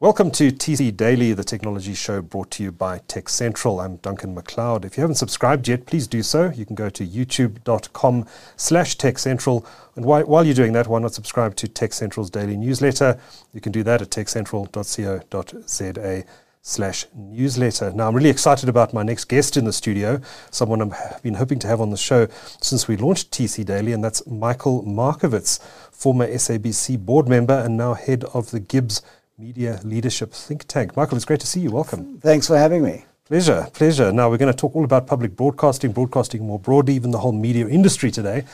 Welcome 0.00 0.30
to 0.30 0.50
TC 0.50 0.96
Daily, 0.96 1.34
the 1.34 1.44
technology 1.44 1.92
show 1.92 2.22
brought 2.22 2.50
to 2.52 2.62
you 2.62 2.72
by 2.72 3.00
Tech 3.06 3.28
Central. 3.28 3.80
I'm 3.80 3.96
Duncan 3.96 4.34
McLeod. 4.34 4.86
If 4.86 4.96
you 4.96 5.02
haven't 5.02 5.16
subscribed 5.16 5.68
yet, 5.68 5.84
please 5.84 6.06
do 6.06 6.22
so. 6.22 6.48
You 6.48 6.64
can 6.64 6.74
go 6.74 6.88
to 6.88 7.06
youtube.com 7.06 8.24
slash 8.56 8.96
Tech 8.96 9.18
Central. 9.18 9.66
And 9.96 10.06
while, 10.06 10.46
you're 10.46 10.54
doing 10.54 10.72
that, 10.72 10.86
why 10.86 11.00
not 11.00 11.12
subscribe 11.12 11.54
to 11.56 11.68
Tech 11.68 11.92
Central's 11.92 12.30
daily 12.30 12.56
newsletter? 12.56 13.20
You 13.52 13.60
can 13.60 13.72
do 13.72 13.82
that 13.82 14.00
at 14.00 14.08
techcentral.co.za 14.08 16.24
slash 16.62 17.06
newsletter. 17.14 17.92
Now, 17.92 18.08
I'm 18.08 18.14
really 18.14 18.30
excited 18.30 18.70
about 18.70 18.94
my 18.94 19.02
next 19.02 19.26
guest 19.26 19.58
in 19.58 19.66
the 19.66 19.72
studio, 19.72 20.22
someone 20.50 20.80
I've 20.80 21.22
been 21.22 21.34
hoping 21.34 21.58
to 21.58 21.66
have 21.66 21.82
on 21.82 21.90
the 21.90 21.98
show 21.98 22.26
since 22.62 22.88
we 22.88 22.96
launched 22.96 23.32
TC 23.32 23.66
Daily, 23.66 23.92
and 23.92 24.02
that's 24.02 24.26
Michael 24.26 24.82
Markovitz, 24.82 25.60
former 25.90 26.26
SABC 26.26 26.98
board 26.98 27.28
member 27.28 27.52
and 27.52 27.76
now 27.76 27.92
head 27.92 28.24
of 28.32 28.50
the 28.50 28.60
GIBS 28.60 29.02
Media 29.40 29.80
Leadership 29.84 30.34
Think 30.34 30.66
Tank. 30.68 30.94
Michael, 30.98 31.16
it's 31.16 31.24
great 31.24 31.40
to 31.40 31.46
see 31.46 31.60
you. 31.60 31.70
Welcome. 31.70 32.18
Thanks 32.20 32.46
for 32.46 32.58
having 32.58 32.84
me. 32.84 33.06
Pleasure, 33.24 33.66
pleasure. 33.72 34.12
Now, 34.12 34.28
we're 34.28 34.36
going 34.36 34.52
to 34.52 34.56
talk 34.56 34.76
all 34.76 34.84
about 34.84 35.06
public 35.06 35.34
broadcasting, 35.34 35.92
broadcasting 35.92 36.46
more 36.46 36.58
broadly, 36.58 36.94
even 36.94 37.10
the 37.10 37.20
whole 37.20 37.32
media 37.32 37.66
industry 37.66 38.10
today. 38.10 38.44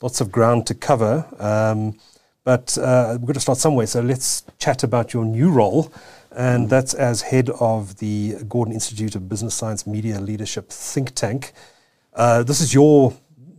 Lots 0.00 0.20
of 0.20 0.30
ground 0.30 0.68
to 0.68 0.74
cover. 0.74 1.26
Um, 1.40 1.98
but 2.44 2.78
uh, 2.78 3.18
we're 3.18 3.26
going 3.26 3.34
to 3.34 3.40
start 3.40 3.58
somewhere. 3.58 3.88
So 3.88 4.00
let's 4.00 4.44
chat 4.60 4.84
about 4.84 5.12
your 5.12 5.24
new 5.24 5.50
role, 5.50 5.92
and 6.30 6.70
that's 6.70 6.94
as 6.94 7.22
head 7.22 7.50
of 7.58 7.96
the 7.96 8.36
Gordon 8.48 8.72
Institute 8.72 9.16
of 9.16 9.28
Business 9.28 9.52
Science 9.52 9.84
Media 9.84 10.20
Leadership 10.20 10.70
Think 10.70 11.16
Tank. 11.16 11.54
Uh, 12.14 12.44
this 12.44 12.60
is 12.60 12.72
your 12.72 13.12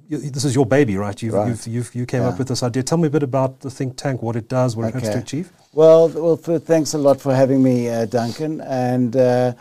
this 0.10 0.46
is 0.46 0.56
your 0.56 0.66
baby, 0.66 0.98
right? 0.98 1.22
You've, 1.22 1.34
right. 1.34 1.48
You've, 1.48 1.68
you've, 1.68 1.96
you 1.96 2.06
came 2.06 2.22
yeah. 2.22 2.30
up 2.30 2.40
with 2.40 2.48
this 2.48 2.64
idea. 2.64 2.84
Tell 2.84 2.98
me 2.98 3.08
a 3.08 3.12
bit 3.12 3.24
about 3.24 3.60
the 3.60 3.70
think 3.70 3.98
tank, 3.98 4.22
what 4.22 4.36
it 4.36 4.48
does, 4.48 4.76
what 4.76 4.86
okay. 4.86 4.98
it 4.98 5.04
hopes 5.04 5.14
to 5.14 5.20
achieve. 5.20 5.52
Well, 5.74 6.10
well, 6.10 6.36
thanks 6.38 6.94
a 6.94 6.98
lot 6.98 7.20
for 7.20 7.36
having 7.36 7.62
me, 7.62 7.90
uh, 7.90 8.06
Duncan. 8.06 8.62
And 8.62 9.16
uh, 9.16 9.54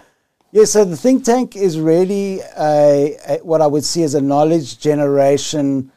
yeah, 0.52 0.64
so 0.64 0.84
the 0.84 0.96
think 0.96 1.24
tank 1.24 1.56
is 1.56 1.78
really 1.80 2.40
a, 2.58 3.16
a, 3.28 3.38
what 3.42 3.60
I 3.60 3.66
would 3.66 3.84
see 3.84 4.02
as 4.02 4.14
a 4.14 4.20
knowledge 4.20 4.78
generation, 4.78 5.90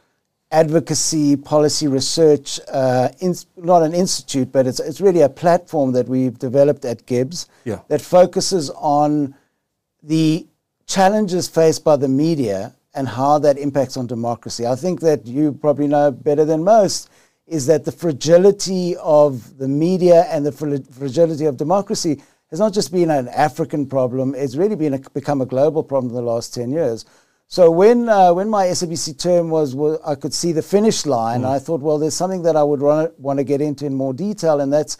advocacy, 0.51 1.35
policy 1.35 1.87
research, 1.87 2.59
uh, 2.71 3.09
in, 3.19 3.35
not 3.55 3.83
an 3.83 3.93
institute, 3.93 4.51
but 4.51 4.65
it's, 4.65 4.79
it's 4.79 4.99
really 4.99 5.21
a 5.21 5.29
platform 5.29 5.91
that 5.93 6.07
we've 6.07 6.39
developed 6.39 6.85
at 6.85 7.05
GIBS 7.05 7.47
yeah. 7.65 7.79
that 7.87 8.01
focuses 8.01 8.71
on 8.71 9.35
the 10.01 10.47
challenges 10.87 11.47
faced 11.47 11.83
by 11.83 11.95
the 11.95 12.07
media 12.07 12.73
and 12.93 13.07
how 13.07 13.39
that 13.39 13.57
impacts 13.57 13.97
on 13.97 14.07
democracy. 14.07 14.65
I 14.65 14.75
think 14.75 15.01
that 15.01 15.25
you 15.25 15.53
probably 15.53 15.87
know 15.87 16.11
better 16.11 16.45
than 16.45 16.63
most 16.63 17.09
is 17.47 17.65
that 17.67 17.85
the 17.85 17.91
fragility 17.91 18.95
of 18.97 19.57
the 19.57 19.67
media 19.67 20.25
and 20.29 20.45
the 20.45 20.51
fragility 20.51 21.45
of 21.45 21.57
democracy 21.57 22.21
has 22.49 22.59
not 22.59 22.73
just 22.73 22.91
been 22.91 23.11
an 23.11 23.27
African 23.29 23.85
problem, 23.85 24.33
it's 24.35 24.55
really 24.55 24.75
been 24.75 24.95
a, 24.95 24.99
become 25.13 25.41
a 25.41 25.45
global 25.45 25.83
problem 25.83 26.09
in 26.09 26.15
the 26.15 26.21
last 26.21 26.53
10 26.53 26.71
years. 26.71 27.05
So 27.47 27.71
when, 27.71 28.09
uh, 28.09 28.33
when 28.33 28.49
my 28.49 28.67
SABC 28.67 29.19
term 29.19 29.49
was, 29.49 29.75
was, 29.75 29.99
I 30.05 30.15
could 30.15 30.33
see 30.33 30.51
the 30.51 30.61
finish 30.61 31.05
line, 31.05 31.41
mm. 31.41 31.49
I 31.49 31.57
thought, 31.57 31.81
well, 31.81 31.97
there's 31.97 32.15
something 32.15 32.43
that 32.43 32.55
I 32.55 32.63
would 32.63 32.81
want 32.81 33.39
to 33.39 33.43
get 33.43 33.61
into 33.61 33.85
in 33.85 33.95
more 33.95 34.13
detail, 34.13 34.61
and 34.61 34.71
that's 34.71 34.97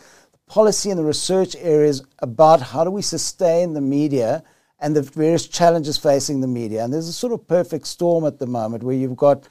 policy 0.47 0.89
and 0.89 0.99
the 0.99 1.03
research 1.03 1.55
areas 1.59 2.03
about 2.19 2.61
how 2.61 2.83
do 2.83 2.89
we 2.91 3.01
sustain 3.01 3.73
the 3.73 3.81
media– 3.81 4.43
and 4.79 4.95
the 4.95 5.01
various 5.01 5.47
challenges 5.47 5.97
facing 5.97 6.41
the 6.41 6.47
media. 6.47 6.83
And 6.83 6.93
there's 6.93 7.07
a 7.07 7.13
sort 7.13 7.33
of 7.33 7.47
perfect 7.47 7.87
storm 7.87 8.25
at 8.25 8.39
the 8.39 8.47
moment 8.47 8.83
where 8.83 8.95
you've 8.95 9.17
got 9.17 9.47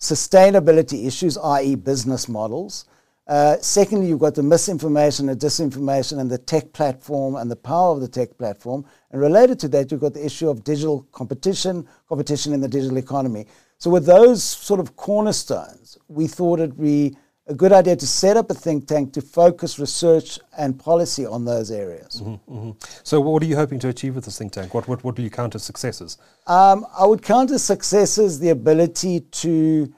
sustainability 0.00 1.06
issues, 1.06 1.38
i.e., 1.38 1.74
business 1.76 2.28
models. 2.28 2.86
Uh, 3.28 3.56
secondly, 3.60 4.08
you've 4.08 4.18
got 4.18 4.34
the 4.34 4.42
misinformation 4.42 5.28
and 5.28 5.40
disinformation 5.40 6.18
and 6.18 6.28
the 6.28 6.38
tech 6.38 6.72
platform 6.72 7.36
and 7.36 7.48
the 7.48 7.56
power 7.56 7.92
of 7.92 8.00
the 8.00 8.08
tech 8.08 8.36
platform. 8.36 8.84
And 9.12 9.20
related 9.20 9.60
to 9.60 9.68
that, 9.68 9.92
you've 9.92 10.00
got 10.00 10.14
the 10.14 10.26
issue 10.26 10.48
of 10.48 10.64
digital 10.64 11.02
competition, 11.12 11.86
competition 12.08 12.52
in 12.52 12.60
the 12.60 12.68
digital 12.68 12.98
economy. 12.98 13.46
So, 13.78 13.90
with 13.90 14.06
those 14.06 14.42
sort 14.42 14.80
of 14.80 14.96
cornerstones, 14.96 15.98
we 16.08 16.26
thought 16.26 16.58
it'd 16.58 16.80
be 16.80 17.16
a 17.46 17.54
good 17.54 17.72
idea 17.72 17.96
to 17.96 18.06
set 18.06 18.36
up 18.36 18.50
a 18.50 18.54
think 18.54 18.86
tank 18.86 19.12
to 19.14 19.20
focus 19.20 19.78
research 19.78 20.38
and 20.56 20.78
policy 20.78 21.26
on 21.26 21.44
those 21.44 21.70
areas. 21.70 22.20
Mm-hmm, 22.20 22.52
mm-hmm. 22.52 22.70
So, 23.02 23.20
what 23.20 23.42
are 23.42 23.46
you 23.46 23.56
hoping 23.56 23.78
to 23.80 23.88
achieve 23.88 24.14
with 24.14 24.24
this 24.24 24.38
think 24.38 24.52
tank? 24.52 24.74
What, 24.74 24.86
what, 24.86 25.02
what 25.02 25.16
do 25.16 25.22
you 25.22 25.30
count 25.30 25.54
as 25.54 25.64
successes? 25.64 26.18
Um, 26.46 26.86
I 26.96 27.04
would 27.04 27.22
count 27.22 27.50
as 27.50 27.64
successes 27.64 28.38
the 28.38 28.50
ability 28.50 29.20
to 29.20 29.92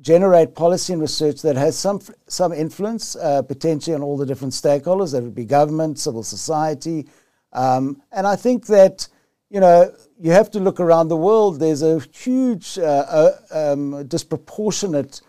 generate 0.00 0.54
policy 0.54 0.94
and 0.94 1.02
research 1.02 1.42
that 1.42 1.56
has 1.56 1.78
some, 1.78 2.00
some 2.26 2.52
influence, 2.52 3.16
uh, 3.16 3.42
potentially 3.42 3.94
on 3.94 4.02
all 4.02 4.16
the 4.16 4.24
different 4.24 4.54
stakeholders, 4.54 5.12
that 5.12 5.22
would 5.22 5.34
be 5.34 5.44
government, 5.44 5.98
civil 5.98 6.22
society. 6.22 7.06
Um, 7.52 8.02
and 8.10 8.26
I 8.26 8.36
think 8.36 8.66
that, 8.66 9.06
you 9.50 9.60
know, 9.60 9.92
you 10.18 10.30
have 10.30 10.50
to 10.52 10.60
look 10.60 10.80
around 10.80 11.08
the 11.08 11.16
world. 11.16 11.60
There's 11.60 11.82
a 11.82 12.00
huge, 12.12 12.78
uh, 12.78 12.82
uh, 12.82 13.32
um, 13.72 14.06
disproportionate 14.06 15.20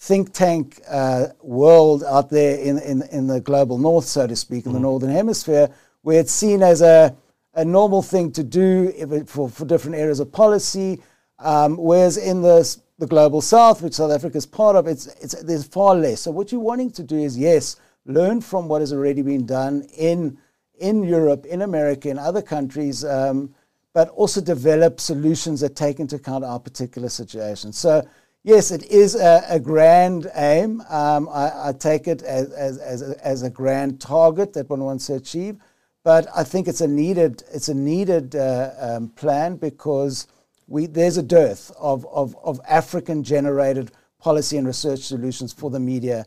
think 0.00 0.32
tank 0.32 0.80
uh, 0.88 1.26
world 1.42 2.02
out 2.04 2.30
there 2.30 2.58
in, 2.58 2.78
in, 2.78 3.02
in 3.12 3.26
the 3.26 3.40
global 3.40 3.76
north, 3.76 4.06
so 4.06 4.26
to 4.26 4.34
speak, 4.34 4.64
in 4.64 4.72
mm. 4.72 4.76
the 4.76 4.80
northern 4.80 5.10
hemisphere, 5.10 5.68
where 6.02 6.18
it's 6.18 6.32
seen 6.32 6.62
as 6.62 6.80
a, 6.80 7.14
a 7.54 7.64
normal 7.64 8.02
thing 8.02 8.32
to 8.32 8.42
do 8.42 8.92
it, 8.96 9.28
for, 9.28 9.48
for 9.50 9.66
different 9.66 9.96
areas 9.96 10.18
of 10.18 10.32
policy. 10.32 11.02
Um, 11.38 11.76
whereas 11.76 12.16
in 12.16 12.40
the, 12.40 12.78
the 12.98 13.06
global 13.06 13.42
south, 13.42 13.82
which 13.82 13.94
South 13.94 14.10
Africa 14.10 14.38
is 14.38 14.46
part 14.46 14.74
of, 14.74 14.86
it's, 14.86 15.06
it's, 15.22 15.34
there's 15.42 15.66
far 15.66 15.94
less. 15.94 16.22
So 16.22 16.30
what 16.30 16.50
you're 16.50 16.60
wanting 16.62 16.90
to 16.92 17.02
do 17.02 17.18
is, 17.18 17.36
yes, 17.36 17.76
learn 18.06 18.40
from 18.40 18.68
what 18.68 18.80
has 18.80 18.94
already 18.94 19.20
been 19.20 19.44
done 19.44 19.82
in, 19.96 20.38
in 20.78 21.02
Europe, 21.02 21.44
in 21.44 21.60
America, 21.60 22.08
in 22.08 22.18
other 22.18 22.40
countries, 22.40 23.04
um, 23.04 23.54
but 23.92 24.08
also 24.10 24.40
develop 24.40 24.98
solutions 24.98 25.60
that 25.60 25.76
take 25.76 26.00
into 26.00 26.16
account 26.16 26.44
our 26.44 26.58
particular 26.58 27.10
situation. 27.10 27.72
So 27.72 28.06
Yes, 28.42 28.70
it 28.70 28.84
is 28.84 29.14
a, 29.14 29.44
a 29.48 29.60
grand 29.60 30.30
aim. 30.34 30.82
Um, 30.88 31.28
I, 31.28 31.68
I, 31.68 31.72
take 31.78 32.08
it 32.08 32.22
as, 32.22 32.50
as, 32.52 32.78
as, 32.78 33.02
a, 33.02 33.26
as 33.26 33.42
a 33.42 33.50
grand 33.50 34.00
target 34.00 34.54
that 34.54 34.70
one 34.70 34.82
wants 34.82 35.06
to 35.08 35.14
achieve. 35.14 35.56
But 36.04 36.26
I 36.34 36.44
think 36.44 36.66
it's 36.66 36.80
a 36.80 36.88
needed, 36.88 37.42
it's 37.52 37.68
a 37.68 37.74
needed 37.74 38.34
uh, 38.34 38.70
um, 38.78 39.08
plan 39.10 39.56
because 39.56 40.26
we, 40.66 40.86
there's 40.86 41.18
a 41.18 41.22
dearth 41.22 41.70
of, 41.78 42.06
of, 42.06 42.34
of 42.42 42.60
African 42.66 43.22
generated 43.22 43.90
policy 44.18 44.56
and 44.56 44.66
research 44.66 45.00
solutions 45.00 45.52
for 45.52 45.70
the 45.70 45.80
media 45.80 46.26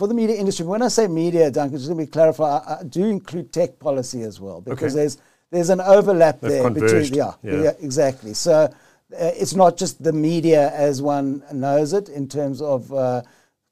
for 0.00 0.06
the 0.06 0.14
media 0.14 0.36
industry. 0.36 0.64
When 0.64 0.80
I 0.80 0.88
say 0.88 1.06
media, 1.08 1.50
Duncan, 1.50 1.76
just 1.76 1.90
let 1.90 1.96
me 1.98 2.06
clarify, 2.06 2.56
I, 2.56 2.78
I 2.80 2.84
do 2.84 3.04
include 3.04 3.52
tech 3.52 3.78
policy 3.78 4.22
as 4.22 4.40
well 4.40 4.62
because 4.62 4.94
okay. 4.94 5.02
there's 5.02 5.18
there's 5.50 5.68
an 5.68 5.80
overlap 5.82 6.40
They've 6.40 6.52
there 6.52 6.62
converged. 6.62 7.12
between 7.12 7.18
yeah, 7.18 7.32
yeah. 7.42 7.62
yeah, 7.64 7.72
exactly. 7.80 8.32
So 8.32 8.72
it's 9.12 9.54
not 9.54 9.76
just 9.76 10.02
the 10.02 10.12
media 10.12 10.70
as 10.72 11.02
one 11.02 11.42
knows 11.52 11.92
it 11.92 12.08
in 12.08 12.28
terms 12.28 12.62
of 12.62 12.92
uh, 12.92 13.22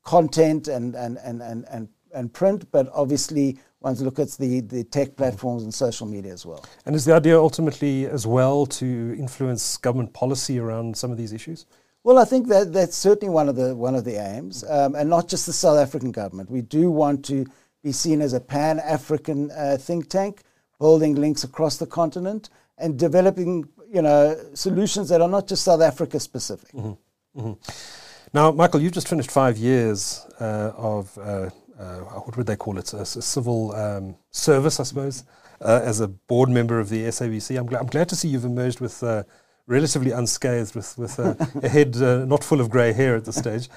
content 0.05 0.69
and, 0.69 0.95
and, 0.95 1.19
and, 1.19 1.43
and, 1.43 1.65
and, 1.71 1.89
and 2.15 2.33
print, 2.33 2.71
but 2.71 2.89
obviously 2.93 3.59
once 3.81 4.01
look 4.01 4.19
at 4.19 4.31
the, 4.33 4.61
the 4.61 4.85
tech 4.85 5.17
platforms 5.17 5.63
and 5.63 5.73
social 5.73 6.07
media 6.07 6.33
as 6.33 6.45
well. 6.45 6.65
And 6.85 6.97
is 6.97 7.05
the 7.05 7.15
idea 7.15 7.39
ultimately 7.39 8.07
as 8.07 8.27
well 8.27 8.67
to 8.67 9.15
influence 9.19 9.77
government 9.77 10.13
policy 10.13 10.59
around 10.59 10.97
some 10.97 11.11
of 11.13 11.17
these 11.17 11.33
issues? 11.33 11.67
Well, 12.05 12.19
I 12.19 12.25
think 12.25 12.49
that 12.49 12.73
that's 12.73 12.97
certainly 12.97 13.33
one 13.33 13.49
of 13.49 13.57
the 13.57 13.75
one 13.75 13.95
of 13.95 14.05
the 14.05 14.17
aims, 14.17 14.65
um, 14.65 14.95
and 14.95 15.11
not 15.11 15.29
just 15.29 15.47
the 15.47 15.53
South 15.53 15.79
African 15.79 16.11
government. 16.11 16.51
We 16.51 16.63
do 16.63 16.91
want 16.91 17.25
to 17.27 17.45
be 17.83 17.93
seen 17.93 18.23
as 18.23 18.33
a 18.33 18.41
Pan 18.41 18.79
African 18.79 19.51
uh, 19.51 19.77
think 19.79 20.09
tank, 20.09 20.43
building 20.79 21.17
links 21.17 21.45
across 21.45 21.77
the 21.77 21.87
continent 21.87 22.51
and 22.79 22.99
developing 22.99 23.69
you 23.91 24.03
know, 24.03 24.37
solutions 24.55 25.09
that 25.09 25.21
are 25.21 25.29
not 25.29 25.47
just 25.47 25.65
South 25.65 25.81
Africa 25.81 26.21
specific. 26.21 26.71
Mm-hmm. 26.73 27.41
Mm-hmm. 27.41 28.29
Now, 28.35 28.53
Michael, 28.53 28.81
you've 28.81 28.93
just 28.93 29.09
finished 29.09 29.31
five 29.31 29.57
years 29.57 30.27
uh, 30.41 30.73
of 30.77 31.17
uh, 31.19 31.51
uh, 31.79 31.99
what 32.01 32.37
would 32.37 32.47
they 32.47 32.57
call 32.57 32.79
it? 32.79 32.93
A, 32.93 33.01
a 33.01 33.07
civil 33.07 33.73
um, 33.75 34.17
service, 34.31 34.81
I 34.81 34.83
suppose, 34.83 35.25
uh, 35.61 35.81
as 35.83 36.01
a 36.01 36.09
board 36.09 36.49
member 36.49 36.81
of 36.81 36.89
the 36.89 37.05
SABC. 37.05 37.59
I'm, 37.59 37.69
gl- 37.69 37.81
I'm 37.81 37.87
glad 37.87 38.09
to 38.11 38.17
see 38.17 38.29
you've 38.29 38.45
emerged 38.45 38.81
with 38.81 39.03
uh, 39.03 39.23
relatively 39.67 40.11
unscathed, 40.11 40.75
with, 40.75 40.99
with 40.99 41.19
a 41.63 41.69
head 41.69 41.97
uh, 41.97 42.25
not 42.25 42.43
full 42.43 42.61
of 42.61 42.69
grey 42.69 42.93
hair 42.93 43.17
at 43.17 43.25
this 43.25 43.37
stage. 43.37 43.69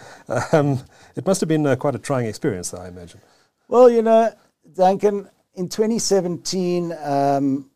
Um, 0.51 0.83
it 1.15 1.25
must 1.25 1.41
have 1.41 1.47
been 1.47 1.75
quite 1.77 1.95
a 1.95 1.99
trying 1.99 2.25
experience, 2.25 2.73
I 2.73 2.87
imagine. 2.87 3.21
Well, 3.67 3.89
you 3.89 4.01
know, 4.01 4.33
Duncan, 4.73 5.29
in 5.53 5.69
2017, 5.69 6.93
um, 7.03 7.69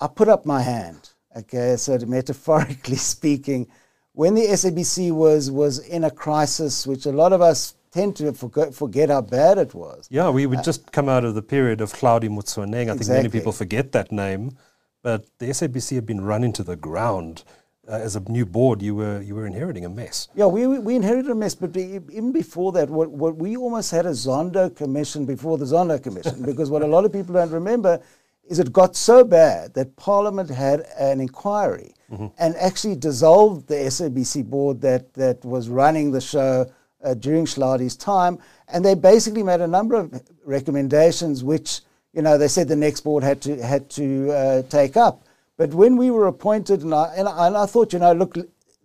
I 0.00 0.06
put 0.08 0.28
up 0.28 0.44
my 0.44 0.60
hand. 0.62 1.10
Okay, 1.38 1.76
so 1.76 1.96
metaphorically 2.06 2.96
speaking, 3.14 3.68
when 4.12 4.34
the 4.34 4.42
SABC 4.42 5.12
was 5.12 5.50
was 5.50 5.78
in 5.78 6.04
a 6.04 6.10
crisis, 6.10 6.86
which 6.86 7.06
a 7.06 7.12
lot 7.12 7.32
of 7.32 7.40
us 7.40 7.74
tend 7.90 8.16
to 8.16 8.32
forget, 8.32 8.74
forget 8.74 9.08
how 9.08 9.20
bad 9.20 9.58
it 9.58 9.74
was. 9.74 10.08
Yeah, 10.10 10.30
we 10.30 10.46
would 10.46 10.58
uh, 10.58 10.62
just 10.62 10.92
come 10.92 11.08
out 11.08 11.24
of 11.24 11.34
the 11.34 11.42
period 11.42 11.80
of 11.80 11.92
Hlaudi 11.92 12.28
Motsoeneng. 12.28 12.74
I 12.74 12.80
exactly. 12.80 12.98
think 12.98 13.08
many 13.08 13.28
people 13.28 13.52
forget 13.52 13.92
that 13.92 14.10
name, 14.10 14.58
but 15.02 15.26
the 15.38 15.46
SABC 15.46 15.94
had 15.94 16.06
been 16.06 16.22
run 16.22 16.42
into 16.42 16.62
the 16.62 16.76
ground 16.76 17.44
uh, 17.88 17.92
as 17.92 18.16
a 18.16 18.20
new 18.20 18.44
board, 18.44 18.82
you 18.82 18.94
were 18.94 19.22
you 19.22 19.34
were 19.34 19.46
inheriting 19.46 19.84
a 19.84 19.88
mess. 19.88 20.28
Yeah, 20.34 20.46
we, 20.46 20.66
we 20.66 20.94
inherited 20.94 21.30
a 21.30 21.34
mess, 21.34 21.54
but 21.54 21.76
even 21.76 22.32
before 22.32 22.72
that, 22.72 22.90
what, 22.90 23.10
what 23.10 23.36
we 23.36 23.56
almost 23.56 23.90
had 23.90 24.04
a 24.04 24.10
Zondo 24.10 24.74
commission 24.74 25.24
before 25.24 25.56
the 25.56 25.64
Zondo 25.64 26.02
commission, 26.02 26.42
because 26.44 26.70
what 26.70 26.82
a 26.82 26.86
lot 26.86 27.04
of 27.04 27.12
people 27.12 27.34
don't 27.34 27.50
remember 27.50 28.00
is 28.48 28.58
it 28.58 28.72
got 28.72 28.96
so 28.96 29.24
bad 29.24 29.74
that 29.74 29.96
Parliament 29.96 30.50
had 30.50 30.80
an 30.98 31.20
inquiry 31.20 31.94
mm-hmm. 32.10 32.26
and 32.38 32.56
actually 32.56 32.96
dissolved 32.96 33.68
the 33.68 33.74
SABC 33.74 34.44
board 34.44 34.80
that, 34.80 35.12
that 35.14 35.44
was 35.44 35.68
running 35.68 36.10
the 36.10 36.20
show 36.20 36.66
uh, 37.04 37.14
during 37.14 37.44
Hlaudi's 37.44 37.96
time, 37.96 38.38
and 38.68 38.84
they 38.84 38.94
basically 38.94 39.42
made 39.42 39.60
a 39.60 39.66
number 39.66 39.94
of 39.94 40.22
recommendations 40.44 41.44
which 41.44 41.80
you 42.12 42.22
know 42.22 42.36
they 42.36 42.48
said 42.48 42.66
the 42.66 42.76
next 42.76 43.02
board 43.02 43.22
had 43.22 43.40
to 43.42 43.62
had 43.62 43.88
to 43.90 44.32
uh, 44.32 44.62
take 44.62 44.96
up. 44.96 45.24
But 45.56 45.74
when 45.74 45.96
we 45.96 46.10
were 46.10 46.26
appointed, 46.26 46.82
and 46.82 46.94
I, 46.94 47.14
and 47.16 47.28
I, 47.28 47.48
and 47.48 47.56
I 47.56 47.66
thought, 47.66 47.92
you 47.92 47.98
know, 47.98 48.12
look, 48.12 48.36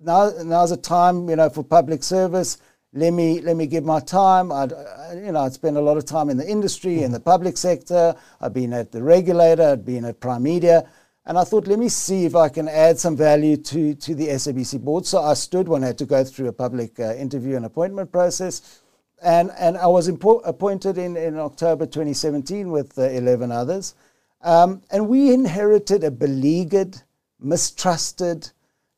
now 0.02 0.32
now's 0.44 0.72
a 0.72 0.78
time, 0.78 1.30
you 1.30 1.36
know, 1.36 1.50
for 1.50 1.64
public 1.64 2.04
service. 2.04 2.58
Let 2.96 3.12
me 3.12 3.42
let 3.42 3.58
me 3.58 3.66
give 3.66 3.84
my 3.84 4.00
time. 4.00 4.52
I'd, 4.52 4.72
you 5.16 5.32
know, 5.32 5.42
I'd 5.42 5.54
spent 5.54 5.78
a 5.78 5.82
lot 5.82 5.98
of 5.98 6.06
time 6.06 6.30
in 6.30 6.38
the 6.38 6.48
industry, 6.48 7.02
in 7.02 7.12
the 7.12 7.20
public 7.20 7.58
sector. 7.58 8.16
I've 8.40 8.54
been 8.54 8.72
at 8.72 8.92
the 8.92 9.02
regulator. 9.02 9.70
I'd 9.70 9.84
been 9.84 10.06
at 10.06 10.20
Prime 10.20 10.44
Media. 10.44 10.88
And 11.26 11.38
I 11.38 11.44
thought, 11.44 11.68
let 11.68 11.80
me 11.80 11.90
see 11.90 12.26
if 12.26 12.36
I 12.36 12.50
can 12.50 12.68
add 12.68 13.00
some 13.00 13.16
value 13.16 13.58
to, 13.58 13.96
to 13.96 14.14
the 14.14 14.28
SABC 14.28 14.80
board. 14.82 15.06
So 15.06 15.24
I 15.24 15.34
stood 15.34 15.68
when 15.70 15.84
I 15.84 15.88
had 15.88 15.98
to 16.00 16.06
go 16.06 16.24
through 16.24 16.50
a 16.50 16.54
public 16.54 17.00
uh, 17.00 17.16
interview 17.16 17.56
and 17.56 17.66
appointment 17.66 18.12
process. 18.12 18.82
And, 19.24 19.50
and 19.58 19.78
I 19.78 19.88
was 19.88 20.10
impo- 20.10 20.42
appointed 20.44 20.98
in, 20.98 21.16
in 21.16 21.40
October 21.40 21.86
2017 21.86 22.70
with 22.70 23.00
uh, 23.00 23.04
11 23.04 23.54
others. 23.54 23.96
Um, 24.42 24.82
and 24.92 25.08
we 25.08 25.34
inherited 25.34 26.04
a 26.04 26.12
beleaguered, 26.12 27.02
mistrusted, 27.40 28.52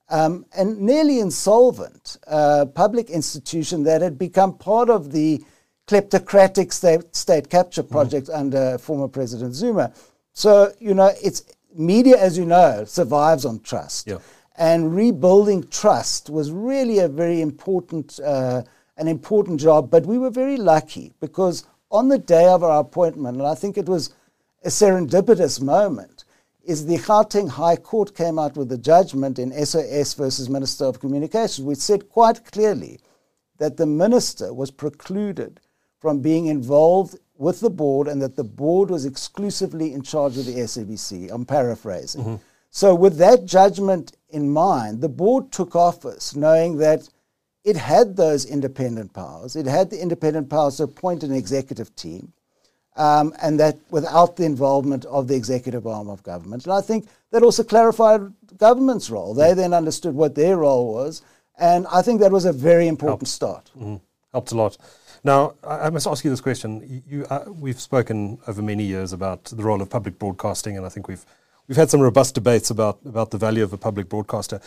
um, 0.10 0.46
and 0.56 0.80
nearly 0.80 1.20
insolvent 1.20 2.18
uh, 2.28 2.66
public 2.74 3.10
institution 3.10 3.84
that 3.84 4.02
had 4.02 4.18
become 4.18 4.58
part 4.58 4.90
of 4.90 5.12
the 5.12 5.44
kleptocratic 5.88 6.72
state, 6.72 7.16
state 7.16 7.50
capture 7.50 7.84
mm-hmm. 7.84 7.94
project 7.94 8.28
mm. 8.28 8.38
under 8.38 8.78
former 8.78 9.08
President 9.08 9.54
Zuma. 9.54 9.94
So, 10.34 10.74
you 10.80 10.94
know, 10.94 11.12
it's 11.24 11.44
media, 11.74 12.18
as 12.18 12.38
you 12.38 12.46
know, 12.46 12.86
survives 12.86 13.46
on 13.46 13.60
trust. 13.60 14.08
Yeah. 14.08 14.18
And 14.58 14.96
rebuilding 14.96 15.68
trust 15.68 16.30
was 16.30 16.52
really 16.52 17.00
a 17.00 17.08
very 17.08 17.42
important, 17.42 18.20
uh, 18.24 18.64
an 18.98 19.08
important 19.08 19.60
job. 19.60 19.92
But 19.92 20.06
we 20.06 20.18
were 20.18 20.30
very 20.30 20.58
lucky 20.58 21.14
because 21.20 21.66
on 21.92 22.08
the 22.08 22.18
day 22.18 22.46
of 22.46 22.64
our 22.64 22.80
appointment, 22.80 23.38
and 23.38 23.48
I 23.48 23.56
think 23.56 23.78
it 23.78 23.88
was 23.88 24.14
a 24.64 24.70
serendipitous 24.70 25.62
moment, 25.62 26.15
is 26.66 26.86
the 26.86 26.98
Gauteng 26.98 27.50
High 27.50 27.76
Court 27.76 28.16
came 28.16 28.40
out 28.40 28.58
with 28.58 28.72
a 28.72 28.78
judgment 28.78 29.40
in 29.40 29.52
SOS 29.66 30.14
versus 30.14 30.50
Minister 30.50 30.86
of 30.86 31.00
Communications, 31.00 31.66
which 31.66 31.80
said 31.80 32.10
quite 32.10 32.44
clearly 32.46 33.00
that 33.58 33.78
the 33.78 33.86
minister 33.86 34.54
was 34.54 34.72
precluded 34.72 35.60
from 36.00 36.22
being 36.22 36.48
involved 36.48 37.18
with 37.38 37.60
the 37.60 37.70
board 37.70 38.08
and 38.08 38.22
that 38.22 38.36
the 38.36 38.44
board 38.44 38.90
was 38.90 39.06
exclusively 39.06 39.94
in 39.94 40.02
charge 40.02 40.38
of 40.38 40.46
the 40.46 40.56
SABC. 40.56 41.30
I'm 41.32 41.46
paraphrasing. 41.46 42.22
Mm-hmm. 42.22 42.36
So, 42.70 42.94
with 42.94 43.18
that 43.18 43.46
judgment 43.46 44.18
in 44.30 44.50
mind, 44.52 45.02
the 45.02 45.10
board 45.10 45.52
took 45.52 45.76
office 45.76 46.36
knowing 46.36 46.78
that 46.78 47.08
it 47.64 47.78
had 47.78 48.16
those 48.16 48.46
independent 48.46 49.14
powers. 49.14 49.56
It 49.56 49.66
had 49.66 49.90
the 49.90 50.02
independent 50.02 50.50
powers 50.50 50.78
to 50.78 50.84
appoint 50.84 51.24
an 51.24 51.34
executive 51.34 51.96
team, 51.96 52.34
um, 52.96 53.34
and 53.42 53.60
that 53.60 53.78
without 53.90 54.36
the 54.36 54.46
involvement 54.46 55.06
of 55.06 55.28
the 55.28 55.36
executive 55.36 55.86
arm 55.86 56.10
of 56.10 56.24
government. 56.24 56.66
And 56.66 56.74
I 56.74 56.82
think 56.82 57.08
that 57.32 57.44
also 57.44 57.64
clarified 57.64 58.32
government's 58.58 59.10
role. 59.10 59.34
They 59.34 59.54
then 59.54 59.74
understood 59.74 60.16
what 60.16 60.36
their 60.36 60.58
role 60.58 60.94
was, 60.94 61.22
and 61.58 61.88
I 61.88 62.02
think 62.02 62.22
that 62.22 62.32
was 62.32 62.46
a 62.46 62.54
very 62.54 62.88
important 62.88 63.22
Helped. 63.22 63.28
start. 63.28 63.72
Mm-hmm. 63.78 63.96
Helped 64.32 64.52
a 64.52 64.56
lot. 64.56 64.78
Now, 65.24 65.56
I 65.64 65.90
must 65.90 66.06
ask 66.06 66.24
you 66.24 66.30
this 66.30 66.42
question. 66.42 67.04
You, 67.08 67.26
uh, 67.30 67.46
we've 67.48 67.80
spoken 67.80 68.38
over 68.48 68.62
many 68.62 68.84
years 68.84 69.12
about 69.12 69.46
the 69.46 69.64
role 69.64 69.82
of 69.82 69.90
public 69.90 70.20
broadcasting, 70.20 70.78
and 70.78 70.86
I 70.86 70.90
think 70.90 71.08
we've 71.08 71.26
we've 71.68 71.78
had 71.78 71.90
some 71.90 72.02
robust 72.02 72.36
debates 72.36 72.70
about 72.70 73.00
about 73.06 73.32
the 73.32 73.38
value 73.38 73.64
of 73.64 73.74
a 73.74 73.78
public 73.78 74.08
broadcaster. 74.08 74.62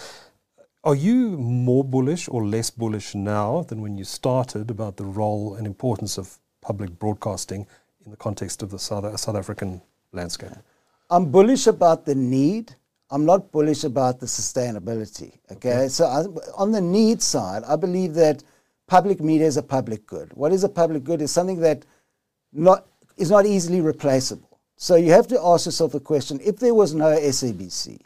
Are 0.85 0.95
you 0.95 1.37
more 1.37 1.85
bullish 1.85 2.29
or 2.29 2.47
less 2.47 2.71
bullish 2.71 3.15
now 3.15 3.63
than 3.69 3.83
when 3.83 3.99
you 3.99 4.05
started 4.05 4.71
about 4.71 4.97
the 4.97 5.05
role 5.05 5.55
and 5.55 5.67
importance 5.67 6.19
of 6.19 6.39
public 6.61 6.99
broadcasting 6.99 7.67
in 8.05 8.11
the 8.11 8.17
context 8.17 8.63
of 8.63 8.71
the 8.71 8.79
South, 8.79 9.19
South 9.19 9.37
African 9.37 9.81
landscape? 10.13 10.53
I'm 11.11 11.31
bullish 11.31 11.67
about 11.67 12.05
the 12.05 12.15
need. 12.15 12.75
I'm 13.11 13.25
not 13.25 13.51
bullish 13.51 13.85
about 13.85 14.21
the 14.21 14.27
sustainability. 14.27 15.39
Okay, 15.51 15.73
okay. 15.73 15.89
so 15.89 16.05
I, 16.07 16.25
on 16.57 16.73
the 16.73 16.81
need 16.81 17.23
side, 17.23 17.63
I 17.65 17.77
believe 17.77 18.15
that 18.15 18.43
public 18.87 19.21
media 19.21 19.47
is 19.47 19.57
a 19.57 19.63
public 19.63 20.07
good. 20.07 20.31
What 20.35 20.53
is 20.53 20.65
a 20.65 20.69
public 20.69 21.05
good 21.05 21.23
is 21.23 21.31
something 21.31 21.61
that 21.61 21.85
not, 22.53 22.87
is 23.17 23.31
not 23.31 23.47
easily 23.47 23.81
replaceable. 23.81 24.61
So 24.77 24.97
you 24.97 25.13
have 25.13 25.27
to 25.29 25.41
ask 25.41 25.67
yourself 25.67 25.93
the 25.93 26.01
question 26.01 26.39
if 26.45 26.59
there 26.59 26.75
was 26.75 26.95
no 26.95 27.17
SABC, 27.19 28.01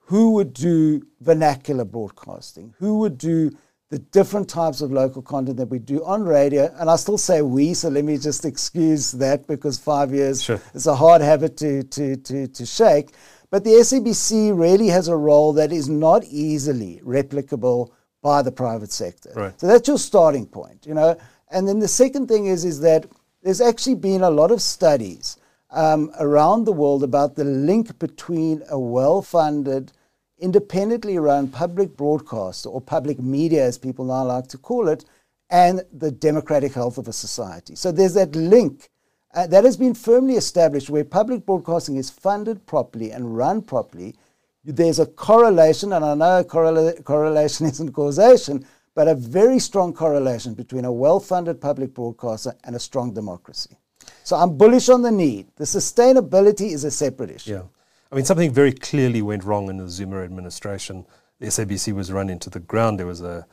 who 0.00 0.32
would 0.32 0.52
do 0.52 1.02
vernacular 1.20 1.84
broadcasting? 1.84 2.74
Who 2.78 2.98
would 2.98 3.16
do 3.16 3.56
the 3.90 3.98
different 3.98 4.48
types 4.48 4.80
of 4.80 4.92
local 4.92 5.20
content 5.20 5.56
that 5.58 5.68
we 5.68 5.78
do 5.78 6.04
on 6.04 6.22
radio? 6.22 6.72
And 6.78 6.88
I 6.88 6.96
still 6.96 7.18
say 7.18 7.42
we, 7.42 7.74
so 7.74 7.88
let 7.88 8.04
me 8.04 8.16
just 8.16 8.44
excuse 8.44 9.12
that 9.12 9.46
because 9.46 9.78
five 9.78 10.14
years 10.14 10.42
sure. 10.42 10.60
is 10.74 10.86
a 10.86 10.94
hard 10.94 11.20
habit 11.20 11.56
to, 11.58 11.82
to, 11.82 12.16
to, 12.16 12.46
to 12.46 12.66
shake. 12.66 13.10
But 13.50 13.64
the 13.64 13.70
SABC 13.70 14.56
really 14.56 14.86
has 14.88 15.08
a 15.08 15.16
role 15.16 15.52
that 15.54 15.72
is 15.72 15.88
not 15.88 16.24
easily 16.24 17.00
replicable 17.04 17.90
by 18.22 18.42
the 18.42 18.52
private 18.52 18.92
sector. 18.92 19.32
Right. 19.34 19.60
So 19.60 19.66
that's 19.66 19.88
your 19.88 19.98
starting 19.98 20.46
point, 20.46 20.86
you 20.86 20.94
know. 20.94 21.16
And 21.50 21.66
then 21.66 21.80
the 21.80 21.88
second 21.88 22.28
thing 22.28 22.46
is 22.46 22.64
is 22.64 22.80
that 22.80 23.06
there's 23.42 23.60
actually 23.60 23.96
been 23.96 24.22
a 24.22 24.30
lot 24.30 24.50
of 24.50 24.62
studies 24.62 25.36
um, 25.70 26.12
around 26.18 26.64
the 26.64 26.72
world 26.72 27.02
about 27.02 27.34
the 27.34 27.44
link 27.44 27.98
between 27.98 28.62
a 28.70 28.78
well-funded, 28.78 29.92
independently 30.40 31.18
run 31.18 31.48
public 31.48 31.96
broadcaster 31.96 32.68
or 32.68 32.80
public 32.80 33.18
media, 33.18 33.64
as 33.64 33.78
people 33.78 34.04
now 34.04 34.24
like 34.24 34.48
to 34.48 34.58
call 34.58 34.88
it, 34.88 35.04
and 35.50 35.82
the 35.92 36.10
democratic 36.10 36.72
health 36.72 36.98
of 36.98 37.08
a 37.08 37.12
society. 37.12 37.74
So 37.74 37.92
there's 37.92 38.14
that 38.14 38.34
link. 38.34 38.90
Uh, 39.32 39.46
that 39.46 39.64
has 39.64 39.76
been 39.76 39.94
firmly 39.94 40.34
established 40.34 40.90
where 40.90 41.04
public 41.04 41.46
broadcasting 41.46 41.96
is 41.96 42.10
funded 42.10 42.66
properly 42.66 43.12
and 43.12 43.36
run 43.36 43.62
properly, 43.62 44.16
there's 44.64 44.98
a 44.98 45.06
correlation, 45.06 45.92
and 45.92 46.04
I 46.04 46.14
know 46.14 46.44
correla- 46.44 47.02
correlation 47.04 47.66
isn't 47.72 47.92
causation, 47.92 48.66
but 48.94 49.08
a 49.08 49.14
very 49.14 49.58
strong 49.58 49.92
correlation 49.92 50.54
between 50.54 50.84
a 50.84 50.92
well 50.92 51.20
funded 51.20 51.60
public 51.60 51.94
broadcaster 51.94 52.54
and 52.64 52.74
a 52.74 52.78
strong 52.78 53.14
democracy. 53.14 53.76
So 54.24 54.36
I'm 54.36 54.56
bullish 54.56 54.88
on 54.88 55.02
the 55.02 55.10
need. 55.10 55.48
The 55.56 55.64
sustainability 55.64 56.72
is 56.72 56.84
a 56.84 56.90
separate 56.90 57.30
issue. 57.30 57.52
Yeah. 57.52 57.62
I 58.10 58.16
mean, 58.16 58.24
something 58.24 58.52
very 58.52 58.72
clearly 58.72 59.22
went 59.22 59.44
wrong 59.44 59.68
in 59.68 59.76
the 59.76 59.88
Zuma 59.88 60.22
administration. 60.22 61.06
The 61.38 61.46
SABC 61.46 61.92
was 61.94 62.10
run 62.10 62.28
into 62.28 62.50
the 62.50 62.60
ground. 62.60 62.98
There 62.98 63.06
was 63.06 63.22
a 63.22 63.46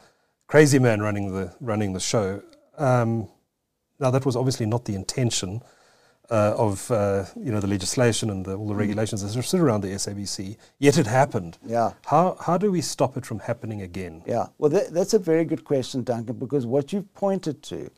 crazy 0.47 0.79
man 0.79 1.01
running 1.01 1.31
the, 1.31 1.53
running 1.59 1.93
the 1.93 1.99
show. 1.99 2.41
Um, 2.77 3.29
now, 3.99 4.11
that 4.11 4.25
was 4.25 4.35
obviously 4.35 4.65
not 4.65 4.85
the 4.85 4.95
intention 4.95 5.61
uh, 6.29 6.53
of 6.57 6.91
uh, 6.91 7.25
you 7.41 7.51
know 7.51 7.59
the 7.59 7.67
legislation 7.67 8.29
and 8.29 8.45
the, 8.45 8.55
all 8.55 8.67
the 8.67 8.73
mm. 8.73 8.79
regulations 8.79 9.21
that 9.21 9.39
are 9.39 9.43
sit 9.43 9.59
around 9.59 9.81
the 9.81 9.89
SABC. 9.89 10.57
Yet 10.77 10.97
it 10.97 11.07
happened. 11.07 11.57
Yeah. 11.65 11.93
How 12.05 12.37
how 12.41 12.57
do 12.57 12.71
we 12.71 12.81
stop 12.81 13.17
it 13.17 13.25
from 13.25 13.39
happening 13.39 13.81
again? 13.81 14.23
Yeah. 14.25 14.47
Well, 14.57 14.69
that, 14.71 14.93
that's 14.93 15.13
a 15.13 15.19
very 15.19 15.45
good 15.45 15.63
question, 15.63 16.03
Duncan, 16.03 16.37
because 16.37 16.65
what 16.65 16.91
you've 16.91 17.13
pointed 17.13 17.63
to 17.63 17.89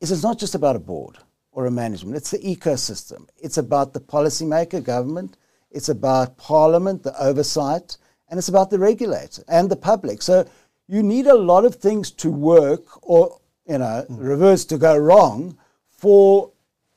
is 0.00 0.10
it's 0.10 0.22
not 0.22 0.38
just 0.38 0.54
about 0.54 0.76
a 0.76 0.80
board 0.80 1.18
or 1.52 1.66
a 1.66 1.70
management. 1.70 2.16
It's 2.16 2.30
the 2.30 2.38
ecosystem. 2.38 3.28
It's 3.36 3.58
about 3.58 3.92
the 3.92 4.00
policymaker, 4.00 4.82
government. 4.82 5.36
It's 5.70 5.88
about 5.88 6.36
Parliament, 6.36 7.02
the 7.02 7.20
oversight, 7.22 7.96
and 8.28 8.38
it's 8.38 8.48
about 8.48 8.70
the 8.70 8.78
regulator 8.78 9.42
and 9.48 9.70
the 9.70 9.76
public. 9.76 10.22
So 10.22 10.46
you 10.86 11.02
need 11.02 11.26
a 11.26 11.34
lot 11.34 11.64
of 11.64 11.74
things 11.76 12.10
to 12.12 12.30
work, 12.30 12.86
or 13.02 13.40
you 13.66 13.78
know, 13.78 14.06
mm. 14.08 14.16
reverse 14.18 14.64
to 14.66 14.78
go 14.78 14.96
wrong, 14.96 15.58
for 15.90 16.52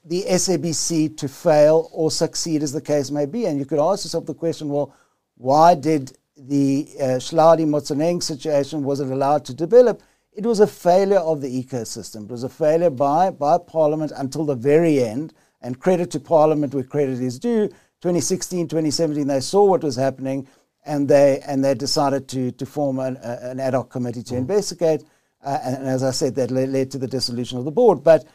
the 0.06 0.24
SABC 0.24 1.18
to 1.18 1.28
fail 1.28 1.90
or 1.92 2.10
succeed, 2.10 2.64
as 2.64 2.72
the 2.72 2.82
case 2.82 3.12
may 3.12 3.26
be. 3.26 3.46
And 3.46 3.60
you 3.60 3.66
could 3.66 3.80
ask 3.80 4.06
yourself 4.06 4.26
the 4.26 4.34
question 4.34 4.70
well, 4.70 4.96
why 5.38 5.76
did 5.76 6.18
the 6.38 6.88
uh, 7.00 7.04
Hlaudi 7.20 7.66
Motsoeneng 7.66 8.24
situation 8.24 8.84
was 8.84 9.00
it 9.00 9.10
allowed 9.10 9.46
to 9.46 9.54
develop? 9.54 10.02
It 10.34 10.46
was 10.46 10.60
a 10.60 10.68
failure 10.68 11.20
of 11.20 11.42
the 11.42 11.64
ecosystem. 11.64 12.24
It 12.24 12.32
was 12.32 12.44
a 12.44 12.50
failure 12.50 12.90
by, 12.90 13.32
by 13.32 13.58
Parliament 13.58 14.14
until 14.16 14.46
the 14.46 14.56
very 14.56 15.04
end. 15.04 15.34
And 15.62 15.80
credit 15.80 16.10
to 16.12 16.20
Parliament 16.20 16.74
where 16.74 16.84
credit 16.84 17.20
is 17.20 17.38
due. 17.38 17.70
2016, 18.02 18.68
2017, 18.68 19.28
they 19.28 19.40
saw 19.40 19.64
what 19.64 19.84
was 19.84 19.96
happening 19.96 20.48
and 20.86 21.08
they, 21.08 21.40
and 21.46 21.64
they 21.64 21.76
decided 21.76 22.28
to, 22.30 22.52
to 22.52 22.66
form 22.66 23.00
an, 23.00 23.18
uh, 23.18 23.40
an 23.44 23.60
ad 23.60 23.74
hoc 23.74 23.90
committee 23.90 24.24
to 24.24 24.34
mm. 24.34 24.40
investigate. 24.40 25.04
Uh, 25.44 25.60
and, 25.64 25.78
and, 25.78 25.88
as 25.88 26.04
I 26.04 26.12
said, 26.12 26.36
that 26.36 26.52
led, 26.52 26.70
led 26.70 26.92
to 26.92 26.98
the 26.98 27.08
dissolution 27.08 27.58
of 27.58 27.66
the 27.66 27.72
board. 27.72 28.04
But 28.04 28.26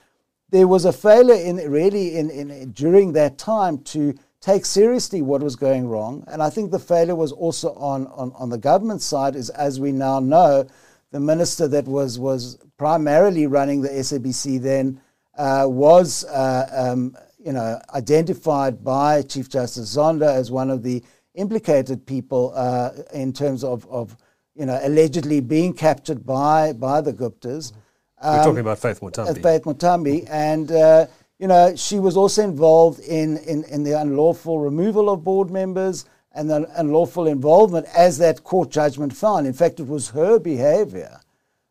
there 0.50 0.68
was 0.68 0.84
a 0.84 0.92
failure 0.92 1.34
in 1.34 1.56
really 1.70 2.16
in, 2.16 2.30
in 2.30 2.70
during 2.72 3.12
that 3.14 3.38
time 3.38 3.78
to 3.78 4.14
take 4.40 4.64
seriously 4.64 5.22
what 5.22 5.42
was 5.42 5.56
going 5.56 5.88
wrong. 5.88 6.24
And 6.28 6.42
I 6.42 6.50
think 6.50 6.70
the 6.70 6.78
failure 6.78 7.16
was 7.16 7.32
also 7.32 7.74
on, 7.74 8.06
on, 8.08 8.32
on 8.36 8.48
the 8.50 8.58
government 8.58 9.02
side, 9.02 9.34
is 9.34 9.50
as 9.50 9.80
we 9.80 9.90
now 9.90 10.20
know, 10.20 10.66
the 11.10 11.20
minister 11.20 11.66
that 11.68 11.86
was, 11.86 12.18
was 12.18 12.58
primarily 12.76 13.46
running 13.46 13.80
the 13.80 13.88
SABC 13.88 14.60
then 14.60 15.00
uh, 15.36 15.64
was 15.66 16.24
uh, 16.24 16.68
um, 16.72 17.16
you 17.46 17.52
know, 17.52 17.80
identified 17.94 18.82
by 18.82 19.22
Chief 19.22 19.48
Justice 19.48 19.94
Zondo 19.96 20.26
as 20.26 20.50
one 20.50 20.68
of 20.68 20.82
the 20.82 21.00
implicated 21.36 22.04
people 22.04 22.52
uh, 22.56 22.90
in 23.14 23.32
terms 23.32 23.62
of, 23.62 23.86
of 23.86 24.16
you 24.56 24.66
know, 24.66 24.80
allegedly 24.82 25.38
being 25.38 25.72
captured 25.72 26.26
by, 26.26 26.72
by 26.72 27.00
the 27.00 27.12
Guptas. 27.12 27.72
We're 28.20 28.42
talking 28.42 28.58
about 28.58 28.80
Faith 28.80 29.00
Muthambi. 29.00 29.40
Faith 29.40 29.62
Muthambi. 29.62 30.26
And, 30.28 30.72
uh, 30.72 31.06
you 31.38 31.46
know, 31.46 31.76
she 31.76 32.00
was 32.00 32.16
also 32.16 32.42
involved 32.42 32.98
in, 32.98 33.36
in, 33.38 33.62
in 33.64 33.84
the 33.84 33.92
unlawful 33.92 34.58
removal 34.58 35.08
of 35.08 35.22
board 35.22 35.48
members 35.48 36.04
and 36.32 36.50
the 36.50 36.68
unlawful 36.74 37.28
involvement 37.28 37.86
as 37.96 38.18
that 38.18 38.42
court 38.42 38.70
judgment 38.72 39.14
found. 39.14 39.46
In 39.46 39.52
fact, 39.52 39.78
it 39.78 39.86
was 39.86 40.10
her 40.10 40.40
behavior 40.40 41.20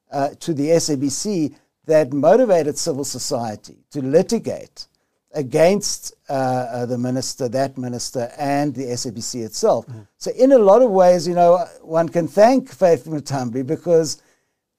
uh, 0.10 0.29
to 0.39 0.53
the 0.53 0.70
SABC 0.70 1.53
that 1.84 2.13
motivated 2.13 2.77
civil 2.77 3.03
society 3.03 3.84
to 3.91 4.01
litigate 4.01 4.88
against 5.36 6.13
uh, 6.30 6.34
uh, 6.34 6.86
the 6.86 6.98
minister, 6.98 7.48
that 7.50 7.77
minister, 7.77 8.32
and 8.38 8.74
the 8.74 8.84
SABC 8.84 9.46
itself. 9.46 9.86
Mm. 9.88 10.08
So, 10.18 10.32
in 10.32 10.54
a 10.54 10.58
lot 10.58 10.82
of 10.82 10.89
ways, 10.89 11.27
you 11.27 11.36
know, 11.36 11.63
one 11.82 12.10
can 12.10 12.27
thank 12.27 12.70
Faith 12.72 13.06
Muthambi 13.06 13.65
because 13.65 14.22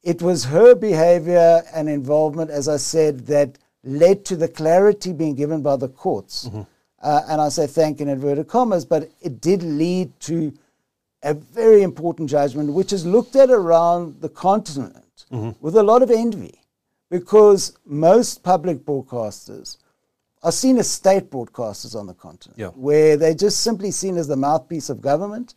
it 0.02 0.22
was 0.22 0.44
her 0.46 0.74
behavior 0.74 1.62
and 1.72 1.88
involvement, 1.88 2.50
as 2.50 2.68
I 2.68 2.78
said, 2.78 3.26
that 3.26 3.58
led 3.84 4.24
to 4.24 4.36
the 4.36 4.48
clarity 4.48 5.12
being 5.12 5.34
given 5.34 5.62
by 5.62 5.76
the 5.76 5.88
courts. 5.88 6.48
Mm-hmm. 6.48 6.62
Uh, 7.02 7.22
and 7.28 7.40
I 7.40 7.50
say 7.50 7.66
thank 7.66 8.00
in 8.00 8.08
inverted 8.08 8.48
commas, 8.48 8.84
but 8.84 9.10
it 9.20 9.40
did 9.40 9.62
lead 9.62 10.18
to 10.20 10.52
a 11.22 11.34
very 11.34 11.82
important 11.82 12.30
judgment, 12.30 12.72
which 12.72 12.92
is 12.92 13.04
looked 13.04 13.36
at 13.36 13.50
around 13.50 14.20
the 14.20 14.28
continent 14.28 15.26
mm-hmm. 15.30 15.50
with 15.60 15.76
a 15.76 15.82
lot 15.82 16.02
of 16.02 16.10
envy 16.10 16.60
because 17.10 17.76
most 17.84 18.42
public 18.42 18.78
broadcasters 18.84 19.76
are 20.46 20.52
seen 20.52 20.78
as 20.78 20.88
state 20.88 21.28
broadcasters 21.28 21.98
on 21.98 22.06
the 22.06 22.14
continent, 22.14 22.56
yeah. 22.56 22.68
where 22.68 23.16
they're 23.16 23.34
just 23.34 23.64
simply 23.64 23.90
seen 23.90 24.16
as 24.16 24.28
the 24.28 24.36
mouthpiece 24.36 24.88
of 24.88 25.00
government. 25.00 25.54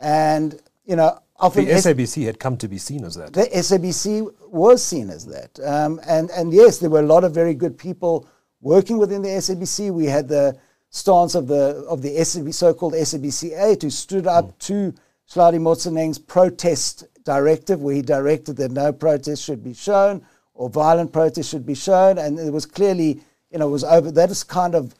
And, 0.00 0.60
you 0.84 0.96
know, 0.96 1.20
often. 1.38 1.64
The 1.64 1.70
SABC 1.70 2.26
had 2.26 2.40
come 2.40 2.56
to 2.56 2.66
be 2.66 2.76
seen 2.76 3.04
as 3.04 3.14
that. 3.14 3.32
The 3.32 3.42
SABC 3.42 4.28
was 4.48 4.84
seen 4.84 5.10
as 5.10 5.26
that. 5.26 5.60
Um, 5.64 6.00
and, 6.08 6.28
and 6.30 6.52
yes, 6.52 6.78
there 6.78 6.90
were 6.90 6.98
a 6.98 7.06
lot 7.06 7.22
of 7.22 7.32
very 7.32 7.54
good 7.54 7.78
people 7.78 8.28
working 8.60 8.98
within 8.98 9.22
the 9.22 9.28
SABC. 9.28 9.92
We 9.92 10.06
had 10.06 10.26
the 10.26 10.58
stance 10.90 11.36
of 11.36 11.46
the, 11.46 11.86
of 11.88 12.02
the 12.02 12.24
SAB, 12.24 12.52
so-called 12.52 12.94
SABC 12.94 13.56
8 13.56 13.82
who 13.82 13.90
stood 13.90 14.26
up 14.26 14.46
mm. 14.46 14.58
to 14.58 14.94
Hlaudi 15.30 15.60
Motsoeneng's 15.60 16.18
protest 16.18 17.04
directive, 17.22 17.80
where 17.80 17.94
he 17.94 18.02
directed 18.02 18.56
that 18.56 18.72
no 18.72 18.92
protest 18.92 19.44
should 19.44 19.62
be 19.62 19.72
shown 19.72 20.26
or 20.54 20.68
violent 20.68 21.12
protest 21.12 21.48
should 21.48 21.64
be 21.64 21.76
shown. 21.76 22.18
And 22.18 22.40
it 22.40 22.52
was 22.52 22.66
clearly, 22.66 23.20
you 23.52 23.58
know, 23.58 23.68
it 23.68 23.72
was 23.72 23.84
over. 23.84 24.10
That 24.10 24.30
is 24.30 24.42
kind 24.42 24.74
of 24.74 24.94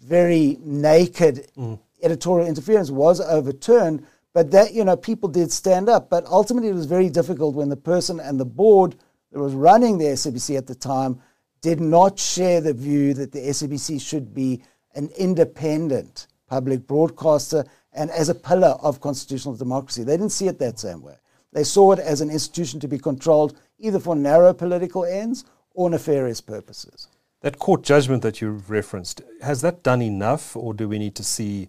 very 0.00 0.58
naked 0.60 1.50
mm. 1.56 1.78
editorial 2.02 2.48
interference 2.48 2.90
was 2.90 3.20
overturned. 3.20 4.06
But 4.32 4.50
that, 4.52 4.72
you 4.72 4.84
know, 4.84 4.96
people 4.96 5.28
did 5.28 5.52
stand 5.52 5.88
up. 5.88 6.08
But 6.08 6.24
ultimately, 6.26 6.70
it 6.70 6.74
was 6.74 6.86
very 6.86 7.08
difficult 7.10 7.54
when 7.54 7.68
the 7.68 7.76
person 7.76 8.20
and 8.20 8.40
the 8.40 8.44
board 8.44 8.96
that 9.32 9.38
was 9.38 9.52
running 9.52 9.98
the 9.98 10.06
SABC 10.06 10.56
at 10.56 10.66
the 10.66 10.74
time 10.74 11.20
did 11.60 11.80
not 11.80 12.18
share 12.18 12.60
the 12.60 12.72
view 12.72 13.14
that 13.14 13.32
the 13.32 13.40
SABC 13.40 14.00
should 14.00 14.32
be 14.32 14.62
an 14.94 15.10
independent 15.18 16.28
public 16.46 16.86
broadcaster 16.86 17.64
and 17.92 18.10
as 18.10 18.28
a 18.28 18.34
pillar 18.34 18.76
of 18.80 19.00
constitutional 19.00 19.54
democracy. 19.54 20.04
They 20.04 20.16
didn't 20.16 20.30
see 20.30 20.46
it 20.46 20.58
that 20.60 20.78
same 20.78 21.02
way. 21.02 21.16
They 21.52 21.64
saw 21.64 21.92
it 21.92 21.98
as 21.98 22.20
an 22.20 22.30
institution 22.30 22.78
to 22.80 22.88
be 22.88 22.98
controlled 22.98 23.58
either 23.78 23.98
for 23.98 24.14
narrow 24.14 24.52
political 24.52 25.04
ends 25.04 25.44
or 25.74 25.90
nefarious 25.90 26.40
purposes. 26.40 27.07
That 27.40 27.58
court 27.58 27.82
judgment 27.82 28.22
that 28.22 28.40
you 28.40 28.62
referenced, 28.66 29.22
has 29.42 29.60
that 29.60 29.82
done 29.82 30.02
enough, 30.02 30.56
or 30.56 30.74
do 30.74 30.88
we 30.88 30.98
need 30.98 31.14
to 31.16 31.24
see 31.24 31.68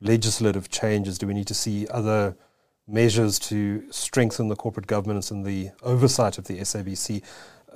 legislative 0.00 0.68
changes? 0.68 1.18
Do 1.18 1.26
we 1.26 1.34
need 1.34 1.48
to 1.48 1.54
see 1.54 1.88
other 1.88 2.36
measures 2.86 3.38
to 3.40 3.90
strengthen 3.90 4.48
the 4.48 4.56
corporate 4.56 4.86
governance 4.86 5.30
and 5.30 5.44
the 5.44 5.70
oversight 5.82 6.38
of 6.38 6.44
the 6.44 6.58
SABC? 6.58 7.22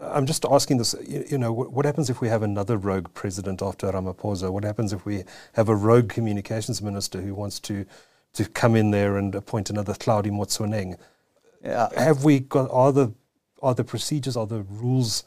I'm 0.00 0.26
just 0.26 0.44
asking 0.44 0.78
this, 0.78 0.94
you, 1.08 1.38
know, 1.38 1.52
what, 1.52 1.84
happens 1.84 2.10
if 2.10 2.20
we 2.20 2.28
have 2.28 2.42
another 2.42 2.76
rogue 2.76 3.12
president 3.14 3.62
after 3.62 3.90
Ramaphosa? 3.90 4.52
What 4.52 4.62
happens 4.62 4.92
if 4.92 5.04
we 5.06 5.24
have 5.54 5.68
a 5.68 5.74
rogue 5.74 6.08
communications 6.08 6.82
minister 6.82 7.20
who 7.20 7.34
wants 7.34 7.58
to, 7.60 7.86
to 8.34 8.44
come 8.44 8.76
in 8.76 8.90
there 8.90 9.16
and 9.16 9.34
appoint 9.34 9.70
another 9.70 9.94
Hlaudi 9.94 10.30
Motsoeneng? 10.30 10.96
Yeah. 11.64 11.88
Have 11.96 12.24
we 12.24 12.40
got, 12.40 12.70
are 12.70 12.92
the, 12.92 13.14
are 13.62 13.74
the 13.74 13.84
procedures, 13.84 14.36
are 14.36 14.46
the 14.46 14.62
rules 14.62 15.24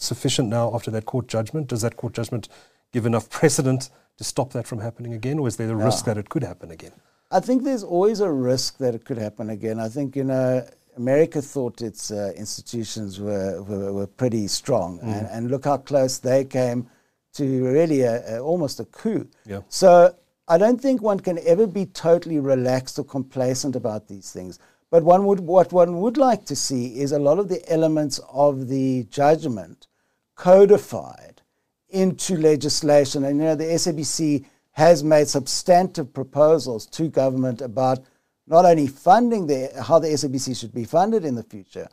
sufficient 0.00 0.48
now 0.48 0.74
after 0.74 0.90
that 0.90 1.04
court 1.04 1.28
judgment? 1.28 1.68
Does 1.68 1.82
that 1.82 1.96
court 1.96 2.14
judgment 2.14 2.48
give 2.92 3.06
enough 3.06 3.30
precedent 3.30 3.90
to 4.16 4.24
stop 4.24 4.52
that 4.52 4.66
from 4.66 4.80
happening 4.80 5.14
again, 5.14 5.38
or 5.38 5.48
is 5.48 5.56
there 5.56 5.74
a 5.74 5.78
yeah. 5.78 5.84
risk 5.84 6.04
that 6.04 6.18
it 6.18 6.28
could 6.28 6.42
happen 6.42 6.70
again? 6.70 6.92
I 7.30 7.40
think 7.40 7.62
there's 7.62 7.84
always 7.84 8.20
a 8.20 8.30
risk 8.30 8.78
that 8.78 8.94
it 8.94 9.04
could 9.04 9.18
happen 9.18 9.50
again. 9.50 9.78
I 9.78 9.88
think, 9.88 10.16
you 10.16 10.24
know, 10.24 10.66
America 10.96 11.40
thought 11.40 11.82
its 11.82 12.10
uh, 12.10 12.32
institutions 12.36 13.20
were, 13.20 13.62
were, 13.62 13.92
were, 13.92 14.06
pretty 14.06 14.48
strong, 14.48 14.98
mm. 14.98 15.04
and, 15.04 15.28
and, 15.28 15.50
look 15.50 15.64
how 15.64 15.76
close 15.76 16.18
they 16.18 16.44
came 16.44 16.88
to 17.34 17.64
really 17.64 18.00
a, 18.00 18.36
a, 18.36 18.40
almost 18.40 18.80
a 18.80 18.84
coup. 18.86 19.28
Yeah. 19.46 19.60
So 19.68 20.16
I 20.48 20.58
don't 20.58 20.80
think 20.80 21.00
one 21.00 21.20
can 21.20 21.38
ever 21.46 21.66
be 21.66 21.86
totally 21.86 22.40
relaxed 22.40 22.98
or 22.98 23.04
complacent 23.04 23.76
about 23.76 24.08
these 24.08 24.32
things. 24.32 24.58
But 24.90 25.04
one 25.04 25.26
would, 25.26 25.40
what 25.40 25.72
one 25.72 26.00
would 26.00 26.16
like 26.16 26.44
to 26.46 26.56
see 26.56 26.98
is 26.98 27.12
a 27.12 27.18
lot 27.18 27.38
of 27.38 27.48
the 27.48 27.62
elements 27.70 28.20
of 28.32 28.68
the 28.68 29.04
judgment 29.04 29.86
codified 30.34 31.42
into 31.90 32.36
legislation. 32.36 33.24
And 33.24 33.38
you 33.38 33.44
know, 33.44 33.54
the 33.54 33.64
SABC 33.64 34.46
has 34.72 35.02
made 35.02 35.28
substantive 35.28 36.12
proposals 36.12 36.86
to 36.86 37.08
government 37.08 37.60
about 37.60 37.98
not 38.46 38.64
only 38.64 38.86
funding 38.86 39.46
the, 39.46 39.70
how 39.86 39.98
the 39.98 40.08
SABC 40.08 40.58
should 40.58 40.72
be 40.72 40.84
funded 40.84 41.24
in 41.24 41.34
the 41.34 41.42
future, 41.42 41.88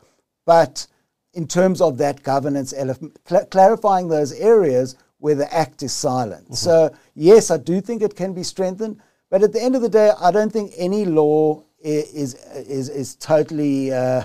but 0.45 0.87
in 1.33 1.47
terms 1.47 1.81
of 1.81 1.97
that 1.97 2.23
governance, 2.23 2.73
cl- 3.27 3.45
clarifying 3.47 4.07
those 4.07 4.31
areas 4.33 4.95
where 5.17 5.35
the 5.35 5.53
act 5.53 5.83
is 5.83 5.91
silent. 5.91 6.45
Mm-hmm. 6.45 6.53
So, 6.53 6.95
yes, 7.13 7.51
I 7.51 7.57
do 7.57 7.81
think 7.81 8.01
it 8.01 8.15
can 8.15 8.33
be 8.33 8.43
strengthened, 8.43 9.01
but 9.29 9.43
at 9.43 9.51
the 9.51 9.61
end 9.61 9.75
of 9.75 9.81
the 9.81 9.89
day, 9.89 10.11
I 10.21 10.31
don't 10.31 10.51
think 10.51 10.71
any 10.77 11.03
law 11.03 11.63
is 11.85 12.33
is 12.55 12.89
is 12.89 13.15
totally. 13.15 13.93
Uh, 13.93 14.23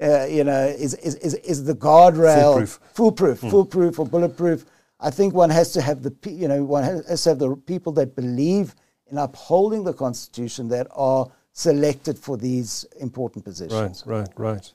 uh, 0.00 0.24
you 0.24 0.42
know, 0.42 0.64
is, 0.66 0.94
is, 0.94 1.14
is, 1.16 1.34
is 1.34 1.64
the 1.64 1.74
guardrail 1.74 2.54
foolproof, 2.54 2.80
foolproof, 2.92 3.40
mm. 3.40 3.50
foolproof 3.50 3.98
or 4.00 4.06
bulletproof. 4.06 4.64
I 4.98 5.10
think 5.10 5.32
one 5.32 5.50
has 5.50 5.72
to 5.72 5.80
have 5.80 6.02
the, 6.02 6.12
you 6.28 6.48
know, 6.48 6.64
one 6.64 6.82
has 6.82 7.22
to 7.24 7.30
have 7.30 7.38
the 7.38 7.54
people 7.54 7.92
that 7.92 8.16
believe 8.16 8.74
in 9.10 9.18
upholding 9.18 9.84
the 9.84 9.92
Constitution 9.92 10.68
that 10.68 10.88
are 10.90 11.30
selected 11.52 12.18
for 12.18 12.36
these 12.36 12.84
important 12.98 13.44
positions. 13.44 14.02
Right, 14.06 14.20
right, 14.20 14.28
right. 14.36 14.72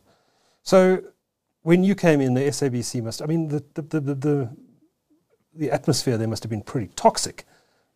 So 0.63 1.01
when 1.63 1.83
you 1.83 1.95
came 1.95 2.21
in, 2.21 2.33
the 2.33 2.41
SABC 2.41 3.03
must, 3.03 3.21
I 3.21 3.25
mean, 3.25 3.47
the, 3.49 3.63
the, 3.73 3.81
the, 3.81 4.15
the, 4.15 4.49
the 5.55 5.71
atmosphere 5.71 6.17
there 6.17 6.27
must 6.27 6.43
have 6.43 6.49
been 6.49 6.61
pretty 6.61 6.91
toxic. 6.95 7.45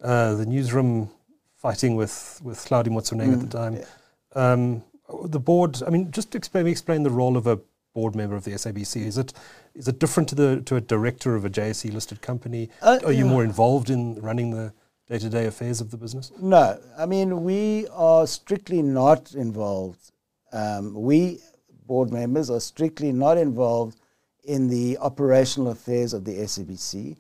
Uh, 0.02 0.34
the 0.34 0.46
newsroom 0.46 1.10
fighting 1.56 1.96
with, 1.96 2.42
with 2.44 2.58
Hlaudi 2.58 2.88
Motsoeneng 2.88 3.28
mm, 3.28 3.34
at 3.34 3.40
the 3.40 3.46
mm, 3.46 3.52
time. 3.52 3.76
Yeah. 3.76 3.86
Um, 4.34 4.84
the 5.26 5.40
board, 5.40 5.82
I 5.86 5.90
mean, 5.90 6.12
just 6.12 6.36
explain, 6.36 6.68
explain 6.68 7.04
the 7.04 7.10
role 7.10 7.36
of 7.36 7.48
a 7.48 7.60
board 7.94 8.16
member 8.16 8.36
of 8.36 8.44
the 8.44 8.52
SABC. 8.52 9.06
Is 9.06 9.18
it 9.18 9.34
is 9.74 9.88
it 9.88 10.00
different 10.00 10.30
to 10.30 10.36
the 10.36 10.62
to 10.62 10.76
a 10.76 10.82
director 10.82 11.36
of 11.36 11.46
a 11.46 11.50
JSE 11.50 11.94
listed 11.94 12.22
company? 12.22 12.70
Uh, 12.82 13.00
Are 13.06 13.12
you 13.12 13.26
more 13.26 13.44
involved 13.44 13.90
in 13.90 14.16
running 14.22 14.52
the 14.52 14.74
day 15.10 15.20
to 15.20 15.30
day 15.30 15.46
affairs 15.46 15.82
of 15.82 15.92
the 15.92 15.98
business? 15.98 16.32
No, 16.40 16.80
I 16.98 17.06
mean 17.06 17.44
we 17.44 17.88
are 17.92 18.28
strictly 18.28 18.82
not 18.82 19.34
involved. 19.34 20.12
Um, 20.54 20.94
we 20.94 21.40
board 21.86 22.12
members 22.12 22.50
are 22.50 22.60
strictly 22.60 23.12
not 23.12 23.38
involved 23.38 24.00
in 24.44 24.68
the 24.68 24.98
operational 25.00 25.72
affairs 25.72 26.14
of 26.14 26.26
the 26.26 26.38
SABC. 26.38 27.18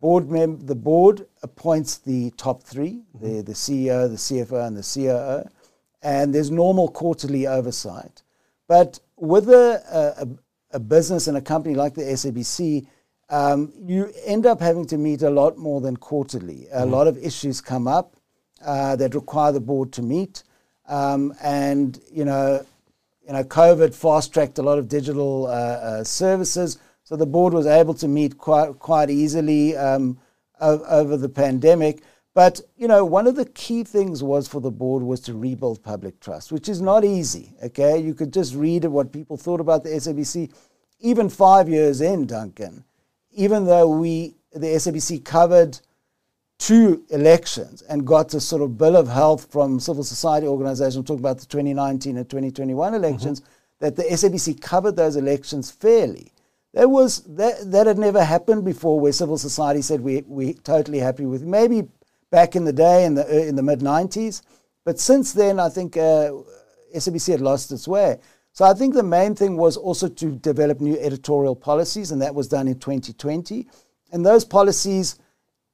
Board 0.00 0.30
mem- 0.30 0.66
the 0.66 0.74
board 0.74 1.26
appoints 1.42 1.98
the 1.98 2.30
top 2.36 2.62
3 2.62 2.90
mm-hmm. 2.90 3.24
the, 3.24 3.42
the 3.42 3.52
CEO, 3.52 4.08
the 4.08 4.16
CFO, 4.16 4.66
and 4.66 4.76
the 4.76 4.82
COO, 4.82 5.48
and 6.02 6.34
there's 6.34 6.50
normal 6.50 6.88
quarterly 6.88 7.46
oversight. 7.46 8.22
But 8.68 9.00
with 9.16 9.48
a, 9.48 10.16
a, 10.18 10.76
a 10.76 10.80
business 10.80 11.28
and 11.28 11.36
a 11.36 11.40
company 11.40 11.74
like 11.74 11.94
the 11.94 12.02
SABC, 12.02 12.86
um, 13.30 13.72
you 13.84 14.12
end 14.26 14.46
up 14.46 14.60
having 14.60 14.86
to 14.86 14.98
meet 14.98 15.22
a 15.22 15.30
lot 15.30 15.56
more 15.56 15.80
than 15.80 15.96
quarterly. 15.96 16.66
A 16.72 16.82
mm 16.82 16.90
lot 16.90 17.06
of 17.06 17.16
issues 17.16 17.60
come 17.60 17.88
up 17.88 18.14
uh, 18.64 18.94
that 18.96 19.14
require 19.14 19.52
the 19.52 19.60
board 19.60 19.92
to 19.92 20.02
meet, 20.02 20.42
um, 20.88 21.34
and 21.42 22.00
you 22.12 22.24
know, 22.24 22.64
you 23.26 23.32
know, 23.32 23.42
COVID 23.42 23.94
fast 23.94 24.34
tracked 24.34 24.58
a 24.58 24.62
lot 24.62 24.78
of 24.78 24.88
digital 24.88 25.46
uh, 25.46 25.50
uh, 25.50 26.04
services, 26.04 26.78
so 27.04 27.16
the 27.16 27.26
board 27.26 27.54
was 27.54 27.66
able 27.66 27.94
to 27.94 28.08
meet 28.08 28.36
quite 28.36 28.78
quite 28.78 29.08
easily 29.08 29.76
um, 29.76 30.18
over 30.60 31.16
the 31.16 31.28
pandemic. 31.28 32.02
But 32.34 32.60
you 32.76 32.88
know, 32.88 33.04
one 33.04 33.26
of 33.26 33.36
the 33.36 33.44
key 33.44 33.84
things 33.84 34.22
was 34.22 34.48
for 34.48 34.60
the 34.60 34.70
board 34.70 35.02
was 35.02 35.20
to 35.22 35.34
rebuild 35.34 35.82
public 35.82 36.18
trust, 36.20 36.50
which 36.50 36.68
is 36.68 36.80
not 36.80 37.04
easy. 37.04 37.54
Okay, 37.62 37.98
you 37.98 38.14
could 38.14 38.32
just 38.32 38.54
read 38.54 38.84
what 38.84 39.12
people 39.12 39.36
thought 39.36 39.60
about 39.60 39.84
the 39.84 39.90
SABC, 39.90 40.50
even 41.00 41.28
five 41.28 41.68
years 41.68 42.00
in, 42.00 42.26
Duncan. 42.26 42.84
Even 43.32 43.66
though 43.66 43.88
we 43.88 44.36
the 44.52 44.68
SABC 44.68 45.24
covered 45.24 45.78
two 46.58 47.04
elections 47.10 47.82
and 47.82 48.06
got 48.06 48.32
a 48.34 48.40
sort 48.40 48.62
of 48.62 48.78
bill 48.78 48.96
of 48.96 49.08
health 49.08 49.50
from 49.50 49.80
civil 49.80 50.04
society 50.04 50.46
organizations 50.46 51.04
talking 51.04 51.18
about 51.18 51.38
the 51.38 51.46
2019 51.46 52.16
and 52.16 52.28
2021 52.28 52.94
elections, 52.94 53.40
mm-hmm. 53.40 53.50
that 53.80 53.96
the 53.96 54.04
SABC 54.04 54.60
covered 54.60 54.94
those 54.94 55.16
elections 55.16 55.70
fairly. 55.70 56.32
There 56.72 56.88
was 56.88 57.22
that, 57.24 57.70
that 57.72 57.86
had 57.86 57.98
never 57.98 58.24
happened 58.24 58.64
before 58.64 59.00
where 59.00 59.12
civil 59.12 59.36
society 59.36 59.82
said 59.82 60.00
we 60.00 60.22
we 60.26 60.54
totally 60.54 60.98
happy 60.98 61.26
with 61.26 61.42
maybe 61.42 61.88
back 62.32 62.56
in 62.56 62.64
the 62.64 62.72
day 62.72 63.04
in 63.04 63.14
the 63.14 63.24
uh, 63.24 63.48
in 63.48 63.54
the 63.54 63.62
mid 63.62 63.78
90s. 63.78 64.42
But 64.84 64.98
since 64.98 65.32
then, 65.32 65.60
I 65.60 65.68
think 65.68 65.96
uh, 65.96 66.32
SABC 66.96 67.30
had 67.30 67.40
lost 67.40 67.70
its 67.70 67.86
way. 67.86 68.18
So 68.52 68.64
I 68.64 68.74
think 68.74 68.94
the 68.94 69.04
main 69.04 69.36
thing 69.36 69.56
was 69.56 69.76
also 69.76 70.08
to 70.08 70.32
develop 70.32 70.80
new 70.80 70.98
editorial 70.98 71.54
policies, 71.54 72.10
and 72.10 72.20
that 72.20 72.34
was 72.34 72.48
done 72.48 72.66
in 72.66 72.78
2020. 72.80 73.68
And 74.10 74.26
those 74.26 74.44
policies 74.44 75.18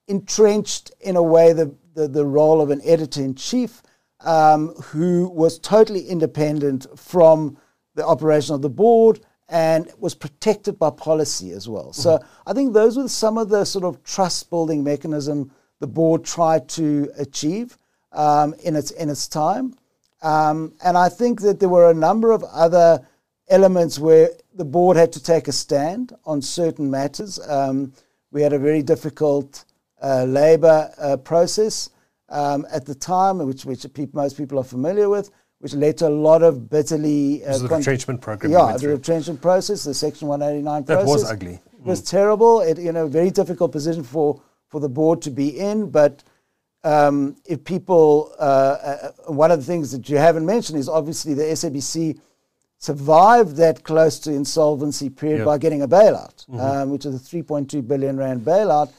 entrenched, 0.07 0.93
in 1.01 1.17
a 1.17 1.23
way, 1.23 1.53
the, 1.53 1.75
the, 1.95 2.07
the 2.07 2.27
role 2.27 2.61
of 2.61 2.71
an 2.71 2.81
editor 2.85 3.23
in 3.23 3.35
chief 3.35 3.83
um, 4.21 4.69
who 4.93 5.29
was 5.29 5.59
totally 5.59 6.03
independent 6.03 6.87
from 6.99 7.57
the 7.95 8.07
operation 8.07 8.55
of 8.55 8.63
the 8.63 8.71
board 8.71 9.21
and 9.49 9.91
was 9.99 10.15
protected 10.15 10.79
by 10.79 10.91
policy 10.91 11.51
as 11.51 11.69
well. 11.69 11.87
Mm-hmm. 11.87 12.03
So 12.03 12.21
I 12.47 12.53
think 12.53 12.75
those 12.75 12.97
were 12.97 13.09
some 13.09 13.39
of 13.39 13.49
the 13.49 13.65
sort 13.65 13.85
of 13.85 14.05
trust 14.05 14.51
building 14.51 14.85
mechanism 14.85 15.51
the 15.81 15.87
board 15.87 16.25
tried 16.25 16.69
to 16.71 17.11
achieve 17.19 17.79
um, 18.13 18.55
in 18.65 18.77
its 18.77 18.91
in 18.91 19.11
its 19.11 19.29
time. 19.29 19.75
Um, 20.23 20.75
and 20.85 20.99
I 20.99 21.09
think 21.09 21.41
that 21.43 21.61
there 21.61 21.69
were 21.69 21.91
a 21.91 21.95
number 21.95 22.33
of 22.33 22.43
other 22.45 23.07
elements 23.49 23.99
where 23.99 24.31
the 24.55 24.65
board 24.65 24.97
had 24.97 25.13
to 25.13 25.23
take 25.23 25.49
a 25.49 25.53
stand 25.53 26.13
on 26.25 26.43
certain 26.43 26.91
matters. 26.91 27.39
Um, 27.49 27.93
we 28.31 28.43
had 28.43 28.53
a 28.53 28.59
very 28.59 28.83
difficult 28.83 29.65
uh, 30.03 30.25
labour 30.25 30.91
uh, 30.99 31.17
process 31.17 31.91
um, 32.29 32.67
at 32.71 32.85
the 32.85 32.95
time, 32.95 33.39
which, 33.39 33.65
which 33.65 33.87
people, 33.95 34.21
most 34.21 34.37
people 34.37 34.59
are 34.59 34.65
familiar 34.65 35.09
with, 35.09 35.31
which 35.61 35.75
led 35.75 35.99
to 35.99 36.09
a 36.09 36.11
lot 36.11 36.43
of 36.43 36.69
bitterly. 36.69 37.45
Uh, 37.45 37.59
the 37.59 37.69
retrenchment 37.69 38.21
program. 38.21 38.53
Yeah, 38.53 38.77
the 38.77 38.89
retrenchment 38.89 39.41
process, 39.41 39.85
the 39.85 39.95
Section 39.95 40.29
189 40.29 40.85
that 40.85 40.87
process. 40.87 41.07
That 41.07 41.13
was 41.13 41.31
ugly. 41.31 41.55
It 41.55 41.85
was 41.85 42.03
mm. 42.03 42.11
terrible. 42.11 42.61
It, 42.61 42.79
you 42.79 42.93
know, 42.93 43.07
very 43.07 43.31
difficult 43.31 43.73
position 43.73 44.03
for 44.03 44.43
for 44.69 44.81
the 44.81 44.89
board 44.89 45.23
to 45.23 45.31
be 45.31 45.59
in. 45.59 45.91
But 45.91 46.23
um, 46.85 47.37
if 47.45 47.65
people, 47.65 48.35
uh, 48.39 48.43
uh, 48.43 49.33
one 49.33 49.51
of 49.51 49.59
the 49.59 49.65
things 49.65 49.93
that 49.93 50.09
you 50.09 50.17
haven't 50.17 50.47
mentioned 50.47 50.79
is 50.79 50.89
obviously 50.89 51.35
the 51.35 51.43
SABC 51.43 52.21
survived 52.79 53.57
that 53.57 53.83
close 53.83 54.19
to 54.21 54.33
insolvency 54.33 55.11
period 55.11 55.39
yep. 55.39 55.47
by 55.47 55.59
getting 55.59 55.83
a 55.83 55.89
bailout, 55.89 56.47
mm-hmm. 56.47 56.61
um, 56.61 56.91
which 56.91 57.05
is 57.05 57.15
a 57.15 57.19
3.2 57.19 57.87
billion 57.87 58.17
rand 58.17 58.43
bailout. 58.43 58.93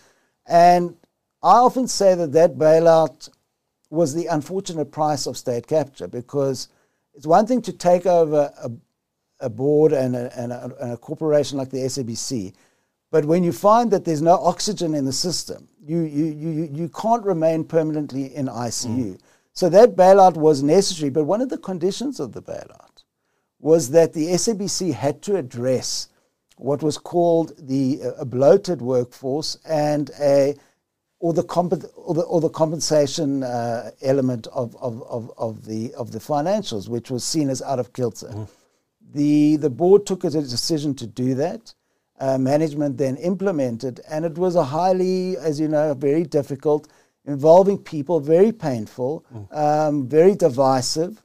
And 0.46 0.96
I 1.42 1.54
often 1.54 1.88
say 1.88 2.16
that 2.16 2.34
that 2.34 2.58
bailout 2.58 3.30
was 3.90 4.14
the 4.14 4.28
unfortunate 4.28 4.92
price 4.92 5.26
of 5.26 5.38
state 5.38 5.66
capture 5.66 6.08
because 6.08 6.68
it's 7.16 7.26
one 7.26 7.48
thing 7.48 7.62
to 7.64 7.74
take 7.74 8.06
over 8.06 8.52
a, 8.62 8.72
a 9.40 9.50
board 9.50 9.94
and 9.94 10.16
a, 10.16 10.38
and, 10.38 10.52
a, 10.52 10.76
and 10.82 10.92
a 10.94 10.98
corporation 10.98 11.58
like 11.58 11.70
the 11.70 11.78
SABC 11.78 12.54
but 13.12 13.26
when 13.26 13.44
you 13.44 13.52
find 13.52 13.90
that 13.92 14.06
there's 14.06 14.22
no 14.22 14.36
oxygen 14.36 14.94
in 14.94 15.06
the 15.06 15.14
system, 15.14 15.68
you, 15.84 16.02
you, 16.02 16.26
you, 16.26 16.70
you 16.72 16.90
can't 16.90 17.26
remain 17.26 17.64
permanently 17.64 18.36
in 18.36 18.46
ICU. 18.46 19.14
Mm. 19.14 19.20
So 19.54 19.68
that 19.70 19.96
bailout 19.96 20.36
was 20.36 20.62
necessary. 20.62 21.10
But 21.10 21.24
one 21.24 21.42
of 21.42 21.50
the 21.50 21.58
conditions 21.58 22.20
of 22.20 22.34
the 22.34 22.42
bailout 22.42 23.04
was 23.60 23.90
that 23.92 24.14
the 24.14 24.28
SABC 24.28 24.94
had 24.94 25.22
to 25.24 25.36
address 25.38 26.10
what 26.58 26.84
was 26.84 26.98
called 26.98 27.54
the 27.58 28.00
uh, 28.04 28.12
a 28.20 28.26
bloated 28.26 28.82
workforce 28.82 29.58
and 29.66 30.12
a 30.22 30.56
or 31.22 31.34
the, 31.34 31.44
comp- 31.44 31.84
or 31.96 32.14
the, 32.14 32.22
or 32.22 32.40
the 32.40 32.50
compensation 32.50 33.44
uh, 33.44 33.92
element 34.02 34.48
of, 34.54 34.74
of, 34.78 35.04
of, 35.04 35.30
of, 35.38 35.66
the, 35.66 35.94
of 35.96 36.14
the 36.14 36.20
financials, 36.20 36.88
which 36.88 37.12
was 37.12 37.26
seen 37.26 37.50
as 37.50 37.62
out 37.62 37.78
of 37.78 37.92
kilter. 37.92 38.28
Mm. 38.28 38.48
The, 39.12 39.56
the 39.58 39.70
board 39.70 40.06
took 40.06 40.24
a 40.24 40.30
decision 40.30 40.96
to 40.96 41.06
do 41.06 41.36
that 41.36 41.74
uh, 42.20 42.38
management 42.38 42.98
then 42.98 43.18
implemented. 43.18 44.02
And 44.10 44.26
it 44.26 44.38
was 44.38 44.56
a 44.56 44.64
highly, 44.64 45.38
as 45.38 45.60
you 45.60 45.68
know, 45.68 45.94
very 45.94 46.24
difficult, 46.24 46.88
involving 47.26 47.78
people, 47.78 48.20
very 48.20 48.52
painful, 48.52 49.26
mm. 49.34 49.58
um, 49.58 50.08
very 50.08 50.36
divisive. 50.36 51.24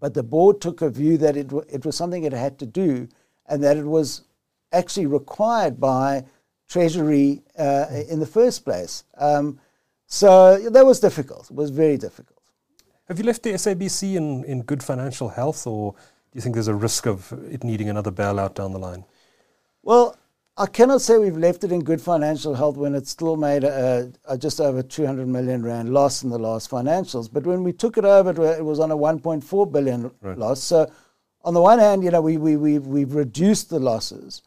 But 0.00 0.14
the 0.14 0.22
board 0.22 0.60
took 0.60 0.82
a 0.82 0.90
view 0.90 1.18
that 1.18 1.36
it, 1.36 1.48
w- 1.48 1.66
it 1.68 1.84
was 1.84 1.96
something 1.96 2.24
it 2.24 2.32
had 2.32 2.58
to 2.60 2.66
do 2.66 3.08
and 3.46 3.62
that 3.64 3.76
it 3.76 3.86
was 3.86 4.22
actually 4.72 5.06
required 5.06 5.80
by 5.80 6.24
Treasury 6.68 7.42
uh, 7.58 7.86
mm. 7.90 8.08
in 8.08 8.20
the 8.20 8.26
first 8.26 8.64
place. 8.64 9.04
Um, 9.16 9.58
so 10.06 10.58
that 10.70 10.86
was 10.86 11.00
difficult. 11.00 11.50
It 11.50 11.56
was 11.56 11.70
very 11.70 11.96
difficult. 11.96 12.38
Have 13.08 13.18
you 13.18 13.24
left 13.24 13.42
the 13.42 13.54
SABC 13.54 14.16
in, 14.16 14.44
in 14.44 14.62
good 14.62 14.82
financial 14.82 15.30
health, 15.30 15.66
or 15.66 15.92
do 15.92 15.98
you 16.34 16.40
think 16.40 16.54
there's 16.54 16.68
a 16.68 16.74
risk 16.74 17.06
of 17.06 17.32
it 17.50 17.64
needing 17.64 17.88
another 17.88 18.12
bailout 18.12 18.54
down 18.54 18.72
the 18.72 18.78
line? 18.78 19.04
Well, 19.88 20.18
I 20.58 20.66
cannot 20.66 21.00
say 21.00 21.16
we've 21.16 21.38
left 21.38 21.64
it 21.64 21.72
in 21.72 21.82
good 21.82 22.02
financial 22.02 22.54
health 22.54 22.76
when 22.76 22.94
it 22.94 23.06
still 23.06 23.38
made 23.38 23.64
a, 23.64 24.12
a, 24.26 24.36
just 24.36 24.60
over 24.60 24.82
200 24.82 25.26
million 25.26 25.62
rand 25.62 25.94
loss 25.94 26.22
in 26.22 26.28
the 26.28 26.38
last 26.38 26.70
financials. 26.70 27.26
But 27.32 27.46
when 27.46 27.64
we 27.64 27.72
took 27.72 27.96
it 27.96 28.04
over, 28.04 28.30
it 28.52 28.62
was 28.62 28.80
on 28.80 28.90
a 28.90 28.96
1.4 28.98 29.72
billion 29.72 30.10
right. 30.20 30.36
loss. 30.36 30.62
So, 30.62 30.92
on 31.42 31.54
the 31.54 31.62
one 31.62 31.78
hand, 31.78 32.04
you 32.04 32.10
know, 32.10 32.20
we, 32.20 32.36
we, 32.36 32.58
we've, 32.58 32.86
we've 32.86 33.14
reduced 33.14 33.70
the 33.70 33.78
losses. 33.78 34.42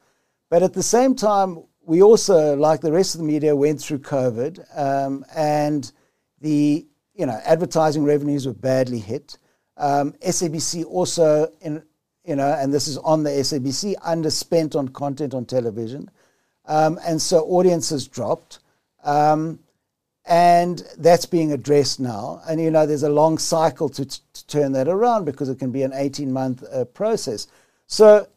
But 0.52 0.62
at 0.62 0.74
the 0.74 0.84
same 0.84 1.16
time, 1.16 1.64
we 1.84 2.04
also, 2.04 2.56
like 2.56 2.82
the 2.82 2.92
rest 2.92 3.16
of 3.16 3.22
the 3.22 3.26
media, 3.26 3.56
went 3.56 3.82
through 3.82 4.00
COVID 4.02 4.78
um, 4.78 5.26
and 5.36 5.92
the 6.40 6.86
you 7.16 7.26
know 7.26 7.40
advertising 7.46 8.04
revenues 8.04 8.46
were 8.46 8.54
badly 8.54 9.00
hit. 9.00 9.40
Um, 9.76 10.14
SABC 10.22 10.86
also, 10.86 11.52
in 11.62 11.82
you 12.26 12.36
know, 12.36 12.54
and 12.54 12.74
this 12.74 12.88
is 12.88 12.98
on 13.00 13.24
the 13.24 13.30
SABC, 13.30 13.96
underspent 13.98 14.76
on 14.76 14.90
content 14.90 15.34
on 15.34 15.46
television. 15.46 16.10
Um, 16.66 17.00
and 17.06 17.22
so 17.22 17.44
audiences 17.46 18.08
dropped. 18.08 18.60
Um, 19.04 19.60
and 20.26 20.84
that's 20.98 21.26
being 21.26 21.52
addressed 21.52 22.00
now. 22.00 22.42
And, 22.48 22.62
you 22.62 22.70
know, 22.70 22.86
there's 22.86 23.04
a 23.04 23.10
long 23.10 23.38
cycle 23.38 23.90
to, 23.90 24.06
to 24.06 24.48
turn 24.48 24.72
that 24.74 24.88
around 24.88 25.26
because 25.26 25.50
it 25.50 25.58
can 25.58 25.72
be 25.72 25.82
an 25.82 25.94
18 25.94 26.32
month 26.32 26.64
uh, 26.72 26.86
process. 26.86 27.48
So 27.88 28.28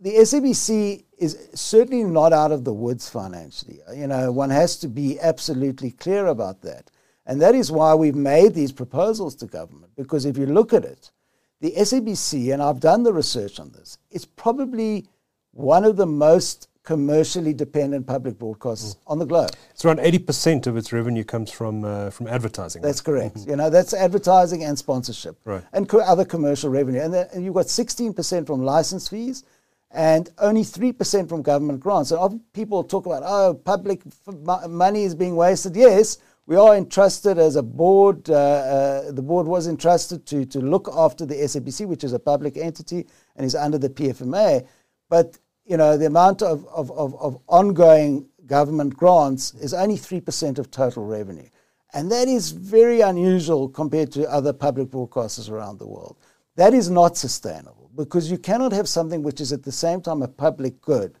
the 0.00 0.10
SABC 0.10 1.04
is 1.16 1.48
certainly 1.54 2.02
not 2.02 2.32
out 2.32 2.50
of 2.50 2.64
the 2.64 2.72
woods 2.72 3.08
financially. 3.08 3.78
You 3.94 4.08
know, 4.08 4.32
one 4.32 4.50
has 4.50 4.76
to 4.78 4.88
be 4.88 5.20
absolutely 5.20 5.92
clear 5.92 6.26
about 6.26 6.60
that. 6.62 6.90
And 7.24 7.40
that 7.40 7.54
is 7.54 7.70
why 7.70 7.94
we've 7.94 8.16
made 8.16 8.52
these 8.52 8.72
proposals 8.72 9.36
to 9.36 9.46
government, 9.46 9.92
because 9.96 10.24
if 10.24 10.36
you 10.36 10.46
look 10.46 10.72
at 10.72 10.84
it, 10.84 11.12
the 11.62 11.72
SABC, 11.78 12.52
and 12.52 12.60
I've 12.60 12.80
done 12.80 13.04
the 13.04 13.12
research 13.12 13.60
on 13.60 13.70
this, 13.70 13.96
is 14.10 14.26
probably 14.26 15.06
one 15.52 15.84
of 15.84 15.96
the 15.96 16.06
most 16.06 16.68
commercially 16.82 17.54
dependent 17.54 18.04
public 18.04 18.34
broadcasters 18.34 18.96
mm. 18.96 18.98
on 19.06 19.20
the 19.20 19.24
globe. 19.24 19.50
It's 19.70 19.84
around 19.84 20.00
80% 20.00 20.66
of 20.66 20.76
its 20.76 20.92
revenue 20.92 21.22
comes 21.22 21.52
from 21.52 21.84
uh, 21.84 22.10
from 22.10 22.26
advertising. 22.26 22.82
That's 22.82 23.00
correct. 23.00 23.36
Mm-hmm. 23.36 23.50
You 23.50 23.56
know, 23.56 23.70
that's 23.70 23.94
advertising 23.94 24.64
and 24.64 24.76
sponsorship. 24.76 25.38
Right. 25.44 25.62
And 25.72 25.88
co- 25.88 26.00
other 26.00 26.24
commercial 26.24 26.68
revenue. 26.68 27.00
And, 27.00 27.14
then, 27.14 27.28
and 27.32 27.44
you've 27.44 27.54
got 27.54 27.66
16% 27.66 28.46
from 28.46 28.64
license 28.64 29.08
fees 29.08 29.44
and 29.92 30.30
only 30.38 30.62
3% 30.62 31.28
from 31.28 31.42
government 31.42 31.78
grants. 31.78 32.10
And 32.10 32.40
people 32.52 32.82
talk 32.82 33.06
about, 33.06 33.22
oh, 33.24 33.54
public 33.54 34.00
f- 34.26 34.68
money 34.68 35.04
is 35.04 35.14
being 35.14 35.36
wasted. 35.36 35.76
Yes, 35.76 36.18
we 36.46 36.56
are 36.56 36.76
entrusted 36.76 37.38
as 37.38 37.56
a 37.56 37.62
board, 37.62 38.28
uh, 38.28 38.34
uh, 38.34 39.12
the 39.12 39.22
board 39.22 39.46
was 39.46 39.68
entrusted 39.68 40.26
to, 40.26 40.44
to 40.46 40.60
look 40.60 40.88
after 40.92 41.24
the 41.24 41.34
SABC, 41.34 41.86
which 41.86 42.02
is 42.02 42.12
a 42.12 42.18
public 42.18 42.56
entity 42.56 43.06
and 43.36 43.46
is 43.46 43.54
under 43.54 43.78
the 43.78 43.88
PFMA. 43.88 44.66
But, 45.08 45.38
you 45.64 45.76
know, 45.76 45.96
the 45.96 46.06
amount 46.06 46.42
of, 46.42 46.66
of, 46.66 46.90
of, 46.90 47.14
of 47.20 47.38
ongoing 47.46 48.28
government 48.46 48.96
grants 48.96 49.54
is 49.54 49.72
only 49.72 49.96
3% 49.96 50.58
of 50.58 50.70
total 50.70 51.04
revenue. 51.06 51.48
And 51.94 52.10
that 52.10 52.26
is 52.26 52.50
very 52.50 53.02
unusual 53.02 53.68
compared 53.68 54.10
to 54.12 54.28
other 54.28 54.52
public 54.52 54.88
broadcasters 54.88 55.50
around 55.50 55.78
the 55.78 55.86
world. 55.86 56.16
That 56.56 56.74
is 56.74 56.90
not 56.90 57.16
sustainable 57.16 57.90
because 57.94 58.30
you 58.30 58.38
cannot 58.38 58.72
have 58.72 58.88
something 58.88 59.22
which 59.22 59.40
is 59.40 59.52
at 59.52 59.62
the 59.62 59.72
same 59.72 60.00
time 60.00 60.22
a 60.22 60.28
public 60.28 60.80
good, 60.80 61.14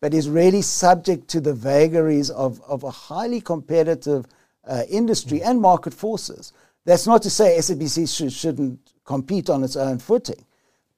but 0.00 0.14
is 0.14 0.28
really 0.28 0.62
subject 0.62 1.28
to 1.28 1.40
the 1.40 1.54
vagaries 1.54 2.30
of, 2.30 2.60
of 2.68 2.84
a 2.84 2.90
highly 2.90 3.40
competitive 3.40 4.26
uh, 4.66 4.82
industry 4.88 5.42
and 5.42 5.60
market 5.60 5.94
forces. 5.94 6.52
That's 6.84 7.06
not 7.06 7.22
to 7.22 7.30
say 7.30 7.56
SABC 7.58 8.14
should, 8.14 8.32
shouldn't 8.32 8.92
compete 9.04 9.48
on 9.50 9.64
its 9.64 9.76
own 9.76 9.98
footing, 9.98 10.44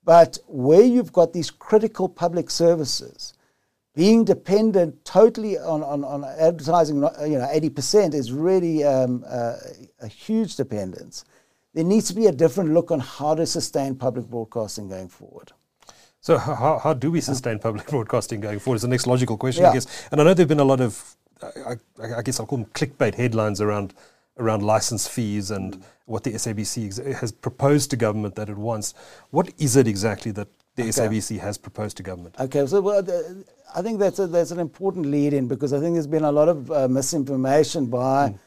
but 0.05 0.39
where 0.47 0.83
you've 0.83 1.13
got 1.13 1.33
these 1.33 1.51
critical 1.51 2.09
public 2.09 2.51
services, 2.51 3.35
being 3.95 4.25
dependent 4.25 5.05
totally 5.05 5.59
on, 5.59 5.83
on, 5.83 6.05
on 6.05 6.25
advertising, 6.25 6.97
you 6.97 7.39
know, 7.39 7.49
80% 7.53 8.15
is 8.15 8.31
really 8.31 8.85
um, 8.85 9.25
uh, 9.27 9.57
a 10.01 10.07
huge 10.07 10.57
dependence. 10.57 11.25
There 11.73 11.85
needs 11.85 12.09
to 12.09 12.15
be 12.15 12.27
a 12.27 12.33
different 12.33 12.71
look 12.71 12.91
on 12.91 13.01
how 13.01 13.35
to 13.35 13.47
sustain 13.47 13.97
public 13.97 14.27
broadcasting 14.27 14.89
going 14.89 15.09
forward. 15.09 15.53
So 16.21 16.39
how, 16.39 16.79
how 16.79 16.93
do 16.93 17.11
we 17.11 17.21
sustain 17.21 17.59
public 17.59 17.87
broadcasting 17.91 18.41
going 18.41 18.59
forward 18.59 18.77
is 18.77 18.83
the 18.83 18.89
next 18.89 19.07
logical 19.07 19.37
question, 19.37 19.63
yeah. 19.63 19.71
I 19.71 19.75
guess. 19.75 20.09
And 20.11 20.21
I 20.21 20.25
know 20.25 20.35
there 20.35 20.43
have 20.43 20.49
been 20.49 20.61
a 20.61 20.65
lot 20.65 20.81
of, 20.81 21.17
I, 21.43 21.77
I, 22.03 22.23
guess 22.23 22.41
I'll 22.41 22.47
call 22.47 22.59
them 22.59 22.67
clickbait 22.67 23.15
headlines 23.15 23.61
around 23.61 23.95
around 24.39 24.63
license 24.63 25.09
fees 25.09 25.51
and 25.51 25.83
what 26.05 26.23
the 26.25 26.33
SABC 26.33 27.15
has 27.17 27.33
proposed 27.33 27.91
to 27.91 27.97
government 27.97 28.35
that 28.37 28.49
it 28.49 28.57
wants. 28.57 28.95
What 29.31 29.51
is 29.59 29.77
it 29.77 29.89
exactly 29.89 30.31
that 30.33 30.49
the 30.75 30.83
okay. 30.83 30.91
SABC 30.91 31.41
has 31.41 31.57
proposed 31.57 31.97
to 31.97 32.03
government? 32.03 32.35
Okay, 32.39 32.67
so 32.67 32.81
well, 32.81 33.03
the, 33.03 33.45
I 33.75 33.83
think 33.83 33.99
that's 33.99 34.19
a, 34.19 34.27
that's 34.27 34.51
an 34.51 34.61
important 34.61 35.07
lead 35.07 35.33
in 35.33 35.49
because 35.49 35.73
I 35.73 35.81
think 35.81 35.95
there's 35.95 36.07
been 36.07 36.25
a 36.25 36.33
lot 36.33 36.49
of 36.49 36.71
uh, 36.71 36.87
misinformation 36.89 37.87
by 37.87 38.31
mm. 38.31 38.39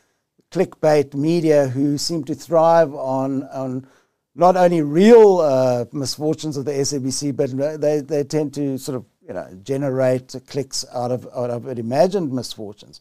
clickbait 0.52 1.16
media 1.16 1.68
who 1.68 1.98
seem 1.98 2.24
to 2.26 2.36
thrive 2.36 2.94
on 2.94 3.44
on 3.46 3.88
not 4.36 4.56
only 4.56 4.82
real 4.82 5.40
uh, 5.40 5.86
misfortunes 5.92 6.56
of 6.56 6.66
the 6.66 6.72
SABC, 6.72 7.36
but 7.36 7.82
they, 7.82 8.00
they 8.00 8.24
tend 8.24 8.54
to 8.54 8.78
sort 8.78 8.96
of 8.96 9.06
you 9.30 9.36
know 9.36 9.48
generate 9.64 10.36
clicks 10.48 10.84
out 10.94 11.12
of 11.12 11.28
out 11.36 11.52
of 11.52 11.68
imagined 11.68 12.34
misfortunes. 12.34 13.00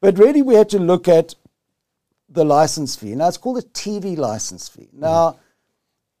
But 0.00 0.18
really, 0.18 0.42
we 0.42 0.54
had 0.54 0.68
to 0.70 0.78
look 0.78 1.08
at 1.08 1.34
the 2.28 2.44
license 2.44 2.94
fee. 2.94 3.14
Now, 3.14 3.28
it's 3.28 3.38
called 3.38 3.58
a 3.58 3.62
TV 3.62 4.16
license 4.16 4.68
fee. 4.68 4.90
Now, 4.92 5.30
mm. 5.30 5.38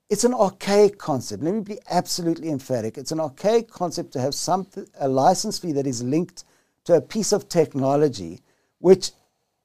it's 0.08 0.24
an 0.24 0.32
archaic 0.32 0.96
concept. 0.96 1.42
Let 1.42 1.54
me 1.54 1.60
be 1.60 1.78
absolutely 1.90 2.48
emphatic. 2.48 2.96
It's 2.96 3.12
an 3.12 3.20
archaic 3.20 3.68
concept 3.68 4.12
to 4.14 4.20
have 4.20 4.34
some 4.34 4.66
a 4.98 5.08
license 5.08 5.58
fee 5.58 5.72
that 5.72 5.86
is 5.86 6.02
linked 6.02 6.44
to 6.84 6.94
a 6.94 7.00
piece 7.02 7.32
of 7.32 7.48
technology, 7.48 8.40
which 8.78 9.10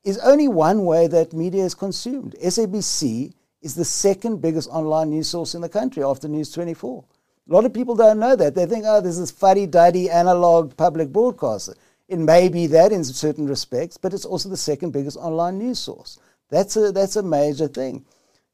is 0.03 0.17
only 0.19 0.49
one 0.49 0.83
way 0.83 1.07
that 1.07 1.31
media 1.31 1.63
is 1.63 1.73
consumed. 1.75 2.35
SABC 2.43 3.33
is 3.61 3.75
the 3.75 3.85
second 3.85 4.41
biggest 4.41 4.69
online 4.69 5.11
news 5.11 5.29
source 5.29 5.55
in 5.55 5.61
the 5.61 5.69
country 5.69 6.03
after 6.03 6.27
News 6.27 6.51
24. 6.51 7.05
A 7.49 7.53
lot 7.53 7.65
of 7.65 7.73
people 7.73 7.95
don't 7.95 8.19
know 8.19 8.35
that. 8.35 8.53
They 8.53 8.67
think, 8.67 8.85
oh, 8.87 9.01
this 9.01 9.17
is 9.17 9.31
fuddy-duddy 9.31 10.09
analog 10.09 10.77
public 10.77 11.09
broadcaster. 11.09 11.73
It 12.07 12.19
may 12.19 12.47
be 12.47 12.67
that 12.67 12.91
in 12.91 13.03
certain 13.03 13.47
respects, 13.47 13.97
but 13.97 14.13
it's 14.13 14.25
also 14.25 14.49
the 14.49 14.57
second 14.57 14.91
biggest 14.91 15.17
online 15.17 15.57
news 15.57 15.79
source. 15.79 16.19
That's 16.49 16.75
a, 16.77 16.91
that's 16.91 17.15
a 17.15 17.23
major 17.23 17.67
thing. 17.67 18.05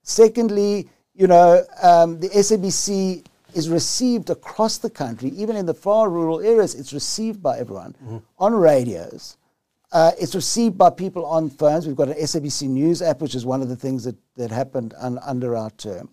Secondly, 0.04 0.90
you 1.14 1.28
know, 1.28 1.66
um, 1.82 2.20
the 2.20 2.30
SABC 2.30 3.26
is 3.54 3.70
received 3.70 4.30
across 4.30 4.78
the 4.78 4.90
country, 4.90 5.30
even 5.30 5.56
in 5.56 5.66
the 5.66 5.74
far 5.74 6.10
rural 6.10 6.42
areas, 6.42 6.76
it's 6.76 6.94
received 6.94 7.42
by 7.42 7.58
everyone 7.58 7.96
mm-hmm. 8.04 8.18
on 8.38 8.54
radios. 8.54 9.38
Uh, 9.92 10.12
it's 10.20 10.36
received 10.36 10.78
by 10.78 10.90
people 10.90 11.26
on 11.26 11.50
phones. 11.50 11.88
We've 11.88 11.96
got 11.96 12.10
an 12.10 12.16
SABC 12.16 12.68
News 12.68 13.02
app, 13.02 13.22
which 13.22 13.34
is 13.34 13.46
one 13.46 13.62
of 13.62 13.70
the 13.70 13.76
things 13.78 14.04
that, 14.04 14.16
that 14.36 14.52
happened 14.52 14.94
un, 14.98 15.20
under 15.26 15.56
our 15.56 15.70
term. 15.72 16.10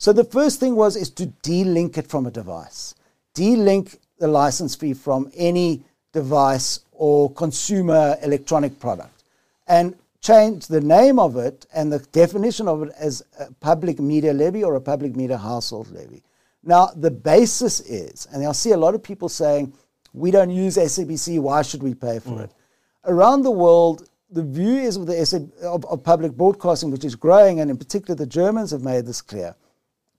So 0.00 0.14
the 0.14 0.24
first 0.24 0.60
thing 0.60 0.76
was 0.76 0.96
is 0.96 1.10
to 1.10 1.26
delink 1.42 1.98
it 1.98 2.06
from 2.06 2.24
a 2.24 2.30
device, 2.30 2.94
delink 3.34 3.98
the 4.18 4.28
license 4.28 4.74
fee 4.74 4.94
from 4.94 5.30
any 5.36 5.82
device 6.14 6.80
or 6.92 7.30
consumer 7.34 8.16
electronic 8.22 8.80
product, 8.80 9.24
and 9.68 9.94
change 10.22 10.68
the 10.68 10.80
name 10.80 11.18
of 11.18 11.36
it 11.36 11.66
and 11.74 11.92
the 11.92 11.98
definition 12.12 12.66
of 12.66 12.82
it 12.84 12.94
as 12.98 13.22
a 13.38 13.52
public 13.60 14.00
media 14.00 14.32
levy 14.32 14.64
or 14.64 14.74
a 14.76 14.80
public 14.80 15.14
media 15.14 15.36
household 15.36 15.90
levy. 15.92 16.22
Now, 16.62 16.86
the 16.96 17.10
basis 17.10 17.80
is, 17.80 18.26
and 18.32 18.46
I 18.46 18.52
see 18.52 18.70
a 18.70 18.78
lot 18.78 18.94
of 18.94 19.02
people 19.02 19.28
saying, 19.28 19.70
we 20.14 20.30
don't 20.30 20.50
use 20.50 20.78
SABC, 20.78 21.40
why 21.40 21.60
should 21.60 21.82
we 21.82 21.92
pay 21.92 22.20
for 22.20 22.38
mm. 22.38 22.44
it? 22.44 22.52
Around 23.04 23.42
the 23.42 23.50
world, 23.50 24.08
the 24.30 24.42
view 24.42 24.78
is 24.78 24.96
of, 24.96 25.06
the 25.06 25.50
of, 25.62 25.84
of 25.84 26.02
public 26.02 26.32
broadcasting, 26.32 26.90
which 26.90 27.04
is 27.04 27.14
growing, 27.14 27.60
and 27.60 27.70
in 27.70 27.76
particular 27.76 28.14
the 28.14 28.26
Germans 28.26 28.70
have 28.70 28.82
made 28.82 29.04
this 29.04 29.20
clear, 29.20 29.54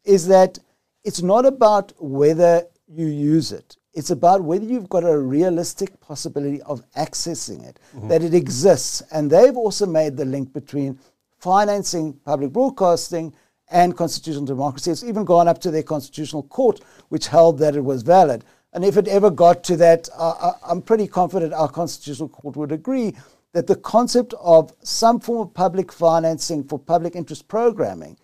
is 0.04 0.28
that 0.28 0.60
it's 1.04 1.22
not 1.22 1.46
about 1.46 1.94
whether 2.00 2.66
you 2.88 3.08
use 3.08 3.52
it. 3.52 3.78
It's 3.94 4.10
about 4.10 4.44
whether 4.44 4.64
you've 4.64 4.90
got 4.90 5.04
a 5.04 5.18
realistic 5.18 6.00
possibility 6.00 6.62
of 6.62 6.82
accessing 6.94 7.68
it, 7.68 7.80
mm-hmm. 7.96 8.08
that 8.08 8.24
it 8.24 8.34
exists. 8.34 9.02
And 9.12 9.30
they've 9.30 9.58
also 9.58 9.86
made 9.86 10.16
the 10.16 10.26
link 10.26 10.54
between 10.54 10.98
financing 11.40 12.14
public 12.14 12.52
broadcasting 12.52 13.34
and 13.70 13.96
constitutional 13.98 14.46
democracy. 14.46 14.92
It's 14.92 15.04
even 15.04 15.26
gone 15.26 15.48
up 15.48 15.60
to 15.62 15.72
their 15.72 15.84
constitutional 15.84 16.44
court, 16.44 16.82
which 17.10 17.28
held 17.28 17.58
that 17.60 17.76
it 17.76 17.84
was 17.84 18.02
valid. 18.02 18.46
And 18.74 18.86
if 18.86 18.96
it 18.96 19.08
ever 19.08 19.30
got 19.30 19.64
to 19.66 19.78
that, 19.78 20.08
uh, 20.16 20.54
I'm 20.66 20.82
pretty 20.82 21.08
confident 21.08 21.54
our 21.54 21.70
constitutional 21.70 22.30
court 22.30 22.56
would 22.56 22.72
agree 22.72 23.16
that 23.54 23.68
the 23.68 23.76
concept 23.76 24.34
of 24.40 24.74
some 24.82 25.20
form 25.20 25.48
of 25.48 25.54
public 25.54 25.92
financing 25.92 26.64
for 26.64 26.80
public 26.80 27.16
interest 27.16 27.48
programming 27.50 28.18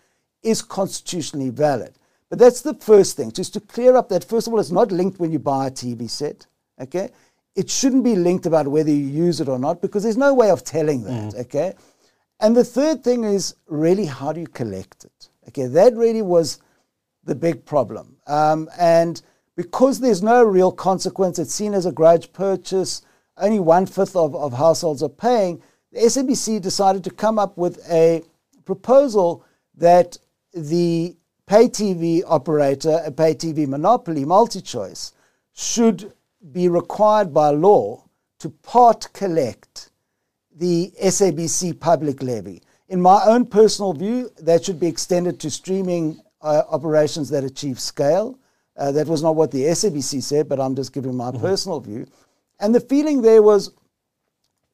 is 0.48 0.62
constitutionally 0.62 1.50
valid. 1.50 1.94
But 2.30 2.40
that's 2.40 2.62
the 2.62 2.74
first 2.74 3.16
thing, 3.16 3.32
just 3.32 3.54
to 3.54 3.60
clear 3.60 3.96
up 3.96 4.10
that, 4.10 4.24
first 4.24 4.48
of 4.48 4.54
all, 4.54 4.60
it's 4.60 4.72
not 4.72 4.92
linked 4.92 5.20
when 5.20 5.32
you 5.32 5.40
buy 5.40 5.68
a 5.68 5.72
TV 5.72 6.10
set, 6.10 6.46
okay? 6.80 7.10
It 7.56 7.70
shouldn't 7.70 8.04
be 8.04 8.16
linked 8.16 8.46
about 8.46 8.68
whether 8.68 8.90
you 8.90 8.98
use 8.98 9.40
it 9.40 9.48
or 9.48 9.58
not 9.58 9.82
because 9.82 10.04
there's 10.04 10.18
no 10.18 10.34
way 10.34 10.50
of 10.50 10.64
telling 10.64 11.04
that, 11.04 11.34
mm. 11.34 11.40
okay? 11.42 11.74
And 12.40 12.56
the 12.56 12.64
third 12.64 13.04
thing 13.04 13.24
is 13.24 13.56
really 13.68 14.06
how 14.06 14.32
do 14.32 14.42
you 14.42 14.48
collect 14.48 15.06
it? 15.06 15.30
Okay, 15.48 15.68
that 15.68 15.96
really 15.96 16.22
was 16.22 16.60
the 17.24 17.36
big 17.36 17.66
problem. 17.66 18.18
Um, 18.28 18.70
and 18.78 19.22
because 19.56 20.00
there's 20.00 20.22
no 20.22 20.44
real 20.44 20.72
consequence, 20.72 21.40
it's 21.40 21.54
seen 21.54 21.74
as 21.74 21.86
a 21.86 21.92
grudge 21.92 22.32
purchase, 22.34 23.02
only 23.38 23.60
one 23.60 23.86
fifth 23.86 24.16
of, 24.16 24.36
of 24.36 24.54
households 24.54 25.02
are 25.02 25.10
paying, 25.10 25.62
the 25.92 26.00
SABC 26.02 26.62
decided 26.62 27.04
to 27.06 27.10
come 27.10 27.40
up 27.40 27.58
with 27.58 27.80
a 27.90 28.22
proposal 28.66 29.46
that 29.76 30.18
the 30.58 31.16
pay 31.46 31.68
TV 31.68 32.24
operator, 32.26 33.02
a 33.06 33.12
pay 33.12 33.34
TV 33.34 33.68
monopoly, 33.68 34.26
MultiChoice, 34.26 35.14
should 35.54 36.12
be 36.52 36.68
required 36.68 37.34
by 37.34 37.50
law 37.50 38.04
to 38.40 38.50
part 38.50 39.08
collect 39.14 39.92
the 40.56 40.92
SABC 41.02 41.80
public 41.80 42.22
levy. 42.22 42.62
In 42.90 43.02
my 43.02 43.22
own 43.26 43.46
personal 43.46 43.94
view, 43.94 44.32
that 44.40 44.64
should 44.64 44.80
be 44.80 44.88
extended 44.88 45.40
to 45.42 45.50
streaming 45.52 46.20
uh, 46.42 46.64
operations 46.70 47.30
that 47.30 47.44
achieve 47.44 47.80
scale. 47.80 48.40
Uh, 48.76 48.92
that 48.92 49.08
was 49.08 49.24
not 49.24 49.36
what 49.36 49.52
the 49.52 49.64
SABC 49.64 50.22
said, 50.22 50.48
but 50.48 50.60
I'm 50.60 50.76
just 50.76 50.94
giving 50.94 51.16
my 51.16 51.32
mm-hmm. 51.32 51.42
personal 51.42 51.80
view. 51.80 52.08
And 52.60 52.74
the 52.74 52.80
feeling 52.80 53.22
there 53.22 53.42
was 53.42 53.72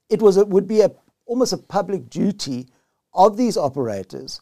it 0.10 0.22
was 0.22 0.38
it 0.38 0.48
would 0.48 0.68
be 0.68 0.82
a, 0.82 0.92
almost 1.26 1.54
a 1.54 1.58
public 1.58 2.10
duty 2.10 2.68
of 3.14 3.38
these 3.38 3.58
operators 3.58 4.42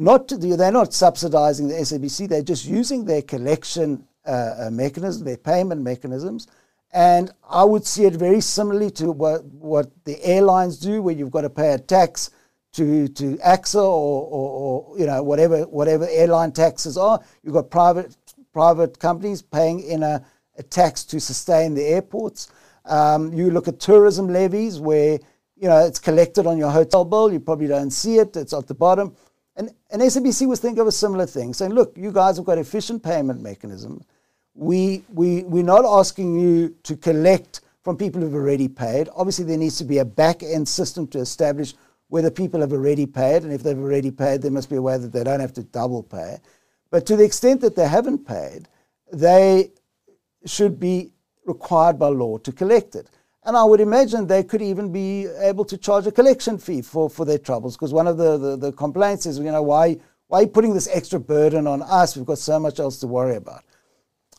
not 0.00 0.28
they're 0.28 0.72
not 0.72 0.94
subsidizing 0.94 1.68
the 1.68 1.74
SABC, 1.74 2.28
they're 2.28 2.42
just 2.42 2.64
using 2.64 3.04
their 3.04 3.22
collection 3.22 4.06
uh, 4.26 4.54
uh, 4.66 4.70
mechanism, 4.70 5.24
their 5.24 5.36
payment 5.36 5.82
mechanisms. 5.82 6.46
And 6.92 7.30
I 7.48 7.64
would 7.64 7.86
see 7.86 8.04
it 8.04 8.14
very 8.14 8.40
similarly 8.40 8.90
to 8.92 9.12
what, 9.12 9.44
what 9.44 9.90
the 10.04 10.22
airlines 10.24 10.78
do, 10.78 11.02
where 11.02 11.14
you've 11.14 11.30
got 11.30 11.42
to 11.42 11.50
pay 11.50 11.74
a 11.74 11.78
tax 11.78 12.30
to, 12.72 13.08
to 13.08 13.36
ACSA 13.36 13.82
or, 13.82 13.82
or, 13.82 14.50
or, 14.90 14.98
you 14.98 15.06
know 15.06 15.22
whatever 15.22 15.62
whatever 15.64 16.06
airline 16.08 16.52
taxes 16.52 16.96
are. 16.96 17.20
You've 17.42 17.54
got 17.54 17.70
private 17.70 18.16
private 18.52 18.98
companies 18.98 19.42
paying 19.42 19.80
in 19.80 20.02
a, 20.02 20.24
a 20.56 20.62
tax 20.62 21.04
to 21.06 21.20
sustain 21.20 21.74
the 21.74 21.84
airports. 21.84 22.50
Um, 22.84 23.32
you 23.32 23.50
look 23.50 23.68
at 23.68 23.80
tourism 23.80 24.28
levies 24.28 24.78
where 24.78 25.18
you 25.56 25.68
know 25.68 25.84
it's 25.84 25.98
collected 25.98 26.46
on 26.46 26.58
your 26.58 26.70
hotel 26.70 27.04
bill. 27.04 27.32
You 27.32 27.40
probably 27.40 27.66
don't 27.66 27.90
see 27.90 28.18
it. 28.18 28.36
It's 28.36 28.52
at 28.52 28.66
the 28.66 28.74
bottom. 28.74 29.14
And, 29.92 30.02
SABC 30.02 30.46
was 30.46 30.60
thinking 30.60 30.80
of 30.80 30.86
a 30.86 30.92
similar 30.92 31.26
thing, 31.26 31.52
saying, 31.52 31.72
look, 31.72 31.96
you 31.96 32.12
guys 32.12 32.36
have 32.36 32.46
got 32.46 32.58
efficient 32.58 33.02
payment 33.02 33.42
mechanism. 33.42 34.04
We, 34.54 35.04
we, 35.12 35.42
we're 35.44 35.62
not 35.62 35.84
asking 35.84 36.38
you 36.38 36.76
to 36.84 36.96
collect 36.96 37.60
from 37.82 37.96
people 37.96 38.20
who've 38.20 38.34
already 38.34 38.68
paid. 38.68 39.08
Obviously, 39.14 39.44
there 39.44 39.58
needs 39.58 39.78
to 39.78 39.84
be 39.84 39.98
a 39.98 40.04
back 40.04 40.42
end 40.42 40.68
system 40.68 41.06
to 41.08 41.18
establish 41.18 41.74
whether 42.08 42.30
people 42.30 42.60
have 42.60 42.72
already 42.72 43.06
paid. 43.06 43.42
And 43.42 43.52
if 43.52 43.62
they've 43.62 43.78
already 43.78 44.10
paid, 44.10 44.42
there 44.42 44.50
must 44.50 44.68
be 44.68 44.76
a 44.76 44.82
way 44.82 44.98
that 44.98 45.12
they 45.12 45.24
don't 45.24 45.40
have 45.40 45.54
to 45.54 45.62
double 45.62 46.02
pay. 46.02 46.38
But 46.90 47.06
to 47.06 47.16
the 47.16 47.24
extent 47.24 47.60
that 47.62 47.76
they 47.76 47.88
haven't 47.88 48.26
paid, 48.26 48.68
they 49.12 49.70
should 50.44 50.78
be 50.78 51.12
required 51.44 51.98
by 51.98 52.08
law 52.08 52.38
to 52.38 52.52
collect 52.52 52.94
it. 52.94 53.08
And 53.44 53.56
I 53.56 53.64
would 53.64 53.80
imagine 53.80 54.26
they 54.26 54.42
could 54.42 54.60
even 54.60 54.92
be 54.92 55.26
able 55.38 55.64
to 55.64 55.78
charge 55.78 56.06
a 56.06 56.12
collection 56.12 56.58
fee 56.58 56.82
for, 56.82 57.08
for 57.08 57.24
their 57.24 57.38
troubles 57.38 57.76
because 57.76 57.92
one 57.92 58.06
of 58.06 58.18
the, 58.18 58.36
the, 58.36 58.56
the, 58.56 58.72
complaints 58.72 59.24
is, 59.24 59.38
you 59.38 59.44
know, 59.50 59.62
why, 59.62 59.96
why 60.28 60.40
are 60.40 60.42
you 60.42 60.48
putting 60.48 60.74
this 60.74 60.88
extra 60.92 61.18
burden 61.18 61.66
on 61.66 61.82
us? 61.82 62.16
We've 62.16 62.26
got 62.26 62.38
so 62.38 62.60
much 62.60 62.78
else 62.78 62.98
to 63.00 63.06
worry 63.06 63.36
about. 63.36 63.64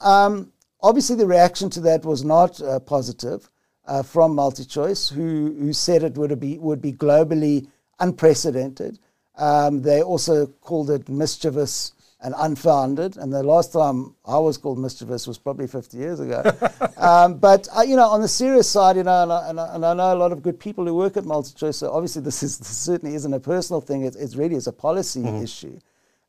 Um, 0.01 0.51
obviously, 0.81 1.15
the 1.15 1.25
reaction 1.25 1.69
to 1.71 1.81
that 1.81 2.05
was 2.05 2.23
not 2.23 2.61
uh, 2.61 2.79
positive 2.79 3.49
uh, 3.87 4.03
from 4.03 4.35
MultiChoice, 4.35 5.11
who, 5.11 5.55
who 5.57 5.73
said 5.73 6.03
it 6.03 6.15
would 6.15 6.39
be, 6.39 6.59
would 6.59 6.81
be 6.81 6.93
globally 6.93 7.67
unprecedented. 7.99 8.99
Um, 9.35 9.81
they 9.81 10.03
also 10.03 10.45
called 10.45 10.91
it 10.91 11.09
mischievous 11.09 11.93
and 12.21 12.35
unfounded. 12.37 13.17
And 13.17 13.33
the 13.33 13.43
last 13.43 13.73
time 13.73 14.15
I 14.25 14.37
was 14.37 14.57
called 14.57 14.77
mischievous 14.77 15.25
was 15.25 15.37
probably 15.37 15.67
50 15.67 15.97
years 15.97 16.19
ago. 16.19 16.43
um, 16.97 17.37
but, 17.37 17.67
uh, 17.75 17.81
you 17.81 17.95
know, 17.95 18.07
on 18.07 18.21
the 18.21 18.27
serious 18.27 18.69
side, 18.69 18.95
you 18.95 19.03
know, 19.03 19.23
and 19.23 19.31
I, 19.31 19.49
and, 19.49 19.59
I, 19.59 19.75
and 19.75 19.85
I, 19.85 19.93
know 19.95 20.13
a 20.13 20.15
lot 20.15 20.31
of 20.31 20.43
good 20.43 20.59
people 20.59 20.85
who 20.85 20.95
work 20.95 21.17
at 21.17 21.23
MultiChoice. 21.23 21.75
So 21.75 21.91
obviously, 21.91 22.21
this, 22.21 22.43
is, 22.43 22.59
this 22.59 22.77
certainly 22.77 23.15
isn't 23.15 23.33
a 23.33 23.39
personal 23.39 23.81
thing, 23.81 24.03
it's, 24.03 24.15
it's 24.15 24.35
really 24.35 24.55
is 24.55 24.67
a 24.67 24.73
policy 24.73 25.21
mm-hmm. 25.21 25.43
issue. 25.43 25.79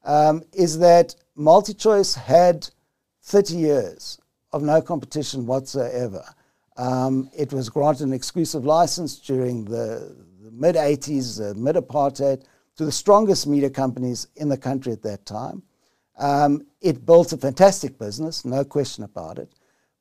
Um, 0.05 0.43
is 0.53 0.79
that 0.79 1.15
MultiChoice 1.37 2.17
had 2.17 2.69
30 3.23 3.55
years 3.55 4.19
of 4.53 4.63
no 4.63 4.81
competition 4.81 5.47
whatsoever. 5.47 6.25
Um, 6.77 7.31
it 7.37 7.53
was 7.53 7.69
granted 7.69 8.07
an 8.07 8.13
exclusive 8.15 8.65
license 8.65 9.19
during 9.19 9.67
the, 9.67 10.17
the 10.43 10.51
mid 10.51 10.75
80s, 10.77 11.51
uh, 11.51 11.55
mid 11.55 11.77
apartheid, 11.77 12.45
to 12.77 12.87
the 12.87 12.93
strongest 12.93 13.47
media 13.47 13.69
companies 13.69 14.29
in 14.37 14.49
the 14.49 14.57
country 14.57 14.93
at 14.93 15.03
that 15.03 15.27
time. 15.27 15.63
Um, 16.19 16.67
it 16.81 17.07
built 17.07 17.33
a 17.33 17.37
fantastic 17.37 17.99
business, 17.99 18.45
no 18.45 18.65
question 18.65 19.05
about 19.05 19.39
it. 19.39 19.53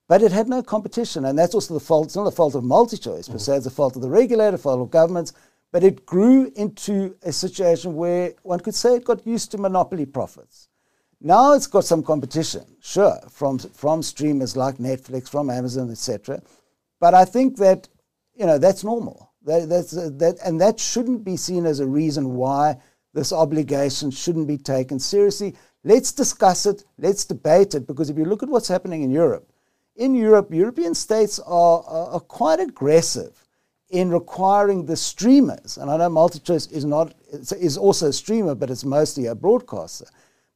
But 0.08 0.22
it 0.22 0.32
had 0.32 0.50
no 0.50 0.62
competition, 0.62 1.24
and 1.26 1.40
that's 1.40 1.54
also 1.54 1.74
the 1.74 1.80
fault. 1.80 2.08
It's 2.08 2.16
not 2.18 2.26
the 2.26 2.32
fault 2.32 2.56
of 2.56 2.64
MultiChoice 2.64 3.32
per 3.32 3.38
se; 3.38 3.56
it's 3.56 3.64
the 3.64 3.72
fault 3.72 3.96
of 3.96 4.02
the 4.02 4.10
regulator, 4.10 4.58
fault 4.58 4.82
of 4.82 4.92
governments. 4.92 5.32
But 5.72 5.86
it 5.86 6.06
grew 6.06 6.52
into 6.58 7.16
a 7.24 7.32
situation 7.32 7.96
where 7.96 8.34
one 8.44 8.60
could 8.60 8.76
say 8.76 8.96
it 8.96 9.06
got 9.06 9.26
used 9.26 9.52
to 9.52 9.58
monopoly 9.58 10.06
profits. 10.06 10.68
Now 11.22 11.54
it's 11.54 11.68
got 11.68 11.86
some 11.86 12.04
competition, 12.04 12.66
sure, 12.82 13.20
from 13.30 13.60
from 13.60 14.04
streamers 14.04 14.58
like 14.58 14.78
Netflix, 14.78 15.30
from 15.30 15.50
Amazon, 15.50 15.90
etc. 15.90 16.42
But 17.00 17.14
I 17.14 17.24
think 17.24 17.58
that 17.58 17.88
you 18.34 18.46
know 18.46 18.58
that's 18.58 18.84
normal. 18.84 19.32
That, 19.44 19.70
that's 19.70 19.92
that, 19.92 20.40
and 20.44 20.60
that 20.60 20.80
shouldn't 20.80 21.24
be 21.24 21.38
seen 21.38 21.66
as 21.66 21.80
a 21.80 21.88
reason 21.88 22.36
why 22.36 22.78
this 23.14 23.32
obligation 23.32 24.12
shouldn't 24.12 24.48
be 24.48 24.58
taken 24.58 25.00
seriously. 25.00 25.56
Let's 25.84 26.12
discuss 26.12 26.66
it. 26.66 26.84
Let's 26.98 27.26
debate 27.26 27.74
it. 27.76 27.88
Because 27.88 28.10
if 28.10 28.18
you 28.18 28.26
look 28.26 28.44
at 28.44 28.50
what's 28.50 28.68
happening 28.68 29.04
in 29.04 29.12
Europe, 29.12 29.52
in 29.96 30.16
Europe, 30.16 30.54
European 30.54 30.94
states 30.96 31.40
are, 31.40 31.84
are, 31.84 32.08
are 32.14 32.20
quite 32.20 32.60
aggressive 32.60 33.42
in 33.90 34.10
requiring 34.10 34.86
the 34.86 34.96
streamers, 34.96 35.78
and 35.78 35.92
I 35.92 35.98
know 35.98 36.10
MultiChoice 36.10 36.72
is 36.72 36.86
not 36.86 37.14
is 37.30 37.78
also 37.78 38.08
a 38.08 38.14
streamer, 38.14 38.56
but 38.56 38.70
it's 38.70 38.86
mostly 38.86 39.26
a 39.26 39.36
broadcaster. 39.36 40.06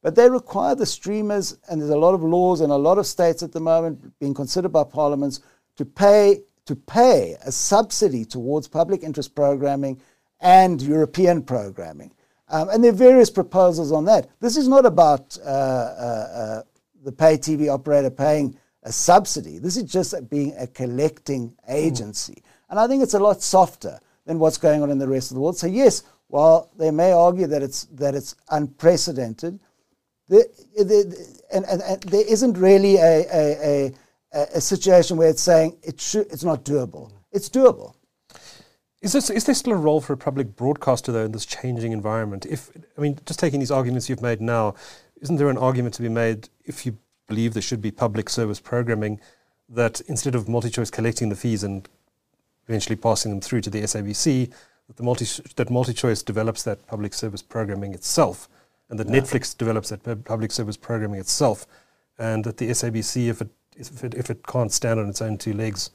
But 0.02 0.16
they 0.16 0.30
require 0.30 0.74
the 0.74 0.86
streamers, 0.86 1.58
and 1.68 1.82
there's 1.82 1.92
a 1.92 1.98
lot 1.98 2.14
of 2.14 2.24
laws 2.24 2.62
in 2.62 2.70
a 2.70 2.78
lot 2.78 2.98
of 2.98 3.06
states 3.06 3.44
at 3.44 3.52
the 3.52 3.60
moment 3.60 4.18
being 4.20 4.34
considered 4.34 4.70
by 4.70 4.86
parliaments 4.86 5.42
to 5.76 5.84
pay 5.84 6.44
to 6.66 6.76
pay 6.76 7.36
a 7.46 7.52
subsidy 7.52 8.26
towards 8.26 8.68
public 8.68 9.04
interest 9.04 9.36
programming 9.36 10.02
and 10.40 10.82
European 10.82 11.44
programming. 11.44 12.12
Um, 12.48 12.70
and 12.70 12.84
there 12.84 12.92
are 12.92 12.96
various 12.96 13.30
proposals 13.30 13.92
on 13.92 14.06
that. 14.06 14.30
This 14.40 14.58
is 14.58 14.68
not 14.68 14.86
about 14.86 15.38
uh, 15.44 15.50
uh, 15.50 16.30
uh, 16.34 16.62
the 17.04 17.12
pay 17.12 17.38
TV 17.38 17.74
operator 17.74 18.10
paying 18.10 18.58
a 18.84 18.92
subsidy. 18.92 19.58
This 19.58 19.78
is 19.78 19.84
just 19.84 20.14
being 20.30 20.54
a 20.58 20.68
collecting 20.68 21.56
agency. 21.68 22.34
Mm. 22.34 22.44
And 22.70 22.80
I 22.80 22.88
think 22.88 23.02
it's 23.02 23.16
a 23.16 23.20
lot 23.20 23.42
softer 23.42 24.00
than 24.26 24.40
what's 24.40 24.58
going 24.58 24.84
on 24.84 24.92
in 24.92 25.00
the 25.00 25.08
rest 25.08 25.32
of 25.32 25.36
the 25.36 25.42
world. 25.42 25.58
So, 25.58 25.68
yes, 25.68 26.04
while 26.28 26.72
they 26.78 26.92
may 26.92 27.12
argue 27.12 27.48
that 27.48 27.64
it's, 27.64 27.86
that 27.86 28.16
it's 28.16 28.36
unprecedented, 28.50 29.60
and, 30.30 30.46
and, 31.54 31.82
and, 31.82 32.02
there 32.04 32.26
isn't 32.28 32.58
really 32.58 32.98
a, 32.98 33.26
a, 33.32 33.94
a, 34.34 34.48
a 34.56 34.62
situation 34.62 35.18
where 35.18 35.30
it's 35.30 35.42
saying 35.42 35.78
it 35.84 36.16
it's 36.16 36.44
not 36.44 36.66
doable. 36.66 37.12
It's 37.32 37.48
doable. 37.48 37.94
Is, 39.06 39.14
this, 39.14 39.30
is 39.30 39.44
there 39.44 39.54
still 39.54 39.74
a 39.74 39.78
role 39.78 40.02
for 40.02 40.14
a 40.14 40.18
public 40.18 40.56
broadcaster, 40.56 41.12
though, 41.12 41.26
in 41.26 41.32
this 41.32 41.46
changing 41.46 41.92
environment? 41.92 42.48
If 42.48 42.72
I 42.98 43.02
mean, 43.02 43.20
just 43.28 43.40
taking 43.40 43.60
these 43.60 43.70
arguments 43.70 44.10
you've 44.10 44.24
made 44.24 44.42
now, 44.42 44.74
isn't 45.22 45.36
there 45.36 45.52
an 45.52 45.60
argument 45.60 45.94
to 45.96 46.02
be 46.02 46.10
made 46.10 46.50
if 46.64 46.88
you 46.88 46.98
believe 47.28 47.54
there 47.54 47.62
should 47.62 47.84
be 47.84 47.92
public 47.92 48.32
service 48.32 48.60
programming 48.60 49.22
that 49.70 50.02
instead 50.08 50.34
of 50.34 50.46
MultiChoice 50.46 50.92
collecting 50.92 51.30
the 51.30 51.36
fees 51.36 51.64
and 51.64 51.88
eventually 52.68 52.96
passing 52.96 53.30
them 53.30 53.42
through 53.42 53.62
to 53.62 53.70
the 53.70 53.84
SABC, 53.84 54.52
that, 54.88 54.98
the 54.98 55.04
multi, 55.04 55.26
that 55.56 55.68
MultiChoice 55.68 56.26
develops 56.26 56.64
that 56.64 56.88
public 56.88 57.14
service 57.14 57.44
programming 57.44 57.94
itself, 57.94 58.50
and 58.90 59.00
that 59.00 59.08
yeah. 59.08 59.20
Netflix 59.20 59.56
develops 59.56 59.90
that 59.90 60.26
public 60.26 60.52
service 60.52 60.78
programming 60.78 61.20
itself, 61.20 61.68
and 62.18 62.44
that 62.44 62.58
the 62.58 62.70
SABC, 62.70 63.28
if 63.28 63.42
it, 63.42 63.50
if 63.78 64.04
it, 64.04 64.16
if 64.16 64.32
it 64.32 64.48
can't 64.48 64.72
stand 64.72 65.00
on 65.00 65.10
its 65.10 65.22
own 65.22 65.38
two 65.38 65.54
legs, 65.54 65.92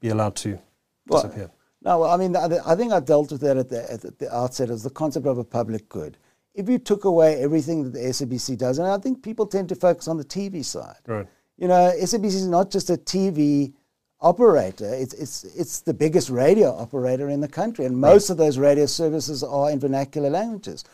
be 0.00 0.08
allowed 0.08 0.34
to 0.34 0.58
well, 1.06 1.22
disappear? 1.22 1.48
No, 1.82 2.04
I 2.04 2.16
mean, 2.16 2.36
I 2.36 2.74
think 2.76 2.92
I 2.92 3.00
dealt 3.00 3.32
with 3.32 3.40
that 3.40 3.56
at 3.56 3.68
the, 3.70 3.92
at 3.92 4.18
the 4.18 4.34
outset 4.34 4.70
as 4.70 4.82
the 4.82 4.90
concept 4.90 5.26
of 5.26 5.38
a 5.38 5.44
public 5.44 5.88
good. 5.88 6.18
If 6.54 6.68
you 6.68 6.78
took 6.78 7.04
away 7.04 7.42
everything 7.42 7.84
that 7.84 7.92
the 7.92 8.00
SABC 8.00 8.58
does, 8.58 8.78
and 8.78 8.88
I 8.88 8.98
think 8.98 9.22
people 9.22 9.46
tend 9.46 9.68
to 9.70 9.74
focus 9.74 10.08
on 10.08 10.18
the 10.18 10.24
TV 10.24 10.64
side. 10.64 10.98
Right. 11.06 11.26
You 11.56 11.68
know, 11.68 11.92
SABC 11.98 12.24
is 12.24 12.46
not 12.46 12.70
just 12.70 12.90
a 12.90 12.94
TV 12.94 13.72
operator, 14.20 14.92
it's, 14.92 15.14
it's, 15.14 15.44
it's 15.44 15.80
the 15.80 15.94
biggest 15.94 16.28
radio 16.28 16.76
operator 16.76 17.30
in 17.30 17.40
the 17.40 17.48
country, 17.48 17.86
and 17.86 17.98
most 17.98 18.28
right. 18.28 18.34
of 18.34 18.36
those 18.36 18.58
radio 18.58 18.84
services 18.84 19.42
are 19.42 19.70
in 19.70 19.80
vernacular 19.80 20.28
languages. 20.28 20.84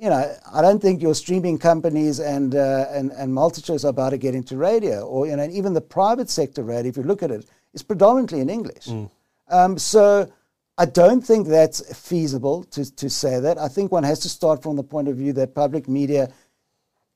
You 0.00 0.10
know, 0.10 0.36
I 0.52 0.62
don't 0.62 0.80
think 0.80 1.02
your 1.02 1.14
streaming 1.14 1.58
companies 1.58 2.20
and, 2.20 2.54
uh, 2.54 2.86
and, 2.90 3.10
and 3.12 3.32
MultiChoice 3.32 3.84
are 3.84 3.88
about 3.88 4.10
to 4.10 4.18
get 4.18 4.34
into 4.34 4.56
radio, 4.56 5.00
or, 5.00 5.26
you 5.26 5.34
know, 5.34 5.48
even 5.50 5.72
the 5.72 5.80
private 5.80 6.30
sector 6.30 6.62
radio, 6.62 6.90
if 6.90 6.96
you 6.96 7.02
look 7.02 7.22
at 7.24 7.32
it, 7.32 7.46
is 7.72 7.82
predominantly 7.82 8.40
in 8.40 8.50
English. 8.50 8.86
Mm. 8.86 9.10
Um, 9.48 9.78
so 9.78 10.30
I 10.76 10.86
don't 10.86 11.20
think 11.20 11.46
that's 11.46 11.96
feasible 11.96 12.64
to, 12.64 12.96
to 12.96 13.08
say 13.08 13.38
that. 13.40 13.58
I 13.58 13.68
think 13.68 13.92
one 13.92 14.04
has 14.04 14.20
to 14.20 14.28
start 14.28 14.62
from 14.62 14.76
the 14.76 14.82
point 14.82 15.08
of 15.08 15.16
view 15.16 15.32
that 15.34 15.54
public 15.54 15.88
media 15.88 16.32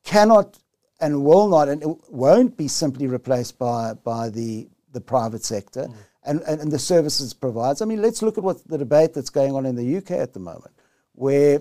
cannot 0.04 0.58
and 1.00 1.24
will 1.24 1.48
not 1.48 1.68
and 1.68 1.96
won't 2.08 2.56
be 2.56 2.68
simply 2.68 3.06
replaced 3.06 3.58
by, 3.58 3.94
by 4.04 4.30
the, 4.30 4.68
the 4.92 5.00
private 5.00 5.44
sector 5.44 5.82
mm. 5.82 5.94
and, 6.24 6.40
and, 6.42 6.60
and 6.60 6.72
the 6.72 6.78
services 6.78 7.32
it 7.32 7.40
provides. 7.40 7.82
I 7.82 7.84
mean, 7.84 8.02
let's 8.02 8.22
look 8.22 8.38
at 8.38 8.44
what 8.44 8.66
the 8.66 8.78
debate 8.78 9.14
that's 9.14 9.30
going 9.30 9.54
on 9.54 9.66
in 9.66 9.76
the 9.76 9.96
UK 9.96 10.12
at 10.12 10.34
the 10.34 10.40
moment, 10.40 10.74
where 11.12 11.60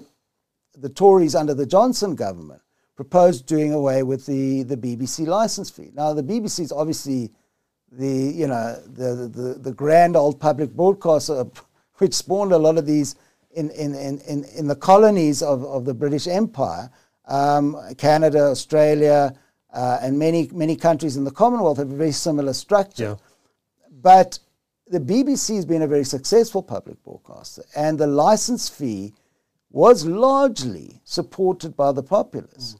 the 0.75 0.89
Tories 0.89 1.35
under 1.35 1.53
the 1.53 1.65
Johnson 1.65 2.15
government 2.15 2.61
proposed 2.95 3.45
doing 3.45 3.73
away 3.73 4.03
with 4.03 4.25
the, 4.25 4.63
the 4.63 4.77
BBC 4.77 5.27
license 5.27 5.69
fee. 5.69 5.91
Now, 5.93 6.13
the 6.13 6.23
BBC 6.23 6.61
is 6.61 6.71
obviously 6.71 7.31
the 7.91 8.07
you 8.07 8.47
know 8.47 8.79
the, 8.85 9.27
the, 9.27 9.59
the 9.59 9.73
grand 9.73 10.15
old 10.15 10.39
public 10.39 10.71
broadcaster, 10.71 11.45
which 11.97 12.13
spawned 12.13 12.51
a 12.51 12.57
lot 12.57 12.77
of 12.77 12.85
these 12.85 13.15
in, 13.57 13.71
in, 13.71 13.95
in, 13.95 14.43
in 14.55 14.67
the 14.67 14.75
colonies 14.75 15.41
of, 15.41 15.63
of 15.63 15.83
the 15.83 15.93
British 15.93 16.27
Empire, 16.27 16.91
um, 17.25 17.75
Canada, 17.97 18.43
Australia, 18.43 19.33
uh, 19.73 19.97
and 20.01 20.17
many 20.17 20.49
many 20.53 20.75
countries 20.75 21.17
in 21.17 21.23
the 21.23 21.31
Commonwealth 21.31 21.77
have 21.77 21.91
a 21.91 21.95
very 21.95 22.11
similar 22.11 22.53
structure. 22.53 23.17
Yeah. 23.19 23.87
But 24.01 24.39
the 24.87 24.99
BBC 24.99 25.55
has 25.55 25.65
been 25.65 25.81
a 25.81 25.87
very 25.87 26.05
successful 26.05 26.63
public 26.63 27.03
broadcaster, 27.03 27.63
and 27.75 27.97
the 27.97 28.07
license 28.07 28.69
fee 28.69 29.13
was 29.69 30.05
largely 30.05 31.01
supported 31.03 31.75
by 31.75 31.91
the 31.91 32.03
populace. 32.03 32.77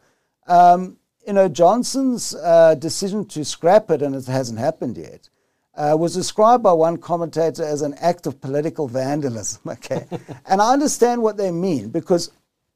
Mm. 0.48 0.54
Um, 0.54 0.98
you 1.28 1.34
know, 1.34 1.50
Johnson's 1.50 2.34
uh, 2.36 2.76
decision 2.76 3.26
to 3.26 3.44
scrap 3.44 3.92
it, 3.92 4.02
and 4.02 4.16
it 4.16 4.26
hasn't 4.26 4.60
happened 4.60 4.98
yet, 4.98 5.30
uh, 5.76 5.96
was 6.00 6.16
described 6.16 6.64
by 6.64 6.72
one 6.72 6.98
commentator 6.98 7.66
as 7.66 7.82
an 7.82 7.94
act 7.96 8.26
of 8.26 8.40
political 8.40 8.88
vandalism. 8.88 9.62
Okay, 9.68 10.06
and 10.46 10.62
I 10.62 10.72
understand 10.72 11.22
what 11.22 11.36
they 11.36 11.52
mean 11.52 11.90
because 11.90 12.32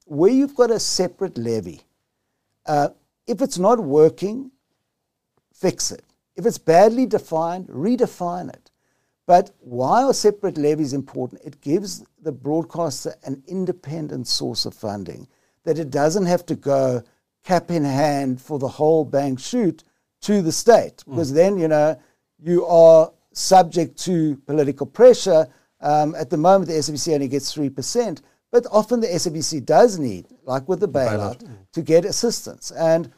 where 0.06 0.32
you've 0.32 0.56
got 0.56 0.70
a 0.70 0.80
separate 0.80 1.38
levy, 1.38 1.82
uh, 2.66 2.90
if 3.26 3.42
it's 3.42 3.58
not 3.58 3.80
working, 3.80 4.52
fix 5.54 5.90
it. 5.92 6.04
If 6.36 6.46
it's 6.46 6.58
badly 6.58 7.06
defined, 7.06 7.68
redefine 7.68 8.54
it. 8.54 8.70
But 9.26 9.52
why 9.60 10.04
are 10.04 10.14
separate 10.14 10.58
levies 10.58 10.92
important? 10.92 11.42
It 11.46 11.62
gives 11.62 12.04
the 12.22 12.32
broadcaster 12.34 13.16
an 13.24 13.44
independent 13.48 14.28
source 14.28 14.66
of 14.66 14.74
funding 14.74 15.28
that 15.64 15.80
it 15.80 15.90
doesn't 15.90 16.26
have 16.26 16.46
to 16.48 16.56
go 16.56 17.04
cap 17.44 17.72
in 17.72 17.84
hand 17.84 18.42
for 18.42 18.60
the 18.60 18.68
whole 18.68 19.04
bank 19.06 19.40
shoot 19.40 19.84
to 20.22 20.42
the 20.42 20.52
state 20.52 20.98
mm. 20.98 21.12
because 21.12 21.32
mm. 21.32 21.36
then 21.36 21.58
you 21.58 21.68
know 21.68 22.00
you 22.40 22.66
are 22.66 23.12
subject 23.34 23.98
to 23.98 24.36
political 24.46 24.86
pressure. 24.86 25.48
Um, 25.80 26.14
at 26.16 26.30
the 26.30 26.38
moment, 26.38 26.70
the 26.70 26.76
SABC 26.76 27.14
only 27.14 27.28
gets 27.28 27.54
three 27.54 27.70
percent, 27.70 28.22
but 28.52 28.66
often 28.72 29.00
the 29.00 29.08
SABC 29.08 29.66
does 29.66 29.98
need, 29.98 30.28
like 30.44 30.68
with 30.68 30.80
the 30.80 30.88
bailout, 30.88 31.44
bailout. 31.44 31.72
To 31.74 31.82
get 31.82 32.06
assistance. 32.06 32.72
And 32.72 33.12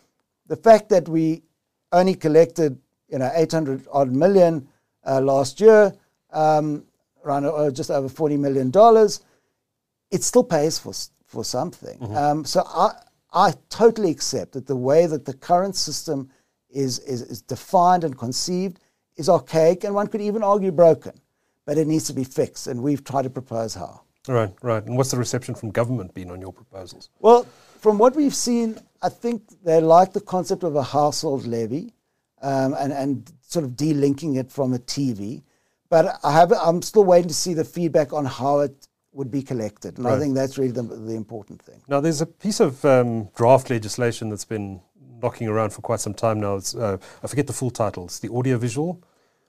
the 0.48 0.56
fact 0.56 0.90
that 0.90 1.10
we 1.10 1.44
only 1.92 2.16
collected 2.16 2.80
you 3.10 3.20
know 3.20 3.32
800 3.34 3.88
odd 3.92 4.12
million 4.12 4.68
uh, 5.06 5.20
last 5.22 5.60
year, 5.60 5.94
um, 6.32 6.86
around 7.26 7.46
uh, 7.46 7.72
just 7.72 7.92
over 7.92 8.10
40 8.10 8.38
million 8.38 8.72
dollars, 8.72 9.22
it 10.12 10.24
still 10.24 10.44
pays 10.44 10.80
for 10.80 10.94
for 11.26 11.44
something. 11.44 11.98
Mm-hmm. 12.00 12.16
Um, 12.16 12.46
so 12.46 12.64
I 12.66 12.92
I 13.34 13.54
totally 13.69 14.12
accept 14.12 14.54
that 14.54 14.67
the 14.67 14.76
way 14.76 15.08
that 15.08 15.26
the 15.26 15.34
current 15.34 15.76
system 15.76 16.30
is, 16.69 17.00
is, 17.00 17.22
is 17.22 17.41
defined 17.41 18.04
and 18.04 18.17
conceived 18.17 18.80
is 19.15 19.30
archaic 19.30 19.84
and 19.84 19.96
one 19.96 20.08
could 20.08 20.22
even 20.22 20.43
argue 20.43 20.72
broken, 20.72 21.13
but 21.65 21.78
it 21.78 21.88
needs 21.88 22.06
to 22.08 22.13
be 22.13 22.24
fixed, 22.24 22.67
and 22.67 22.82
we've 22.82 23.04
tried 23.04 23.24
to 23.24 23.30
propose 23.30 23.74
how. 23.74 24.02
Right, 24.28 24.54
right. 24.62 24.84
And 24.86 24.96
what's 24.96 25.12
the 25.12 25.17
reception 25.17 25.54
from 25.54 25.72
government 25.72 26.13
been 26.13 26.32
on 26.32 26.39
your 26.39 26.54
proposals? 26.54 27.10
Well, 27.19 27.46
from 27.80 27.98
what 27.98 28.15
we've 28.15 28.36
seen, 28.36 28.80
I 29.02 29.10
think 29.10 29.43
they 29.63 29.82
like 29.82 30.13
the 30.13 30.22
concept 30.22 30.63
of 30.63 30.76
a 30.76 30.84
household 30.84 31.46
levy 31.46 31.93
um, 32.41 32.74
and, 32.80 32.93
and 32.93 33.32
sort 33.41 33.65
of 33.65 33.72
delinking 33.72 34.38
it 34.38 34.52
from 34.52 34.74
a 34.74 34.80
TV. 34.80 35.43
But 35.89 36.19
I 36.24 36.32
have, 36.32 36.54
I'm 36.54 36.82
still 36.82 37.04
waiting 37.04 37.28
to 37.28 37.34
see 37.34 37.54
the 37.54 37.65
feedback 37.65 38.13
on 38.13 38.26
how 38.26 38.60
it 38.60 38.88
would 39.13 39.32
be 39.32 39.41
collected. 39.41 39.97
And 39.97 40.06
right. 40.06 40.15
I 40.15 40.19
think 40.19 40.36
that's 40.36 40.58
really 40.58 40.71
the, 40.71 40.84
the, 40.84 41.15
important 41.15 41.62
thing. 41.62 41.82
Now, 41.88 41.99
there's 41.99 42.21
a 42.21 42.26
piece 42.26 42.60
of 42.60 42.84
um, 42.86 43.30
draft 43.36 43.69
legislation 43.69 44.30
that's 44.30 44.45
been 44.45 44.82
knocking 45.21 45.47
around 45.47 45.71
for 45.71 45.82
quite 45.82 45.99
some 45.99 46.13
time 46.13 46.39
now. 46.39 46.60
Uh, 46.78 46.97
I 47.23 47.28
forget 47.28 47.47
the 47.47 47.54
full 47.54 47.71
title. 47.71 48.06
It's 48.06 48.19
the 48.19 48.30
audiovisual. 48.30 49.04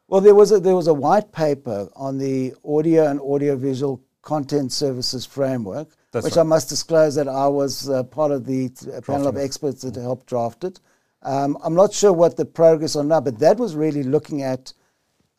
Well, 0.09 0.21
there 0.21 0.35
was 0.35 0.53
a, 0.53 0.61
there 0.61 0.77
was 0.77 0.87
a 0.87 0.95
white 0.95 1.33
paper 1.33 1.89
on 1.97 2.19
the 2.19 2.55
audio 2.65 3.09
and 3.11 3.21
audiovisual 3.21 4.03
content 4.23 4.73
services 4.73 5.25
framework, 5.27 5.89
That's 6.13 6.25
which 6.25 6.37
right. 6.37 6.43
I 6.43 6.45
must 6.45 6.69
disclose 6.69 7.15
that 7.15 7.29
I 7.29 7.47
was 7.49 7.89
uh, 7.89 8.03
part 8.05 8.33
of 8.33 8.45
the 8.45 8.71
uh, 8.95 9.01
panel 9.01 9.29
of 9.29 9.37
experts 9.37 9.83
that 9.83 9.97
helped 9.97 10.27
draft 10.27 10.65
it. 10.65 10.81
Um, 11.23 11.57
I'm 11.65 11.75
not 11.75 11.93
sure 11.93 12.13
what 12.13 12.37
the 12.37 12.45
progress 12.45 12.97
on 12.97 13.09
now, 13.09 13.21
but 13.21 13.39
that 13.39 13.57
was 13.59 13.75
really 13.75 14.03
looking 14.03 14.43
at 14.43 14.73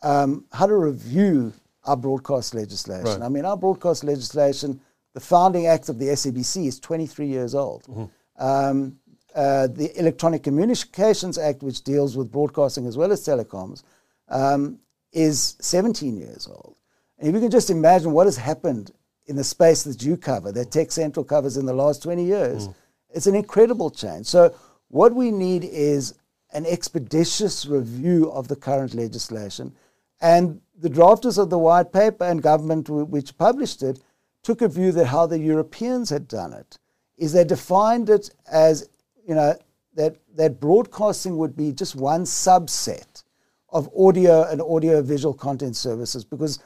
um, 0.01 0.45
how 0.51 0.65
to 0.67 0.75
review 0.75 1.53
our 1.85 1.97
broadcast 1.97 2.53
legislation. 2.53 3.21
Right. 3.21 3.25
I 3.25 3.29
mean, 3.29 3.45
our 3.45 3.57
broadcast 3.57 4.03
legislation, 4.03 4.79
the 5.13 5.19
founding 5.19 5.67
act 5.67 5.89
of 5.89 5.99
the 5.99 6.07
SABC 6.07 6.67
is 6.67 6.79
23 6.79 7.27
years 7.27 7.55
old. 7.55 7.83
Mm-hmm. 7.83 8.43
Um, 8.43 8.97
uh, 9.35 9.67
the 9.67 9.97
Electronic 9.99 10.43
Communications 10.43 11.37
Act, 11.37 11.61
which 11.61 11.83
deals 11.83 12.15
with 12.15 12.31
broadcasting 12.31 12.87
as 12.87 12.97
well 12.97 13.11
as 13.11 13.25
telecoms, 13.25 13.83
um, 14.29 14.79
is 15.11 15.57
17 15.59 16.17
years 16.17 16.47
old. 16.47 16.75
And 17.19 17.27
if 17.27 17.35
you 17.35 17.41
can 17.41 17.51
just 17.51 17.69
imagine 17.69 18.11
what 18.11 18.27
has 18.27 18.37
happened 18.37 18.91
in 19.25 19.35
the 19.35 19.43
space 19.43 19.83
that 19.83 20.03
you 20.03 20.17
cover, 20.17 20.51
that 20.51 20.71
Tech 20.71 20.91
Central 20.91 21.23
covers 21.23 21.57
in 21.57 21.65
the 21.65 21.73
last 21.73 22.03
20 22.03 22.23
years, 22.23 22.67
mm. 22.67 22.75
it's 23.09 23.27
an 23.27 23.35
incredible 23.35 23.89
change. 23.89 24.25
So, 24.25 24.55
what 24.89 25.13
we 25.15 25.31
need 25.31 25.63
is 25.63 26.13
an 26.53 26.65
expeditious 26.65 27.65
review 27.65 28.31
of 28.31 28.47
the 28.47 28.55
current 28.55 28.93
legislation. 28.93 29.73
And 30.21 30.61
the 30.77 30.89
drafters 30.89 31.37
of 31.37 31.49
the 31.49 31.57
white 31.57 31.91
paper 31.91 32.25
and 32.25 32.41
government, 32.41 32.89
which 32.89 33.37
published 33.37 33.83
it, 33.83 33.99
took 34.43 34.61
a 34.61 34.67
view 34.67 34.91
that 34.91 35.07
how 35.07 35.25
the 35.25 35.39
Europeans 35.39 36.09
had 36.09 36.27
done 36.27 36.53
it 36.53 36.77
is 37.17 37.33
they 37.33 37.43
defined 37.43 38.09
it 38.09 38.29
as, 38.51 38.89
you 39.27 39.33
know, 39.33 39.55
that, 39.95 40.17
that 40.35 40.59
broadcasting 40.59 41.37
would 41.37 41.55
be 41.55 41.71
just 41.71 41.95
one 41.95 42.23
subset 42.23 43.23
of 43.69 43.89
audio 43.97 44.43
and 44.43 44.61
audio 44.61 45.01
visual 45.01 45.33
content 45.33 45.75
services 45.75 46.23
because 46.23 46.59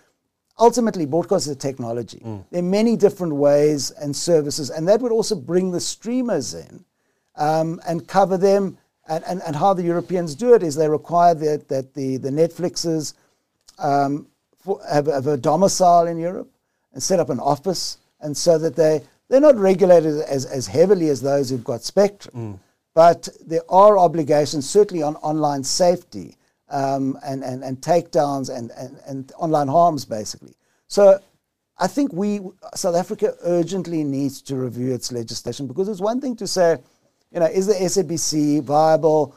ultimately 0.60 1.06
broadcast 1.06 1.48
is 1.48 1.54
a 1.54 1.56
technology. 1.56 2.20
Mm. 2.20 2.46
There 2.52 2.60
are 2.60 2.64
many 2.64 2.98
different 2.98 3.34
ways 3.34 3.92
and 3.92 4.16
services, 4.16 4.70
and 4.70 4.88
that 4.88 5.00
would 5.02 5.12
also 5.12 5.36
bring 5.36 5.72
the 5.72 5.80
streamers 5.80 6.54
in 6.54 6.84
um, 7.36 7.80
and 7.88 8.08
cover 8.08 8.38
them. 8.38 8.78
And, 9.08 9.24
and, 9.24 9.42
and 9.42 9.56
how 9.56 9.74
the 9.74 9.84
Europeans 9.84 10.36
do 10.36 10.54
it 10.54 10.62
is 10.62 10.76
they 10.76 10.88
require 10.88 11.34
that, 11.34 11.68
that 11.70 11.94
the, 11.96 12.18
the 12.18 12.30
Netflixes 12.30 13.14
um, 13.80 14.28
for, 14.60 14.80
have, 14.90 15.08
have 15.08 15.28
a 15.28 15.38
domicile 15.38 16.08
in 16.08 16.18
Europe 16.18 16.52
and 16.94 17.02
set 17.02 17.20
up 17.20 17.30
an 17.30 17.40
office, 17.40 17.98
and 18.22 18.36
so 18.36 18.58
that 18.58 18.76
they, 18.76 19.02
they're 19.30 19.40
not 19.40 19.56
regulated 19.56 20.22
as, 20.22 20.46
as 20.46 20.68
heavily 20.68 21.10
as 21.10 21.22
those 21.22 21.50
who've 21.50 21.64
got 21.64 21.84
spectrum. 21.84 22.36
Mm. 22.36 22.60
But 22.96 23.30
there 23.46 23.62
are 23.70 23.98
obligations, 23.98 24.70
certainly 24.70 25.04
on 25.04 25.16
online 25.18 25.64
safety, 25.64 26.36
um, 26.70 27.18
and, 27.24 27.44
and, 27.44 27.64
and 27.64 27.80
takedowns 27.82 28.56
and, 28.56 28.72
and, 28.72 29.00
and 29.08 29.32
online 29.38 29.68
harms, 29.68 30.06
basically. 30.06 30.56
So 30.88 31.20
I 31.78 31.88
think 31.88 32.12
we, 32.14 32.42
South 32.76 32.96
Africa 32.96 33.36
urgently 33.44 34.04
needs 34.04 34.42
to 34.44 34.56
review 34.56 34.94
its 34.94 35.12
legislation 35.12 35.68
because 35.68 35.88
it's 35.88 36.02
one 36.02 36.20
thing 36.20 36.36
to 36.38 36.48
say, 36.48 36.78
you 37.32 37.40
know, 37.40 37.46
is 37.46 37.68
the 37.68 37.74
SABC 37.74 38.64
viable? 38.64 39.36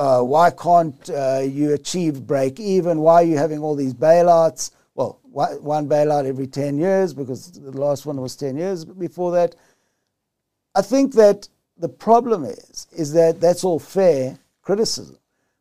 Uh, 0.00 0.22
why 0.22 0.50
can't 0.50 1.10
uh, 1.10 1.42
you 1.44 1.74
achieve 1.74 2.26
break 2.26 2.58
even? 2.58 3.00
Why 3.00 3.16
are 3.16 3.22
you 3.22 3.36
having 3.36 3.58
all 3.58 3.74
these 3.74 3.92
bailouts? 3.92 4.70
Well, 4.94 5.20
one 5.22 5.90
bailout 5.90 6.24
every 6.24 6.46
10 6.46 6.78
years 6.78 7.12
because 7.12 7.52
the 7.52 7.78
last 7.78 8.06
one 8.06 8.18
was 8.18 8.34
10 8.34 8.56
years 8.56 8.86
before 8.86 9.32
that. 9.32 9.56
I 10.74 10.80
think 10.80 11.12
that 11.16 11.50
the 11.76 11.90
problem 11.90 12.44
is, 12.44 12.86
is 12.92 13.12
that 13.12 13.42
that's 13.42 13.62
all 13.62 13.78
fair 13.78 14.38
criticism. 14.62 15.18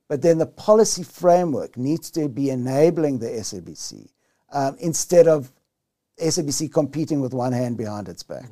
But 0.07 0.21
then 0.21 0.37
the 0.37 0.45
policy 0.45 1.03
framework 1.03 1.75
needs 1.75 2.09
to 2.11 2.29
be 2.29 2.49
enabling 2.49 3.19
the 3.19 3.27
SABC 3.27 4.07
um, 4.53 4.77
instead 4.79 5.27
of 5.27 5.51
SABC 6.17 6.71
competing 6.71 7.19
with 7.19 7.33
one 7.33 7.51
hand 7.51 7.75
behind 7.75 8.07
its 8.07 8.23
back. 8.23 8.49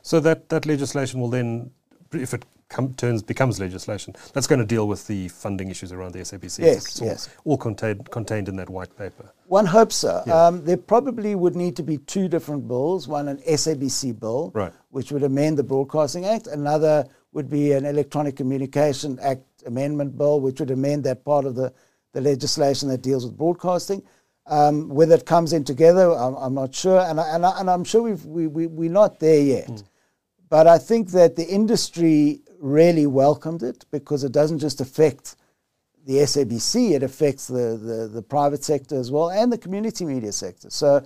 So 0.00 0.18
that, 0.20 0.48
that 0.48 0.64
legislation 0.64 1.20
will 1.20 1.28
then, 1.30 1.72
if 2.14 2.34
it 2.34 2.44
turns 2.96 3.22
becomes 3.22 3.60
legislation, 3.60 4.14
that's 4.32 4.46
going 4.46 4.58
to 4.58 4.66
deal 4.66 4.88
with 4.88 5.06
the 5.06 5.28
funding 5.28 5.70
issues 5.70 5.92
around 5.92 6.12
the 6.12 6.20
SABC. 6.20 6.60
Yes, 6.60 6.86
it's 6.86 7.00
yes. 7.00 7.28
All, 7.44 7.52
all 7.52 7.58
contained, 7.58 8.10
contained 8.10 8.48
in 8.48 8.56
that 8.56 8.68
white 8.70 8.96
paper. 8.96 9.32
One 9.46 9.66
hopes 9.66 9.96
so. 9.96 10.22
Yeah. 10.26 10.46
Um, 10.46 10.64
there 10.64 10.76
probably 10.76 11.34
would 11.34 11.54
need 11.54 11.76
to 11.76 11.82
be 11.82 11.98
two 11.98 12.28
different 12.28 12.66
bills. 12.66 13.06
One, 13.06 13.28
an 13.28 13.38
SABC 13.38 14.18
bill, 14.18 14.50
right. 14.54 14.72
which 14.90 15.12
would 15.12 15.22
amend 15.22 15.58
the 15.58 15.62
Broadcasting 15.62 16.26
Act. 16.26 16.46
Another 16.46 17.06
would 17.32 17.50
be 17.50 17.72
an 17.72 17.84
Electronic 17.84 18.36
Communication 18.36 19.18
Act 19.20 19.42
amendment 19.66 20.16
bill, 20.16 20.40
which 20.40 20.60
would 20.60 20.70
amend 20.70 21.04
that 21.04 21.24
part 21.24 21.44
of 21.44 21.54
the, 21.54 21.72
the 22.12 22.20
legislation 22.20 22.88
that 22.88 23.02
deals 23.02 23.26
with 23.26 23.36
broadcasting. 23.36 24.02
Um, 24.46 24.88
whether 24.88 25.14
it 25.14 25.24
comes 25.24 25.52
in 25.52 25.64
together, 25.64 26.12
I'm, 26.12 26.34
I'm 26.34 26.54
not 26.54 26.74
sure, 26.74 27.00
and, 27.00 27.18
I, 27.18 27.34
and, 27.34 27.46
I, 27.46 27.60
and 27.60 27.70
I'm 27.70 27.82
sure 27.82 28.02
we've, 28.02 28.24
we, 28.26 28.46
we, 28.46 28.66
we're 28.66 28.90
not 28.90 29.18
there 29.18 29.40
yet. 29.40 29.68
Mm. 29.68 29.84
But 30.48 30.66
I 30.66 30.78
think 30.78 31.10
that 31.10 31.36
the 31.36 31.46
industry 31.46 32.40
really 32.60 33.06
welcomed 33.06 33.62
it 33.62 33.84
because 33.90 34.24
it 34.24 34.32
doesn't 34.32 34.58
just 34.58 34.80
affect 34.80 35.36
the 36.06 36.16
SABC, 36.16 36.92
it 36.92 37.02
affects 37.02 37.46
the, 37.46 37.78
the, 37.78 38.08
the 38.12 38.22
private 38.22 38.62
sector 38.62 38.98
as 38.98 39.10
well 39.10 39.30
and 39.30 39.50
the 39.50 39.56
community 39.58 40.04
media 40.04 40.32
sector. 40.32 40.68
So 40.68 41.02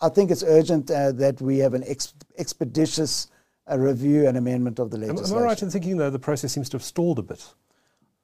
I 0.00 0.08
think 0.08 0.30
it's 0.30 0.42
urgent 0.42 0.90
uh, 0.90 1.12
that 1.12 1.40
we 1.40 1.58
have 1.58 1.74
an 1.74 1.84
ex- 1.86 2.14
expeditious 2.36 3.28
uh, 3.70 3.78
review 3.78 4.26
and 4.26 4.36
amendment 4.36 4.80
of 4.80 4.90
the 4.90 4.98
legislation. 4.98 5.36
Am 5.36 5.42
I 5.42 5.46
right 5.46 5.62
in 5.62 5.70
thinking, 5.70 5.96
though, 5.96 6.10
the 6.10 6.18
process 6.18 6.52
seems 6.52 6.68
to 6.70 6.78
have 6.78 6.82
stalled 6.82 7.20
a 7.20 7.22
bit? 7.22 7.44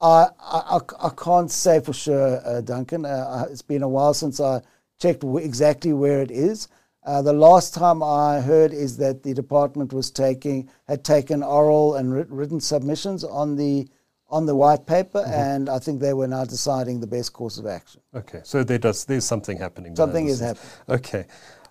I, 0.01 0.27
I, 0.41 0.81
I 1.01 1.11
can't 1.17 1.51
say 1.51 1.81
for 1.81 1.93
sure, 1.93 2.41
uh, 2.45 2.61
Duncan. 2.61 3.05
Uh, 3.05 3.47
it's 3.51 3.63
been 3.63 3.83
a 3.83 3.89
while 3.89 4.13
since 4.15 4.41
I 4.41 4.63
checked 4.99 5.21
w- 5.21 5.45
exactly 5.45 5.93
where 5.93 6.21
it 6.23 6.31
is. 6.31 6.69
Uh, 7.07 7.23
the 7.23 7.33
last 7.33 7.73
time 7.73 8.03
I 8.03 8.41
heard 8.41 8.73
is 8.73 8.97
that 8.97 9.23
the 9.23 9.33
department 9.33 9.93
was 9.93 10.11
taking 10.11 10.69
had 10.89 11.05
taken 11.05 11.43
oral 11.43 11.95
and 11.95 12.13
written 12.31 12.61
submissions 12.61 13.23
on 13.23 13.55
the 13.55 13.89
on 14.29 14.45
the 14.45 14.57
white 14.57 14.87
paper, 14.87 15.21
mm-hmm. 15.21 15.33
and 15.33 15.69
I 15.69 15.79
think 15.79 16.01
they 16.01 16.13
were 16.13 16.27
now 16.27 16.45
deciding 16.45 16.99
the 16.99 17.07
best 17.07 17.33
course 17.33 17.59
of 17.59 17.67
action. 17.67 18.01
Okay, 18.13 18.41
so 18.43 18.65
there 18.65 18.79
does 18.79 19.05
there's 19.05 19.25
something 19.25 19.57
happening. 19.57 19.95
Something 19.95 20.27
is 20.27 20.41
happening. 20.41 20.67
Okay. 20.89 21.27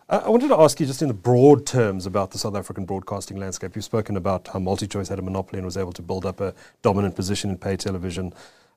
I 0.08 0.30
wanted 0.30 0.50
to 0.50 0.60
ask 0.60 0.80
you 0.80 0.86
just 0.86 1.02
in 1.02 1.08
the 1.08 1.16
broad 1.16 1.66
terms 1.66 2.06
about 2.06 2.30
the 2.30 2.38
South 2.38 2.56
African 2.56 2.86
broadcasting 2.86 3.38
landscape. 3.38 3.76
You've 3.76 3.86
spoken 3.86 4.18
about 4.18 4.48
how 4.48 4.60
MultiChoice 4.60 5.10
had 5.10 5.18
a 5.18 5.24
monopoly 5.24 5.58
and 5.58 5.66
was 5.66 5.78
able 5.78 5.94
to 5.94 6.04
build 6.04 6.28
up 6.28 6.42
a 6.42 6.54
dominant 6.84 7.16
position 7.16 7.50
in 7.50 7.58
pay 7.58 7.76
television. 7.76 8.32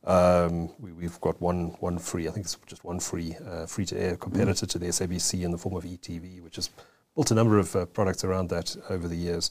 Um, 0.08 0.70
we, 0.78 1.04
have 1.04 1.20
got 1.20 1.38
one 1.38 1.76
one 1.80 1.98
free, 1.98 2.28
I 2.28 2.30
think 2.30 2.46
it's 2.46 2.56
just 2.66 2.82
one 2.82 2.98
free 2.98 3.36
uh, 3.46 3.66
free 3.66 3.84
to 3.84 4.00
air 4.00 4.16
competitor 4.16 4.64
to 4.64 4.78
the 4.78 4.86
SABC 4.86 5.42
in 5.42 5.50
the 5.50 5.58
form 5.58 5.76
of 5.76 5.84
ETV, 5.84 6.40
which 6.40 6.56
has 6.56 6.70
built 7.14 7.30
a 7.30 7.34
number 7.34 7.58
of 7.58 7.76
uh, 7.76 7.84
products 7.84 8.24
around 8.24 8.48
that 8.48 8.74
over 8.88 9.06
the 9.06 9.16
years. 9.16 9.50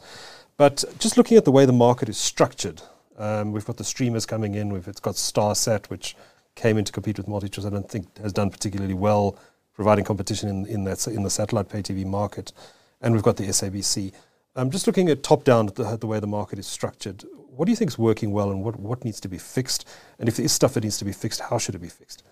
But 0.58 0.84
just 0.98 1.16
looking 1.16 1.38
at 1.38 1.46
the 1.46 1.52
way 1.52 1.66
the 1.66 1.74
market 1.74 2.10
is 2.10 2.18
structured, 2.18 2.82
um, 3.20 3.52
we've 3.52 3.66
got 3.66 3.78
the 3.78 3.84
streamers 3.84 4.26
coming 4.26 4.56
in. 4.56 4.74
We've 4.74 4.88
it's 4.88 5.00
got 5.00 5.14
StarSat, 5.14 5.92
which 5.92 6.16
came 6.56 6.80
in 6.80 6.86
to 6.86 6.92
compete 6.92 7.18
with 7.18 7.28
MultiChoice. 7.28 7.68
I 7.68 7.70
don't 7.70 7.88
think 7.88 8.18
has 8.18 8.34
done 8.34 8.50
particularly 8.50 8.96
well 8.96 9.38
providing 9.76 10.06
competition 10.06 10.50
in, 10.50 10.66
in, 10.66 10.84
that, 10.86 11.06
in 11.08 11.22
the 11.22 11.30
satellite 11.30 11.70
pay 11.70 11.84
TV 11.84 12.04
market. 12.04 12.52
And 13.00 13.14
we've 13.14 13.22
got 13.22 13.38
the 13.38 13.44
SABC. 13.44 14.12
Um, 14.58 14.72
just 14.72 14.88
looking 14.88 15.08
at 15.10 15.22
top 15.22 15.44
down 15.44 15.68
at 15.68 15.76
the, 15.76 15.98
the, 15.98 16.08
way 16.08 16.20
the 16.20 16.26
market 16.26 16.58
is 16.58 16.66
structured, 16.66 17.24
what 17.56 17.66
do 17.66 17.72
you 17.72 17.76
think 17.76 17.92
is 17.92 17.98
working 17.98 18.32
well 18.32 18.50
and 18.50 18.64
what, 18.64 18.80
what 18.80 19.06
needs 19.06 19.20
to 19.22 19.28
be 19.28 19.38
fixed? 19.38 19.88
And 20.18 20.28
if 20.28 20.38
there 20.38 20.46
is 20.46 20.52
stuff 20.52 20.74
that 20.74 20.84
needs 20.84 20.98
to 20.98 21.06
be 21.06 21.12
fixed, 21.12 21.42
how 21.42 21.60
should 21.60 21.76
it 21.76 21.80
be 21.80 21.90
fixed? 21.90 22.24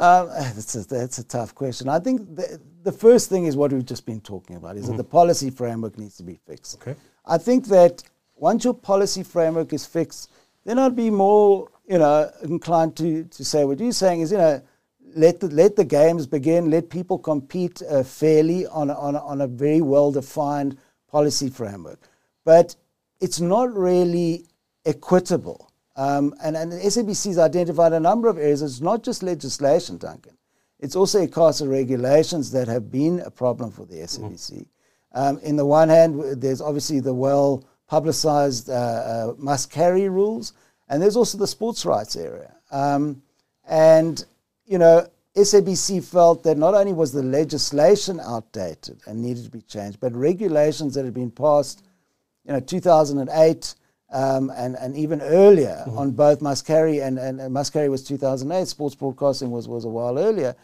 Um, 0.00 0.26
that's, 0.28 0.74
a, 0.74 0.88
that's 0.88 1.18
a 1.18 1.24
tough 1.24 1.54
question. 1.54 1.88
I 1.88 2.00
think 2.00 2.34
the, 2.34 2.60
the 2.82 2.90
first 2.90 3.28
thing 3.28 3.44
is 3.44 3.56
what 3.56 3.72
we've 3.72 3.86
just 3.86 4.04
been 4.04 4.20
talking 4.20 4.56
about 4.56 4.76
is 4.76 4.84
mm-hmm. 4.84 4.96
that 4.96 4.96
the 4.96 5.08
policy 5.08 5.50
framework 5.50 5.96
needs 5.98 6.16
to 6.16 6.24
be 6.24 6.34
fixed. 6.34 6.82
Okay. 6.82 6.98
I 7.26 7.38
think 7.38 7.66
that 7.66 8.02
once 8.34 8.64
your 8.64 8.74
policy 8.74 9.22
framework 9.22 9.72
is 9.72 9.86
fixed, 9.86 10.32
then 10.64 10.80
I'd 10.80 10.96
be 10.96 11.10
more, 11.10 11.68
you 11.86 11.98
know, 11.98 12.28
inclined 12.42 12.96
to, 12.96 13.22
to 13.22 13.44
say 13.44 13.64
what 13.64 13.78
you're 13.78 13.92
saying 13.92 14.22
is, 14.22 14.32
you 14.32 14.38
know, 14.38 14.60
let 15.14 15.38
the, 15.38 15.46
let 15.48 15.76
the 15.76 15.84
games 15.84 16.26
begin, 16.26 16.70
let 16.70 16.90
people 16.90 17.18
compete 17.18 17.82
uh, 17.82 18.02
fairly 18.02 18.66
on 18.66 18.90
a, 18.90 18.94
on, 18.94 19.14
a, 19.14 19.24
on 19.24 19.40
a 19.42 19.46
very 19.46 19.80
well 19.80 20.10
defined 20.10 20.76
policy 21.12 21.50
framework. 21.50 22.00
But 22.44 22.74
it's 23.20 23.40
not 23.40 23.72
really 23.76 24.46
equitable. 24.84 25.70
Um, 25.94 26.34
and, 26.42 26.56
and 26.56 26.72
the 26.72 26.76
SABC 26.78 27.26
has 27.26 27.38
identified 27.38 27.92
a 27.92 28.00
number 28.00 28.28
of 28.28 28.38
areas. 28.38 28.62
It's 28.62 28.80
not 28.80 29.04
just 29.04 29.22
legislation, 29.22 29.98
Duncan. 29.98 30.36
It's 30.80 30.96
also 30.96 31.24
ICASA 31.24 31.70
regulations 31.70 32.50
that 32.52 32.66
have 32.66 32.90
been 32.90 33.20
a 33.20 33.30
problem 33.30 33.70
for 33.70 33.84
the 33.84 33.96
SABC. 33.96 34.52
Mm. 34.52 34.66
Um, 35.14 35.38
in 35.40 35.56
the 35.56 35.66
one 35.66 35.90
hand, 35.90 36.42
there's 36.42 36.60
obviously 36.60 36.98
the 36.98 37.14
well 37.14 37.64
publicized 37.86 38.70
uh, 38.70 38.72
uh, 38.72 39.34
must 39.36 39.70
carry 39.70 40.08
rules, 40.08 40.54
and 40.88 41.00
there's 41.00 41.16
also 41.16 41.36
the 41.36 41.46
sports 41.46 41.84
rights 41.84 42.16
area. 42.16 42.56
Um, 42.70 43.22
and, 43.68 44.24
you 44.64 44.78
know, 44.78 45.06
SABC 45.36 46.04
felt 46.04 46.42
that 46.42 46.58
not 46.58 46.74
only 46.74 46.92
was 46.92 47.12
the 47.12 47.22
legislation 47.22 48.20
outdated 48.20 49.00
and 49.06 49.22
needed 49.22 49.44
to 49.44 49.50
be 49.50 49.62
changed, 49.62 49.98
but 49.98 50.14
regulations 50.14 50.94
that 50.94 51.04
had 51.04 51.14
been 51.14 51.30
passed, 51.30 51.84
you 52.44 52.52
know, 52.52 52.60
2008 52.60 53.74
um, 54.12 54.50
and, 54.54 54.76
and 54.76 54.94
even 54.94 55.22
earlier 55.22 55.84
mm-hmm. 55.86 55.98
on 55.98 56.10
both 56.10 56.42
must 56.42 56.66
carry 56.66 57.00
and, 57.00 57.18
and, 57.18 57.40
and 57.40 57.52
must 57.52 57.72
carry 57.72 57.88
was 57.88 58.04
2008, 58.04 58.68
sports 58.68 58.94
broadcasting 58.94 59.50
was, 59.50 59.66
was 59.66 59.86
a 59.86 59.88
while 59.88 60.18
earlier. 60.18 60.54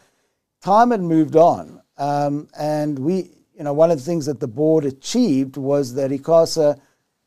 Time 0.61 0.91
had 0.91 1.01
moved 1.01 1.37
on. 1.37 1.81
Um, 1.97 2.49
and 2.59 2.99
we, 2.99 3.31
you 3.57 3.65
know, 3.65 3.73
one 3.73 3.91
of 3.91 3.99
the 3.99 4.05
things 4.05 4.27
that 4.27 4.39
the 4.39 4.49
board 4.49 4.85
achieved 4.85 5.57
was 5.57 5.95
that 5.95 6.11
ICASA 6.11 6.79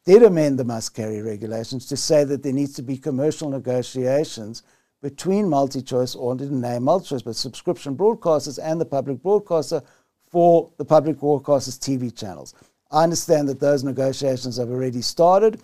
did 0.06 0.22
amend 0.22 0.60
the 0.60 0.64
must 0.64 0.94
carry 0.94 1.22
regulations 1.24 1.88
to 1.88 1.98
say 1.98 2.24
that 2.24 2.44
there 2.44 2.54
needs 2.54 2.74
to 2.74 2.84
be 2.84 2.98
commercial 2.98 3.50
negotiations 3.50 4.62
between 5.02 5.46
MultiChoice, 5.46 6.16
or 6.16 6.36
didn't 6.36 6.62
name 6.62 6.84
MultiChoice, 6.84 7.24
but 7.24 7.36
subscription 7.36 7.96
broadcasters 7.96 8.60
and 8.62 8.80
the 8.80 8.86
public 8.86 9.22
broadcaster 9.22 9.82
for 10.30 10.72
the 10.78 10.86
public 10.86 11.18
broadcasters' 11.18 11.80
TV 11.80 12.16
channels. 12.16 12.54
I 12.92 13.04
understand 13.04 13.50
that 13.50 13.60
those 13.60 13.84
negotiations 13.84 14.58
have 14.58 14.70
already 14.70 15.02
started, 15.02 15.62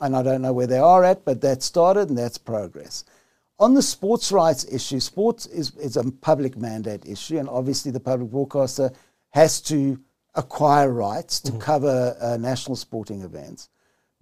and 0.00 0.16
I 0.16 0.22
don't 0.22 0.42
know 0.42 0.52
where 0.52 0.66
they 0.66 0.78
are 0.78 1.04
at, 1.04 1.24
but 1.24 1.40
that 1.42 1.62
started 1.62 2.08
and 2.08 2.18
that's 2.18 2.38
progress. 2.38 3.04
On 3.58 3.74
the 3.74 3.82
sports 3.82 4.32
rights 4.32 4.64
issue, 4.72 4.98
sports 4.98 5.46
is, 5.46 5.76
is 5.76 5.96
a 5.96 6.10
public 6.10 6.56
mandate 6.56 7.06
issue, 7.06 7.38
and 7.38 7.48
obviously 7.48 7.92
the 7.92 8.00
public 8.00 8.30
broadcaster 8.30 8.90
has 9.30 9.60
to 9.62 10.00
acquire 10.34 10.90
rights 10.90 11.40
to 11.40 11.52
mm-hmm. 11.52 11.60
cover 11.60 12.16
uh, 12.20 12.36
national 12.38 12.76
sporting 12.76 13.22
events. 13.22 13.68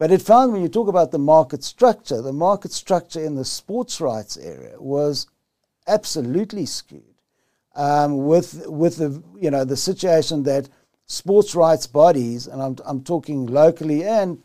But 0.01 0.11
it 0.11 0.23
found 0.23 0.55
when 0.55 0.63
you 0.63 0.69
talk 0.71 0.89
about 0.89 1.11
the 1.11 1.19
market 1.19 1.63
structure, 1.63 2.23
the 2.23 2.33
market 2.33 2.73
structure 2.73 3.23
in 3.23 3.35
the 3.35 3.45
sports 3.45 4.01
rights 4.01 4.39
area 4.39 4.81
was 4.81 5.27
absolutely 5.87 6.65
skewed. 6.65 7.05
Um, 7.75 8.25
with 8.25 8.67
with 8.67 8.97
the 8.97 9.23
you 9.39 9.51
know 9.51 9.67
the 9.67 9.77
situation 9.77 10.43
that 10.45 10.71
sports 11.05 11.55
rights 11.55 11.87
bodies, 11.87 12.47
and 12.47 12.63
I'm 12.63 12.77
I'm 12.87 13.05
talking 13.05 13.45
locally 13.45 14.03
and 14.03 14.43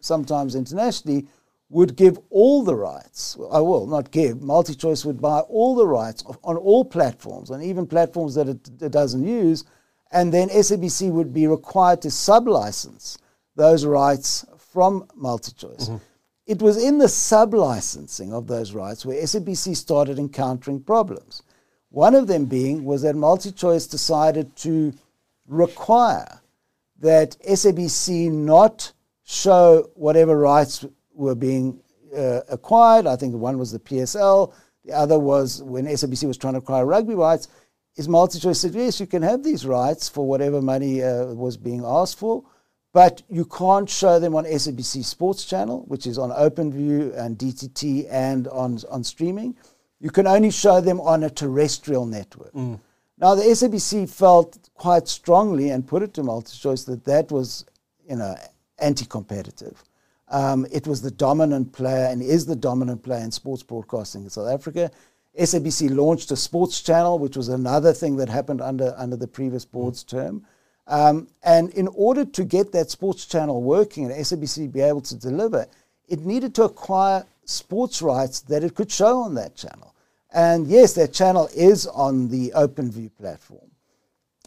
sometimes 0.00 0.54
internationally, 0.54 1.26
would 1.70 1.96
give 1.96 2.18
all 2.28 2.62
the 2.62 2.76
rights. 2.76 3.38
I 3.50 3.60
will 3.60 3.86
not 3.86 4.10
give. 4.10 4.36
MultiChoice 4.36 5.06
would 5.06 5.22
buy 5.22 5.40
all 5.40 5.74
the 5.74 5.86
rights 5.86 6.22
on 6.44 6.58
all 6.58 6.84
platforms, 6.84 7.48
and 7.48 7.64
even 7.64 7.86
platforms 7.86 8.34
that 8.34 8.46
it, 8.46 8.68
it 8.82 8.92
doesn't 8.92 9.26
use, 9.26 9.64
and 10.12 10.34
then 10.34 10.50
SABC 10.50 11.10
would 11.10 11.32
be 11.32 11.46
required 11.46 12.02
to 12.02 12.08
sublicense 12.08 13.16
those 13.56 13.86
rights 13.86 14.44
from 14.72 15.04
MultiChoice. 15.20 15.88
Mm-hmm. 15.88 15.96
It 16.46 16.62
was 16.62 16.82
in 16.82 16.98
the 16.98 17.08
sub-licensing 17.08 18.32
of 18.32 18.46
those 18.46 18.72
rights 18.72 19.04
where 19.04 19.22
SABC 19.22 19.76
started 19.76 20.18
encountering 20.18 20.80
problems. 20.80 21.42
One 21.90 22.14
of 22.14 22.26
them 22.26 22.46
being 22.46 22.84
was 22.84 23.02
that 23.02 23.14
MultiChoice 23.14 23.90
decided 23.90 24.54
to 24.56 24.92
require 25.46 26.40
that 27.00 27.36
SABC 27.46 28.30
not 28.30 28.92
show 29.24 29.90
whatever 29.94 30.38
rights 30.38 30.84
were 31.12 31.34
being 31.34 31.80
uh, 32.16 32.40
acquired. 32.48 33.06
I 33.06 33.16
think 33.16 33.34
one 33.34 33.58
was 33.58 33.72
the 33.72 33.78
PSL, 33.78 34.52
the 34.84 34.92
other 34.92 35.18
was 35.18 35.62
when 35.62 35.86
SABC 35.86 36.26
was 36.26 36.38
trying 36.38 36.54
to 36.54 36.60
acquire 36.60 36.86
rugby 36.86 37.14
rights. 37.14 37.48
Is 37.96 38.08
MultiChoice 38.08 38.56
said, 38.56 38.74
yes, 38.74 39.00
you 39.00 39.06
can 39.06 39.22
have 39.22 39.42
these 39.42 39.66
rights 39.66 40.08
for 40.08 40.26
whatever 40.26 40.62
money 40.62 41.02
uh, 41.02 41.26
was 41.26 41.56
being 41.56 41.82
asked 41.84 42.18
for, 42.18 42.44
but 42.92 43.22
you 43.28 43.44
can't 43.44 43.88
show 43.88 44.18
them 44.18 44.34
on 44.34 44.44
SABC 44.44 45.04
Sports 45.04 45.44
Channel, 45.44 45.84
which 45.88 46.06
is 46.06 46.18
on 46.18 46.30
OpenView 46.30 47.16
and 47.18 47.36
DTT 47.38 48.06
and 48.10 48.48
on, 48.48 48.78
on 48.90 49.04
streaming. 49.04 49.56
You 50.00 50.10
can 50.10 50.26
only 50.26 50.50
show 50.50 50.80
them 50.80 51.00
on 51.00 51.24
a 51.24 51.30
terrestrial 51.30 52.06
network. 52.06 52.52
Mm. 52.54 52.80
Now, 53.18 53.34
the 53.34 53.42
SABC 53.42 54.08
felt 54.08 54.70
quite 54.74 55.08
strongly 55.08 55.70
and 55.70 55.86
put 55.86 56.02
it 56.02 56.14
to 56.14 56.22
MultiChoice 56.22 56.86
that 56.86 57.04
that 57.04 57.32
was, 57.32 57.66
you 58.08 58.16
know, 58.16 58.34
anti-competitive. 58.78 59.82
Um, 60.28 60.66
it 60.70 60.86
was 60.86 61.02
the 61.02 61.10
dominant 61.10 61.72
player 61.72 62.06
and 62.06 62.22
is 62.22 62.46
the 62.46 62.54
dominant 62.54 63.02
player 63.02 63.24
in 63.24 63.32
sports 63.32 63.62
broadcasting 63.62 64.22
in 64.22 64.30
South 64.30 64.48
Africa. 64.48 64.90
SABC 65.38 65.94
launched 65.94 66.30
a 66.30 66.36
sports 66.36 66.80
channel, 66.80 67.18
which 67.18 67.36
was 67.36 67.48
another 67.48 67.92
thing 67.92 68.16
that 68.16 68.28
happened 68.28 68.60
under, 68.60 68.94
under 68.96 69.16
the 69.16 69.26
previous 69.26 69.64
board's 69.64 70.04
mm. 70.04 70.08
term. 70.08 70.46
Um, 70.88 71.28
and 71.42 71.70
in 71.70 71.86
order 71.88 72.24
to 72.24 72.44
get 72.44 72.72
that 72.72 72.90
sports 72.90 73.26
channel 73.26 73.62
working 73.62 74.04
and 74.04 74.14
SABC 74.14 74.72
be 74.72 74.80
able 74.80 75.02
to 75.02 75.14
deliver, 75.14 75.66
it 76.08 76.20
needed 76.20 76.54
to 76.56 76.64
acquire 76.64 77.24
sports 77.44 78.00
rights 78.00 78.40
that 78.40 78.64
it 78.64 78.74
could 78.74 78.90
show 78.90 79.20
on 79.20 79.34
that 79.34 79.54
channel. 79.54 79.94
And 80.32 80.66
yes, 80.66 80.94
that 80.94 81.12
channel 81.12 81.48
is 81.54 81.86
on 81.86 82.28
the 82.28 82.52
OpenView 82.56 83.10
platform. 83.18 83.70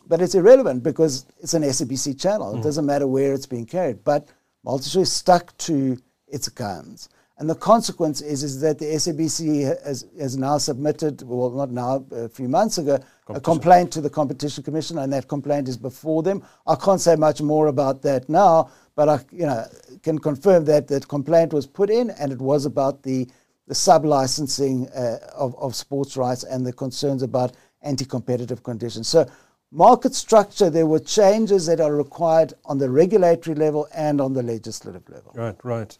But 0.07 0.21
it's 0.21 0.35
irrelevant 0.35 0.83
because 0.83 1.25
it's 1.39 1.53
an 1.53 1.63
SABC 1.63 2.19
channel. 2.19 2.53
Mm. 2.53 2.59
It 2.59 2.63
doesn't 2.63 2.85
matter 2.85 3.07
where 3.07 3.33
it's 3.33 3.45
being 3.45 3.65
carried. 3.65 4.03
But 4.03 4.27
MultiChoice 4.65 5.07
stuck 5.07 5.55
to 5.59 5.97
its 6.27 6.49
guns. 6.49 7.09
And 7.37 7.49
the 7.49 7.55
consequence 7.55 8.21
is, 8.21 8.43
is 8.43 8.61
that 8.61 8.77
the 8.77 8.85
SABC 8.85 9.63
has, 9.83 10.05
has 10.19 10.37
now 10.37 10.59
submitted, 10.59 11.23
well, 11.23 11.49
not 11.49 11.71
now, 11.71 12.05
a 12.11 12.29
few 12.29 12.47
months 12.47 12.77
ago, 12.77 12.99
a 13.35 13.41
complaint 13.41 13.91
to 13.93 14.01
the 14.01 14.09
Competition 14.09 14.63
Commission, 14.63 14.97
and 14.97 15.11
that 15.13 15.27
complaint 15.27 15.67
is 15.67 15.77
before 15.77 16.23
them. 16.23 16.43
I 16.67 16.75
can't 16.75 17.01
say 17.01 17.15
much 17.15 17.41
more 17.41 17.67
about 17.67 18.01
that 18.03 18.29
now, 18.29 18.69
but 18.95 19.09
I 19.09 19.19
you 19.31 19.45
know, 19.45 19.65
can 20.03 20.19
confirm 20.19 20.65
that 20.65 20.87
that 20.87 21.07
complaint 21.07 21.53
was 21.53 21.65
put 21.65 21.89
in, 21.89 22.09
and 22.11 22.31
it 22.31 22.39
was 22.39 22.65
about 22.65 23.03
the, 23.03 23.27
the 23.67 23.75
sub-licensing 23.75 24.89
uh, 24.89 25.17
of, 25.35 25.55
of 25.57 25.75
sports 25.75 26.17
rights 26.17 26.43
and 26.43 26.65
the 26.65 26.73
concerns 26.73 27.23
about 27.23 27.53
anti-competitive 27.81 28.63
conditions. 28.63 29.07
So 29.07 29.29
market 29.71 30.13
structure, 30.13 30.69
there 30.69 30.85
were 30.85 30.99
changes 30.99 31.65
that 31.65 31.79
are 31.79 31.95
required 31.95 32.53
on 32.65 32.77
the 32.77 32.89
regulatory 32.89 33.55
level 33.55 33.87
and 33.93 34.21
on 34.21 34.33
the 34.33 34.43
legislative 34.43 35.07
level. 35.09 35.31
Right, 35.33 35.55
right. 35.63 35.97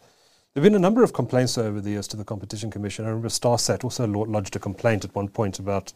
There 0.54 0.62
have 0.62 0.70
been 0.70 0.76
a 0.76 0.80
number 0.80 1.02
of 1.02 1.14
complaints 1.14 1.58
over 1.58 1.80
the 1.80 1.92
years 1.92 2.08
to 2.10 2.18
the 2.18 2.26
Competition 2.26 2.70
Commission. 2.70 3.06
I 3.06 3.08
remember 3.08 3.30
StarSat 3.30 3.86
also 3.86 4.06
lodged 4.06 4.56
a 4.58 4.60
complaint 4.60 5.06
at 5.06 5.16
one 5.16 5.30
point 5.30 5.60
about 5.60 5.94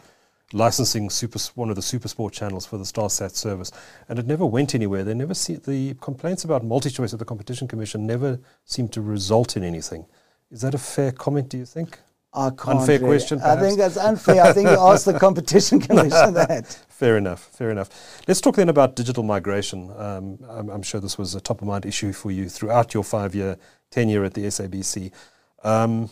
licensing 0.54 1.10
super, 1.10 1.40
one 1.56 1.70
of 1.70 1.76
the 1.76 1.82
SuperSport 1.82 2.32
channels 2.32 2.66
for 2.66 2.78
the 2.78 2.84
StarSat 2.84 3.36
service, 3.36 3.72
and 4.08 4.20
it 4.20 4.28
never 4.28 4.46
went 4.46 4.76
anywhere. 4.76 5.04
They 5.04 5.14
never 5.14 5.34
see 5.34 5.56
the 5.56 5.96
complaints 5.96 6.44
about 6.44 6.64
MultiChoice 6.64 7.14
at 7.14 7.20
the 7.20 7.26
Competition 7.26 7.68
Commission 7.68 8.06
never 8.06 8.40
seemed 8.64 8.94
to 8.94 9.02
result 9.02 9.58
in 9.58 9.64
anything. 9.64 10.06
Is 10.52 10.62
that 10.62 10.74
a 10.74 10.78
fair 10.78 11.12
comment? 11.12 11.50
Do 11.50 11.58
you 11.58 11.66
think? 11.66 12.00
I 12.36 12.50
can't 12.50 12.80
unfair 12.80 13.00
really. 13.00 13.12
question. 13.12 13.40
Perhaps? 13.40 13.62
I 13.62 13.66
think 13.66 13.78
that's 13.78 13.98
unfair. 13.98 14.44
I 14.44 14.54
think 14.54 14.70
you 14.70 14.78
asked 14.80 15.06
the 15.06 15.18
Competition 15.18 15.80
Commission 15.88 16.34
that. 16.34 16.68
Fair 16.90 17.18
enough. 17.18 17.44
Fair 17.54 17.72
enough. 17.72 18.24
Let's 18.28 18.42
talk 18.42 18.56
then 18.56 18.70
about 18.70 18.96
digital 18.96 19.24
migration. 19.24 19.92
Um, 19.98 20.40
I'm, 20.50 20.70
I'm, 20.70 20.82
sure 20.82 21.02
this 21.02 21.18
was 21.18 21.36
a 21.36 21.42
top 21.42 21.62
of 21.62 21.68
mind 21.68 21.86
issue 21.86 22.14
for 22.14 22.32
you 22.32 22.48
throughout 22.48 22.94
your 22.94 23.04
five-year 23.04 23.58
tenure 23.92 24.24
at 24.24 24.34
the 24.34 24.46
SABC. 24.46 25.12
Um, 25.64 26.10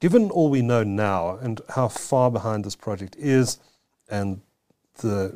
given 0.00 0.30
all 0.30 0.50
we 0.50 0.62
know 0.62 0.82
now 0.82 1.36
and 1.36 1.60
how 1.68 1.88
far 1.88 2.30
behind 2.30 2.64
this 2.64 2.76
project 2.76 3.16
is, 3.16 3.58
and 4.10 4.40
the 4.98 5.34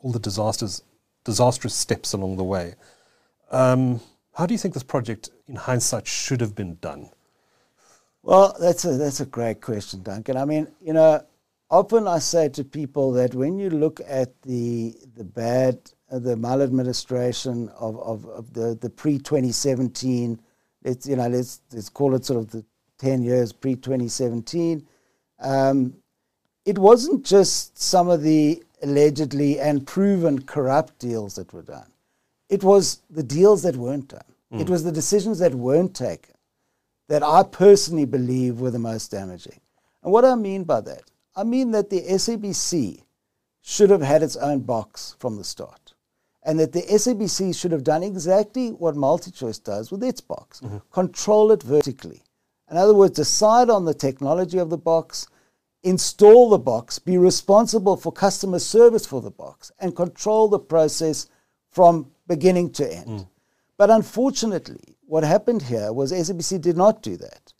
all 0.00 0.12
the 0.12 0.18
disasters, 0.18 0.82
disastrous 1.24 1.74
steps 1.74 2.12
along 2.12 2.36
the 2.36 2.44
way, 2.44 2.74
um, 3.50 4.00
how 4.34 4.46
do 4.46 4.54
you 4.54 4.58
think 4.58 4.74
this 4.74 4.84
project, 4.84 5.30
in 5.48 5.56
hindsight, 5.56 6.06
should 6.06 6.40
have 6.40 6.54
been 6.54 6.76
done? 6.80 7.10
Well, 8.22 8.54
that's 8.60 8.84
a 8.84 8.96
that's 8.96 9.20
a 9.20 9.26
great 9.26 9.60
question, 9.60 10.02
Duncan. 10.02 10.36
I 10.36 10.44
mean, 10.44 10.68
you 10.80 10.92
know, 10.92 11.24
often 11.70 12.06
I 12.06 12.18
say 12.18 12.48
to 12.50 12.64
people 12.64 13.12
that 13.12 13.34
when 13.34 13.58
you 13.58 13.70
look 13.70 14.00
at 14.06 14.40
the 14.42 14.94
the 15.16 15.24
bad, 15.24 15.78
uh, 16.10 16.18
the 16.18 16.36
maladministration 16.36 17.68
of, 17.70 17.98
of, 18.00 18.26
of 18.26 18.52
the 18.52 18.78
the 18.80 18.90
pre 18.90 19.18
twenty 19.18 19.50
seventeen, 19.50 20.40
let's 20.84 21.06
you 21.06 21.16
know 21.16 21.28
let's 21.28 21.62
let's 21.72 21.88
call 21.88 22.14
it 22.14 22.24
sort 22.24 22.38
of 22.38 22.50
the 22.50 22.64
ten 22.98 23.22
years 23.22 23.52
pre 23.52 23.76
twenty 23.76 24.08
seventeen. 24.08 24.86
Um, 25.40 25.94
it 26.64 26.78
wasn't 26.78 27.24
just 27.24 27.78
some 27.78 28.08
of 28.08 28.22
the 28.22 28.62
allegedly 28.82 29.58
and 29.58 29.86
proven 29.86 30.42
corrupt 30.42 30.98
deals 30.98 31.34
that 31.36 31.52
were 31.52 31.62
done. 31.62 31.90
It 32.48 32.62
was 32.62 33.02
the 33.10 33.22
deals 33.22 33.62
that 33.62 33.76
weren't 33.76 34.08
done. 34.08 34.20
Mm. 34.52 34.60
It 34.60 34.70
was 34.70 34.84
the 34.84 34.92
decisions 34.92 35.38
that 35.38 35.54
weren't 35.54 35.94
taken 35.94 36.34
that 37.08 37.22
I 37.22 37.42
personally 37.42 38.04
believe 38.04 38.60
were 38.60 38.70
the 38.70 38.78
most 38.78 39.10
damaging. 39.10 39.60
And 40.02 40.12
what 40.12 40.24
I 40.24 40.34
mean 40.34 40.64
by 40.64 40.80
that, 40.82 41.02
I 41.34 41.44
mean 41.44 41.70
that 41.72 41.90
the 41.90 42.02
SABC 42.02 43.02
should 43.62 43.90
have 43.90 44.02
had 44.02 44.22
its 44.22 44.36
own 44.36 44.60
box 44.60 45.16
from 45.18 45.36
the 45.36 45.44
start. 45.44 45.94
And 46.42 46.58
that 46.60 46.72
the 46.72 46.82
SABC 46.82 47.58
should 47.58 47.72
have 47.72 47.84
done 47.84 48.02
exactly 48.02 48.70
what 48.70 48.94
MultiChoice 48.94 49.62
does 49.62 49.90
with 49.90 50.02
its 50.02 50.20
box 50.20 50.60
mm-hmm. 50.60 50.78
control 50.92 51.52
it 51.52 51.62
vertically. 51.62 52.22
In 52.70 52.76
other 52.76 52.94
words, 52.94 53.16
decide 53.16 53.70
on 53.70 53.84
the 53.84 53.94
technology 53.94 54.58
of 54.58 54.70
the 54.70 54.78
box, 54.78 55.26
install 55.82 56.50
the 56.50 56.58
box, 56.58 56.98
be 56.98 57.16
responsible 57.18 57.96
for 57.96 58.12
customer 58.12 58.58
service 58.58 59.06
for 59.06 59.20
the 59.20 59.30
box, 59.30 59.72
and 59.78 59.96
control 59.96 60.48
the 60.48 60.58
process 60.58 61.28
from 61.70 62.10
beginning 62.26 62.70
to 62.72 62.92
end. 62.92 63.06
Mm. 63.06 63.28
But 63.76 63.90
unfortunately, 63.90 64.96
what 65.06 65.24
happened 65.24 65.62
here 65.62 65.92
was 65.92 66.12
SABC 66.12 66.60
did 66.60 66.76
not 66.76 67.02
do 67.02 67.16
that. 67.16 67.52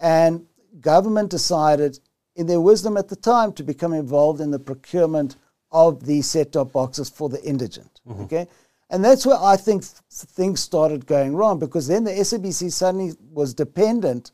And 0.00 0.46
government 0.80 1.30
decided, 1.30 1.98
in 2.36 2.46
their 2.46 2.60
wisdom 2.60 2.96
at 2.96 3.08
the 3.08 3.16
time, 3.16 3.52
to 3.54 3.62
become 3.62 3.92
involved 3.92 4.40
in 4.40 4.50
the 4.50 4.58
procurement 4.58 5.36
of 5.70 6.06
these 6.06 6.26
set-top 6.26 6.72
boxes 6.72 7.10
for 7.10 7.28
the 7.28 7.42
indigent. 7.42 8.00
Mm-hmm. 8.08 8.22
Okay, 8.22 8.48
and 8.90 9.04
that's 9.04 9.26
where 9.26 9.38
I 9.40 9.56
think 9.56 9.82
th- 9.82 9.94
things 10.10 10.60
started 10.60 11.06
going 11.06 11.34
wrong 11.34 11.58
because 11.58 11.88
then 11.88 12.04
the 12.04 12.12
SABC 12.12 12.72
suddenly 12.72 13.12
was 13.32 13.52
dependent 13.52 14.30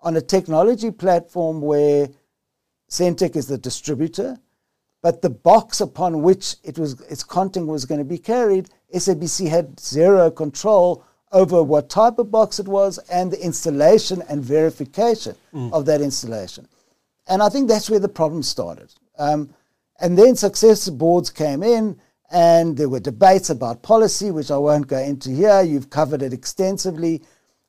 on 0.00 0.16
a 0.16 0.20
technology 0.20 0.90
platform 0.90 1.60
where 1.60 2.08
Sentech 2.90 3.36
is 3.36 3.46
the 3.46 3.58
distributor, 3.58 4.38
but 5.02 5.22
the 5.22 5.30
box 5.30 5.80
upon 5.80 6.22
which 6.22 6.56
it 6.64 6.78
was 6.78 7.00
its 7.02 7.22
content 7.22 7.66
was 7.66 7.84
going 7.84 7.98
to 7.98 8.04
be 8.04 8.18
carried, 8.18 8.68
SABC 8.94 9.48
had 9.48 9.78
zero 9.78 10.30
control 10.30 11.04
over 11.30 11.62
what 11.62 11.90
type 11.90 12.18
of 12.18 12.30
box 12.30 12.58
it 12.58 12.66
was 12.66 12.98
and 13.10 13.30
the 13.30 13.44
installation 13.44 14.22
and 14.28 14.42
verification 14.42 15.36
mm. 15.52 15.72
of 15.72 15.84
that 15.86 16.00
installation. 16.00 16.66
And 17.26 17.42
I 17.42 17.50
think 17.50 17.68
that's 17.68 17.90
where 17.90 18.00
the 18.00 18.08
problem 18.08 18.42
started. 18.42 18.94
Um, 19.18 19.54
and 20.00 20.16
then 20.16 20.36
successor 20.36 20.92
boards 20.92 21.28
came 21.28 21.62
in, 21.62 22.00
and 22.30 22.76
there 22.76 22.88
were 22.88 23.00
debates 23.00 23.50
about 23.50 23.82
policy, 23.82 24.30
which 24.30 24.50
I 24.50 24.58
won't 24.58 24.86
go 24.86 24.98
into 24.98 25.30
here. 25.30 25.62
You've 25.62 25.90
covered 25.90 26.22
it 26.22 26.32
extensively. 26.32 27.22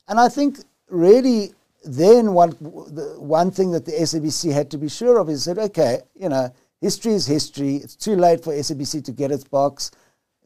And 0.08 0.20
I 0.20 0.30
think 0.30 0.60
really 0.90 1.54
then 1.84 2.34
one, 2.34 2.52
the 2.52 3.16
one 3.18 3.52
thing 3.52 3.72
that 3.72 3.86
the 3.86 3.94
SABC 3.94 4.52
had 4.52 4.70
to 4.72 4.78
be 4.78 4.90
sure 4.90 5.18
of 5.20 5.30
is 5.30 5.46
that, 5.46 5.58
okay, 5.58 6.02
you 6.16 6.30
know, 6.30 6.54
history 6.82 7.14
is 7.14 7.26
history. 7.26 7.78
It's 7.78 7.96
too 7.96 8.16
late 8.16 8.44
for 8.44 8.54
SABC 8.54 9.04
to 9.06 9.12
get 9.12 9.32
its 9.32 9.44
box 9.44 9.92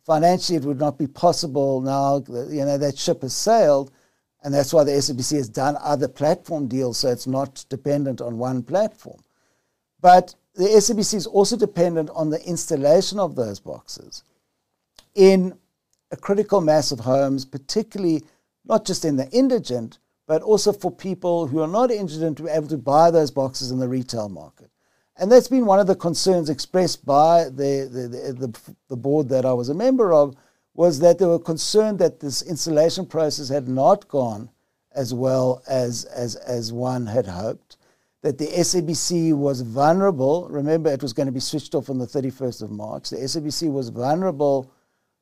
financially 0.06 0.58
it 0.58 0.64
would 0.64 0.80
not 0.80 0.98
be 0.98 1.08
possible 1.08 1.82
now. 1.82 2.24
You 2.28 2.66
know, 2.66 2.78
that 2.78 2.98
ship 2.98 3.22
has 3.22 3.34
sailed, 3.34 3.92
and 4.44 4.54
that's 4.54 4.74
why 4.74 4.84
the 4.84 4.92
SABC 4.92 5.38
has 5.38 5.50
done 5.50 5.78
other 5.80 6.08
platform 6.08 6.68
deals, 6.68 6.98
so 6.98 7.10
it's 7.10 7.28
not 7.28 7.66
dependent 7.70 8.22
on 8.22 8.38
one 8.38 8.64
platform. 8.64 9.20
But 10.02 10.36
the 10.56 10.66
SABC 10.66 11.16
is 11.16 11.28
also 11.28 11.58
dependent 11.58 12.10
on 12.14 12.30
the 12.30 12.46
installation 12.46 13.20
of 13.20 13.36
those 13.36 13.60
boxes 13.60 14.24
in 15.16 15.58
a 16.12 16.18
critical 16.18 16.62
mass 16.62 16.92
of 16.92 17.00
homes, 17.00 17.46
particularly 17.46 18.24
not 18.66 18.86
just 18.86 19.06
in 19.06 19.16
the 19.16 19.30
indigent, 19.30 20.00
but 20.28 20.42
also 20.42 20.72
for 20.72 20.92
people 20.92 21.48
who 21.48 21.60
are 21.60 21.68
not 21.68 21.92
indigent 21.92 22.38
to 22.38 22.44
be 22.44 22.50
able 22.50 22.68
to 22.68 22.78
buy 22.78 23.12
those 23.12 23.32
boxes 23.32 23.72
in 23.72 23.80
the 23.80 23.88
retail 23.88 24.30
market. 24.30 24.70
And 25.18 25.32
that's 25.32 25.48
been 25.48 25.66
one 25.66 25.80
of 25.80 25.88
the 25.88 25.96
concerns 25.96 26.50
expressed 26.50 27.06
by 27.06 27.46
the, 27.46 27.88
the, 27.92 28.08
the, 28.08 28.48
the, 28.48 28.76
the 28.90 28.98
board 28.98 29.30
that 29.30 29.46
I 29.46 29.54
was 29.54 29.70
a 29.70 29.74
member 29.74 30.14
of, 30.14 30.36
was 30.74 31.00
that 31.00 31.20
they 31.20 31.26
were 31.26 31.40
concerned 31.40 32.00
that 32.00 32.20
this 32.20 32.42
installation 32.42 33.06
process 33.06 33.50
had 33.50 33.68
not 33.68 34.08
gone 34.08 34.50
as 34.96 35.14
well 35.14 35.62
as, 35.68 36.06
as, 36.06 36.36
as 36.36 36.74
one 36.74 37.06
had 37.06 37.28
hoped, 37.28 37.78
that 38.22 38.38
the 38.38 38.48
SABC 38.48 39.36
was 39.36 39.62
vulnerable. 39.62 40.48
Remember, 40.50 40.92
it 40.92 41.02
was 41.02 41.14
going 41.14 41.26
to 41.26 41.32
be 41.32 41.40
switched 41.40 41.76
off 41.76 41.90
on 41.90 41.98
the 41.98 42.08
31st 42.08 42.64
of 42.64 42.72
March. 42.72 43.10
The 43.10 43.18
SABC 43.18 43.72
was 43.72 43.90
vulnerable 43.90 44.72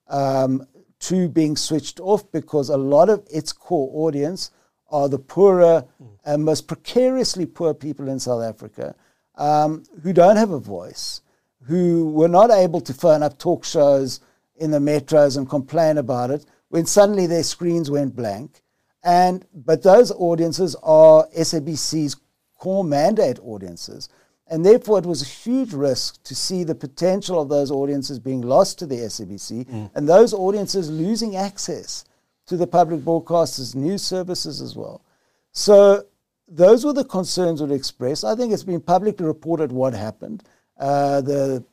um, 0.08 0.66
to 1.00 1.28
being 1.28 1.58
switched 1.58 2.00
off 2.00 2.32
because 2.32 2.70
a 2.70 2.78
lot 2.78 3.10
of 3.10 3.26
its 3.32 3.52
core 3.52 3.90
audience 3.94 4.52
are 4.92 5.10
the 5.10 5.20
poorer 5.20 5.86
and 6.26 6.44
most 6.44 6.68
precariously 6.68 7.46
poor 7.46 7.74
people 7.74 8.08
in 8.08 8.20
South 8.20 8.44
Africa 8.44 8.96
um, 9.36 9.84
who 10.04 10.14
don't 10.14 10.36
have 10.36 10.52
a 10.52 10.60
voice, 10.60 11.22
who 11.64 12.10
were 12.12 12.28
not 12.28 12.52
able 12.52 12.82
to 12.82 12.94
phone 12.94 13.24
up 13.24 13.38
talk 13.38 13.64
shows 13.64 14.20
in 14.58 14.72
the 14.72 14.80
metros 14.80 15.38
and 15.38 15.50
complain 15.50 15.98
about 15.98 16.30
it 16.30 16.46
when 16.70 16.86
suddenly 16.86 17.26
their 17.28 17.44
screens 17.44 17.90
went 17.90 18.16
blank. 18.16 18.62
And 19.04 19.46
but 19.54 19.82
those 19.82 20.12
audiences 20.12 20.76
are 20.84 21.28
SABC's 21.36 22.18
core 22.58 22.84
mandate 22.84 23.40
audiences. 23.40 24.10
And 24.48 24.66
therefore, 24.66 25.00
it 25.00 25.06
was 25.06 25.22
a 25.22 25.26
huge 25.26 25.74
risk 25.74 26.22
to 26.24 26.36
see 26.36 26.66
the 26.66 26.76
potential 26.76 27.42
of 27.42 27.48
those 27.48 27.72
audiences 27.72 28.20
being 28.20 28.42
lost 28.42 28.78
to 28.80 28.86
the 28.86 28.98
SABC 28.98 29.66
mm. 29.66 29.90
and 29.96 30.10
those 30.10 30.34
audiences 30.34 30.90
losing 30.90 31.38
access 31.38 32.04
to 32.52 32.58
the 32.58 32.68
public 32.68 33.00
broadcasters' 33.00 33.76
news 33.76 34.04
services 34.04 34.62
as 34.62 34.76
well. 34.76 35.06
So 35.54 36.04
those 36.50 36.86
were 36.86 36.92
the 36.92 37.06
concerns 37.06 37.64
we 37.64 37.74
expressed. 37.74 38.26
I 38.26 38.36
think 38.36 38.52
it's 38.52 38.64
been 38.64 38.82
publicly 38.82 39.26
reported 39.26 39.72
what 39.72 39.94
happened. 39.94 40.44
Uh, 40.78 41.22
the 41.22 41.64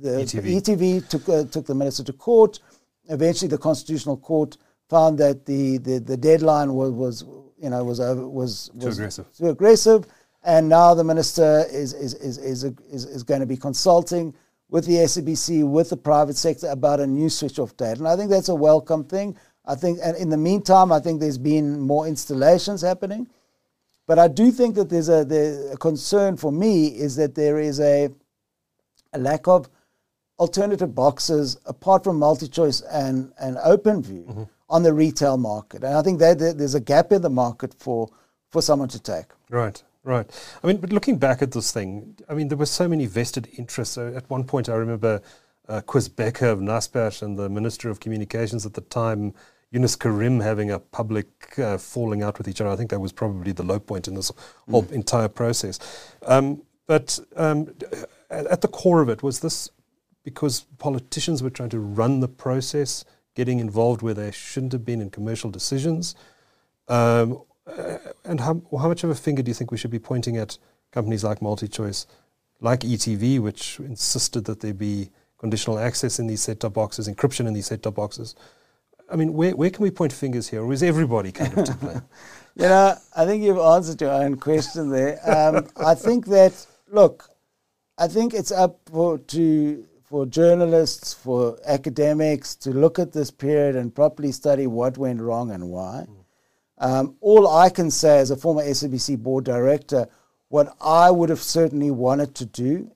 the 0.00 0.10
ETV, 0.10 0.56
ETV 0.56 1.08
took 1.08 1.28
uh, 1.28 1.44
took 1.44 1.66
the 1.66 1.74
minister 1.74 2.04
to 2.04 2.12
court. 2.12 2.60
Eventually, 3.08 3.48
the 3.48 3.58
constitutional 3.58 4.16
court 4.16 4.56
found 4.88 5.18
that 5.18 5.46
the, 5.46 5.78
the, 5.78 5.98
the 5.98 6.16
deadline 6.16 6.74
was, 6.74 6.92
was 6.92 7.24
you 7.58 7.68
know 7.68 7.82
was 7.82 7.98
over, 7.98 8.26
was, 8.28 8.70
was 8.74 8.84
too 8.84 9.02
aggressive. 9.02 9.26
Too 9.36 9.48
aggressive, 9.48 10.06
and 10.44 10.68
now 10.68 10.94
the 10.94 11.02
minister 11.02 11.66
is 11.72 11.92
is 11.92 12.14
is 12.14 12.38
is, 12.38 12.62
is, 12.64 13.04
is 13.04 13.22
going 13.24 13.40
to 13.40 13.46
be 13.46 13.56
consulting 13.56 14.32
with 14.68 14.86
the 14.86 14.94
SABC, 14.94 15.68
with 15.68 15.90
the 15.90 15.96
private 15.96 16.36
sector 16.36 16.68
about 16.68 17.00
a 17.00 17.06
new 17.06 17.28
switch 17.28 17.58
off 17.58 17.76
date, 17.76 17.98
and 17.98 18.06
I 18.06 18.14
think 18.16 18.30
that's 18.30 18.48
a 18.48 18.54
welcome 18.54 19.02
thing. 19.02 19.36
I 19.64 19.74
think, 19.74 19.98
and 20.02 20.16
in 20.16 20.30
the 20.30 20.36
meantime, 20.36 20.90
I 20.92 21.00
think 21.00 21.20
there's 21.20 21.38
been 21.38 21.80
more 21.80 22.06
installations 22.06 22.82
happening. 22.82 23.28
But 24.06 24.18
I 24.18 24.26
do 24.28 24.50
think 24.50 24.74
that 24.74 24.88
there's 24.88 25.08
a, 25.08 25.24
the, 25.24 25.70
a 25.74 25.76
concern 25.76 26.36
for 26.36 26.50
me 26.50 26.88
is 26.88 27.16
that 27.16 27.34
there 27.34 27.58
is 27.60 27.78
a, 27.78 28.10
a 29.12 29.18
lack 29.18 29.46
of 29.46 29.68
alternative 30.38 30.94
boxes 30.94 31.58
apart 31.66 32.02
from 32.02 32.18
MultiChoice 32.18 32.82
and, 32.90 33.32
and 33.38 33.56
OpenView 33.58 34.24
mm-hmm. 34.24 34.42
on 34.68 34.82
the 34.82 34.92
retail 34.92 35.36
market. 35.36 35.84
And 35.84 35.94
I 35.94 36.02
think 36.02 36.18
that, 36.18 36.38
that 36.38 36.58
there's 36.58 36.74
a 36.74 36.80
gap 36.80 37.12
in 37.12 37.22
the 37.22 37.30
market 37.30 37.74
for, 37.74 38.08
for 38.50 38.62
someone 38.62 38.88
to 38.88 38.98
take. 38.98 39.26
Right. 39.48 39.80
Right. 40.02 40.28
I 40.64 40.66
mean, 40.66 40.78
but 40.78 40.92
looking 40.92 41.18
back 41.18 41.42
at 41.42 41.52
this 41.52 41.72
thing, 41.72 42.16
I 42.28 42.34
mean, 42.34 42.48
there 42.48 42.56
were 42.56 42.66
so 42.66 42.88
many 42.88 43.04
vested 43.06 43.48
interests. 43.58 43.94
So 43.94 44.12
at 44.14 44.28
one 44.30 44.44
point, 44.44 44.68
I 44.70 44.74
remember 44.74 45.20
uh, 45.70 45.80
Koos 45.82 46.08
Bekker 46.08 46.50
of 46.50 46.58
Naspers 46.58 47.22
and 47.22 47.38
the 47.38 47.48
Minister 47.48 47.88
of 47.88 48.00
Communications 48.00 48.66
at 48.66 48.74
the 48.74 48.80
time 48.80 49.32
Yunus 49.70 49.96
Carrim 49.96 50.42
having 50.42 50.70
a 50.70 50.80
public 50.80 51.58
uh, 51.58 51.78
falling 51.78 52.22
out 52.22 52.38
with 52.38 52.48
each 52.48 52.60
other. 52.60 52.70
I 52.70 52.76
think 52.76 52.90
that 52.90 52.98
was 52.98 53.12
probably 53.12 53.52
the 53.52 53.62
low 53.62 53.78
point 53.78 54.08
in 54.08 54.14
this 54.14 54.32
whole 54.68 54.82
mm. 54.82 54.92
entire 54.92 55.28
process. 55.28 55.78
Um, 56.26 56.62
but 56.86 57.20
um, 57.36 57.72
at 58.30 58.60
the 58.62 58.68
core 58.68 59.00
of 59.00 59.08
it, 59.08 59.22
was 59.22 59.40
this 59.40 59.70
because 60.24 60.62
politicians 60.78 61.40
were 61.40 61.50
trying 61.50 61.68
to 61.68 61.78
run 61.78 62.18
the 62.18 62.28
process, 62.28 63.04
getting 63.36 63.60
involved 63.60 64.02
where 64.02 64.14
they 64.14 64.32
shouldn't 64.32 64.72
have 64.72 64.84
been 64.84 65.00
in 65.00 65.08
commercial 65.08 65.50
decisions? 65.50 66.16
Um, 66.88 67.42
uh, 67.64 67.98
and 68.24 68.40
how, 68.40 68.60
how 68.72 68.88
much 68.88 69.04
of 69.04 69.10
a 69.10 69.14
finger 69.14 69.40
do 69.42 69.50
you 69.50 69.54
think 69.54 69.70
we 69.70 69.78
should 69.78 69.92
be 69.92 70.00
pointing 70.00 70.36
at 70.36 70.58
companies 70.90 71.22
like 71.22 71.38
MultiChoice, 71.38 72.06
like 72.60 72.80
ETV, 72.80 73.38
which 73.38 73.78
insisted 73.78 74.46
that 74.46 74.58
there 74.58 74.74
be 74.74 75.10
conditional 75.40 75.78
access 75.78 76.18
in 76.18 76.26
these 76.26 76.42
set-top 76.42 76.74
boxes, 76.74 77.08
encryption 77.08 77.46
in 77.46 77.54
these 77.54 77.66
set-top 77.66 77.94
boxes? 77.94 78.36
I 79.10 79.16
mean, 79.16 79.32
where, 79.32 79.56
where 79.56 79.70
can 79.70 79.82
we 79.82 79.90
point 79.90 80.12
fingers 80.12 80.48
here, 80.48 80.62
or 80.62 80.72
is 80.72 80.82
everybody 80.82 81.32
kind 81.32 81.56
of 81.56 81.64
to 81.64 81.74
blame? 81.80 82.02
you 82.54 82.62
know, 82.62 82.94
I 83.16 83.24
think 83.24 83.42
you've 83.42 83.58
answered 83.58 84.00
your 84.00 84.12
own 84.12 84.36
question 84.36 84.90
there. 84.90 85.18
Um, 85.24 85.66
I 85.76 85.94
think 85.94 86.26
that, 86.26 86.66
look, 86.92 87.28
I 87.98 88.06
think 88.06 88.34
it's 88.34 88.52
up 88.52 88.78
for, 88.84 89.18
to, 89.18 89.84
for 90.04 90.26
journalists, 90.26 91.14
for 91.14 91.58
academics 91.66 92.54
to 92.56 92.70
look 92.70 92.98
at 92.98 93.12
this 93.12 93.30
period 93.30 93.76
and 93.76 93.94
properly 93.94 94.32
study 94.32 94.66
what 94.66 94.98
went 94.98 95.20
wrong 95.20 95.50
and 95.50 95.70
why. 95.70 96.06
Mm. 96.06 96.20
Um, 96.78 97.16
all 97.20 97.48
I 97.48 97.70
can 97.70 97.90
say 97.90 98.18
as 98.18 98.30
a 98.30 98.36
former 98.36 98.62
SABC 98.62 99.18
board 99.18 99.44
director, 99.44 100.06
what 100.48 100.74
I 100.80 101.10
would 101.10 101.30
have 101.30 101.42
certainly 101.42 101.90
wanted 101.90 102.34
to 102.36 102.44
do 102.44 102.90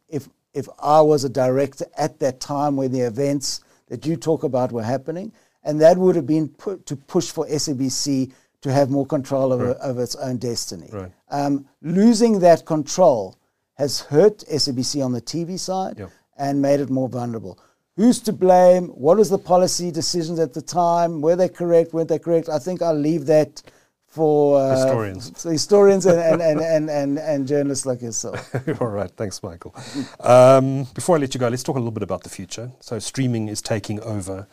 if, 0.55 0.69
I 0.81 1.01
was 1.01 1.25
a 1.25 1.29
director 1.29 1.87
at 1.99 2.21
that 2.21 2.41
time 2.41 2.77
when 2.77 2.93
the 2.93 3.01
events 3.01 3.61
that 3.89 4.07
you 4.07 4.17
talk 4.17 4.45
about 4.45 4.73
were 4.73 4.83
happening– 4.83 5.33
and 5.65 5.81
that 5.81 5.97
would 5.97 6.15
have 6.15 6.27
been 6.27 6.49
put 6.49 6.87
to 6.87 6.97
push 6.97 7.31
for 7.31 7.47
SABC 7.47 8.33
to 8.61 8.73
have 8.73 8.91
more 8.91 9.07
control 9.07 9.53
over, 9.53 9.69
right. 9.69 9.77
over 9.83 10.03
its 10.03 10.15
own 10.17 10.37
destiny. 10.37 10.89
Right. 10.93 11.13
Um, 11.31 11.67
losing 11.83 12.39
that 12.41 12.65
control 12.67 13.37
has 13.75 14.01
hurt 14.01 14.39
SABC 14.51 15.05
on 15.05 15.13
the 15.13 15.21
TV 15.21 15.59
side 15.59 15.99
yep. 15.99 16.11
and 16.37 16.63
made 16.63 16.81
it 16.81 16.91
more 16.91 17.09
vulnerable. 17.09 17.59
Who's 17.97 18.21
to 18.21 18.33
blame? 18.33 18.89
What 18.89 19.19
was 19.19 19.31
the 19.31 19.39
policy 19.39 19.91
decisions 19.91 20.39
at 20.39 20.53
the 20.53 20.63
time? 20.63 21.21
Were 21.21 21.37
they 21.37 21.49
correct? 21.49 21.93
Weren't 21.93 22.09
they 22.09 22.19
correct? 22.19 22.49
I 22.49 22.59
think 22.59 22.83
I'll 22.83 22.95
leave 22.95 23.27
that 23.27 23.63
for 24.15 24.61
uh, 24.61 24.77
historians, 24.77 25.43
historians 25.43 26.07
and, 26.07 26.21
and, 26.21 26.41
and, 26.41 26.61
and, 26.61 26.89
and, 26.89 27.19
and, 27.19 27.49
journalists 27.49 27.85
like 27.85 28.01
yourself. 28.01 28.55
All 28.81 28.87
right, 28.87 29.11
thanks, 29.11 29.43
Michael. 29.43 29.75
Um, 30.21 30.85
before 30.95 31.17
I 31.17 31.19
let 31.19 31.35
you 31.35 31.41
go, 31.41 31.49
let's 31.49 31.65
talk 31.65 31.75
a 31.75 31.81
little 31.81 31.91
bit 31.91 32.05
about 32.05 32.23
the 32.23 32.29
future. 32.29 32.71
So 32.79 33.01
streaming 33.01 33.49
is 33.49 33.61
taking 33.61 34.01
over. 34.03 34.47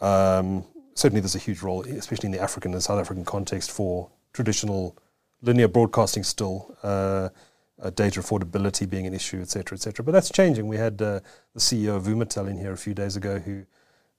Um, 0.00 0.64
certainly, 0.94 1.20
there's 1.20 1.34
a 1.34 1.40
huge 1.40 1.60
role, 1.60 1.82
especially 1.82 2.26
in 2.28 2.32
the 2.32 2.40
African 2.40 2.72
and 2.72 2.80
South 2.80 3.00
African 3.00 3.24
context, 3.24 3.72
for 3.72 4.10
traditional 4.32 4.96
linear 5.42 5.66
broadcasting 5.66 6.22
still. 6.22 6.76
Uh, 6.84 7.30
uh, 7.82 7.88
data 7.90 8.20
affordability 8.20 8.88
being 8.88 9.06
an 9.06 9.14
issue, 9.14 9.40
et 9.40 9.48
cetera, 9.48 9.74
et 9.74 9.80
cetera. 9.80 10.04
But 10.04 10.12
that's 10.12 10.30
changing. 10.30 10.68
We 10.68 10.76
had 10.76 11.00
uh, 11.00 11.20
the 11.54 11.60
CEO 11.60 11.96
of 11.96 12.02
Vumatel 12.04 12.48
in 12.48 12.58
here 12.58 12.72
a 12.72 12.76
few 12.76 12.92
days 12.92 13.16
ago 13.16 13.38
who 13.38 13.64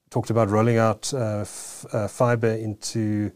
talked 0.10 0.32
about 0.32 0.50
rolling 0.50 0.78
out 0.78 1.14
uh, 1.14 1.42
f- 1.42 1.86
uh, 1.94 2.08
fiber 2.08 2.48
into 2.48 3.32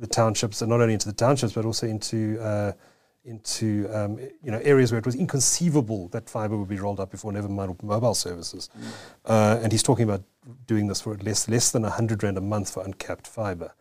the 0.00 0.06
townships, 0.06 0.62
and 0.62 0.70
not 0.70 0.80
only 0.80 0.94
into 0.94 1.06
the 1.06 1.14
townships, 1.14 1.52
but 1.52 1.64
also 1.64 1.86
into 1.86 2.40
uh, 2.40 2.72
into 3.24 3.88
um, 3.94 4.18
you 4.18 4.50
know 4.50 4.58
areas 4.64 4.90
where 4.90 4.98
it 4.98 5.06
was 5.06 5.14
inconceivable 5.14 6.08
that 6.08 6.28
fiber 6.28 6.56
would 6.56 6.68
be 6.68 6.78
rolled 6.78 6.98
up 6.98 7.10
before, 7.10 7.32
never 7.32 7.48
mind 7.48 7.80
mobile 7.82 8.14
services. 8.14 8.70
Mm. 8.76 8.84
Uh, 9.26 9.60
and 9.62 9.72
he's 9.72 9.82
talking 9.82 10.04
about 10.04 10.22
doing 10.66 10.86
this 10.88 11.02
for 11.02 11.16
less 11.18 11.48
less 11.48 11.70
than 11.70 11.84
hundred 11.84 12.22
rand 12.22 12.38
a 12.38 12.40
month 12.40 12.72
for 12.72 12.82
uncapped 12.82 13.26
fiber, 13.26 13.72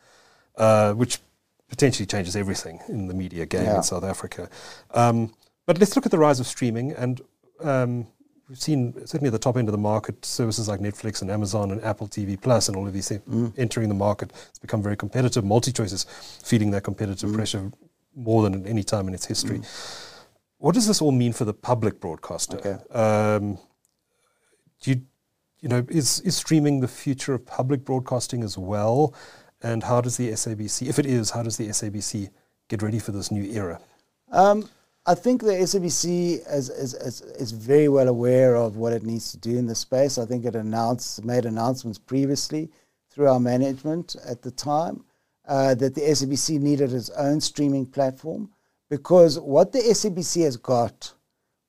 uh, 0.57 0.93
which 0.93 1.19
potentially 1.69 2.05
changes 2.05 2.35
everything 2.35 2.79
in 2.89 3.07
the 3.07 3.13
media 3.13 3.45
game 3.45 3.63
yeah. 3.63 3.77
in 3.77 3.83
South 3.83 4.03
Africa. 4.03 4.49
Um, 4.93 5.33
but 5.65 5.79
let's 5.79 5.95
look 5.95 6.05
at 6.05 6.11
the 6.11 6.17
rise 6.17 6.39
of 6.39 6.47
streaming, 6.47 6.91
and 6.91 7.21
um, 7.61 8.07
we've 8.49 8.59
seen 8.59 8.93
certainly 9.05 9.27
at 9.27 9.31
the 9.31 9.39
top 9.39 9.55
end 9.55 9.67
of 9.67 9.71
the 9.71 9.77
market 9.77 10.25
services 10.25 10.67
like 10.67 10.79
Netflix 10.79 11.21
and 11.21 11.29
Amazon 11.29 11.71
and 11.71 11.81
Apple 11.83 12.07
TV 12.07 12.39
Plus 12.39 12.67
and 12.67 12.75
all 12.75 12.87
of 12.87 12.93
these 12.93 13.07
things 13.07 13.21
mm. 13.29 13.53
entering 13.57 13.87
the 13.87 13.95
market. 13.95 14.33
It's 14.49 14.59
become 14.59 14.81
very 14.81 14.97
competitive. 14.97 15.43
MultiChoice 15.43 15.93
is 15.93 16.05
feeding 16.43 16.71
that 16.71 16.83
competitive 16.83 17.29
mm. 17.29 17.35
pressure 17.35 17.71
more 18.15 18.41
than 18.43 18.61
at 18.61 18.67
any 18.67 18.83
time 18.83 19.07
in 19.07 19.13
its 19.13 19.25
history. 19.25 19.59
Mm. 19.59 20.15
What 20.57 20.73
does 20.73 20.87
this 20.87 21.01
all 21.01 21.11
mean 21.11 21.31
for 21.31 21.45
the 21.45 21.53
public 21.53 22.01
broadcaster? 22.01 22.57
Okay. 22.57 22.77
Um, 22.91 23.59
do 24.81 24.91
you, 24.91 25.01
you 25.61 25.69
know, 25.69 25.85
is, 25.87 26.19
is 26.21 26.35
streaming 26.35 26.81
the 26.81 26.87
future 26.87 27.33
of 27.33 27.45
public 27.45 27.85
broadcasting 27.85 28.43
as 28.43 28.57
well? 28.57 29.13
And 29.61 29.83
how 29.83 30.01
does 30.01 30.17
the 30.17 30.31
SABC, 30.31 30.87
if 30.87 30.99
it 30.99 31.05
is, 31.05 31.31
how 31.31 31.43
does 31.43 31.57
the 31.57 31.67
SABC 31.67 32.29
get 32.67 32.81
ready 32.81 32.99
for 32.99 33.11
this 33.11 33.29
new 33.29 33.43
era? 33.43 33.79
Um, 34.31 34.69
I 35.09 35.15
think 35.15 35.41
the 35.41 35.53
SABC 35.53 36.47
is, 36.53 36.69
is, 36.69 36.93
is, 36.93 37.21
is, 37.21 37.51
very 37.51 37.89
well 37.89 38.09
aware 38.09 38.55
of 38.55 38.77
what 38.77 38.93
it 38.93 39.01
needs 39.01 39.31
to 39.31 39.39
do 39.39 39.57
in 39.57 39.65
this 39.65 39.79
space. 39.79 40.19
I 40.19 40.25
think 40.27 40.45
it 40.45 40.53
announced, 40.53 41.25
made 41.25 41.45
announcements 41.45 41.97
previously 41.97 42.69
through 43.09 43.27
our 43.27 43.39
management 43.39 44.15
at 44.23 44.43
the 44.43 44.51
time 44.51 45.03
uh, 45.47 45.73
that 45.73 45.95
the 45.95 46.01
SABC 46.01 46.59
needed 46.59 46.93
its 46.93 47.09
own 47.09 47.41
streaming 47.41 47.87
platform 47.87 48.51
because 48.87 49.39
what 49.39 49.71
the 49.71 49.79
SABC 49.79 50.43
has 50.43 50.57
got, 50.57 51.11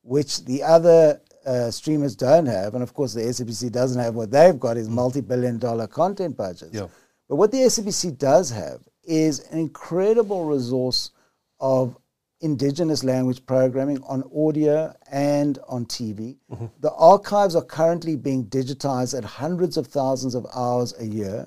which 0.03 0.45
the 0.45 0.63
other 0.63 1.19
uh, 1.47 1.71
streamers 1.71 2.15
don't 2.15 2.45
have, 2.45 2.75
and 2.75 2.83
of 2.83 2.93
course 2.93 3.15
the 3.15 3.23
SABC 3.23 3.73
doesn't 3.73 4.03
have 4.03 4.15
what 4.15 4.31
they've 4.31 4.61
got, 4.61 4.77
is 4.77 4.87
mm. 4.87 4.93
multi-billion 4.93 5.57
dollar 5.57 5.87
content 5.87 6.37
budgets. 6.37 6.75
Yeah. 6.75 6.89
But 7.27 7.37
what 7.37 7.53
the 7.53 7.63
SABC 7.63 8.19
does 8.19 8.51
have 8.51 8.83
is 9.03 9.51
an 9.51 9.59
incredible 9.59 10.45
resource 10.45 11.13
of 11.59 11.97
indigenous 12.41 13.05
language 13.05 13.45
programming 13.47 14.03
on 14.03 14.23
audio 14.35 14.95
and 15.11 15.59
on 15.69 15.85
TV. 15.87 16.37
Mm-hmm. 16.51 16.67
The 16.81 16.93
archives 16.93 17.55
are 17.55 17.65
currently 17.65 18.17
being 18.17 18.47
digitized 18.47 19.17
at 19.17 19.25
hundreds 19.25 19.77
of 19.77 19.87
thousands 19.87 20.35
of 20.35 20.47
hours 20.55 20.95
a 20.99 21.05
year. 21.05 21.47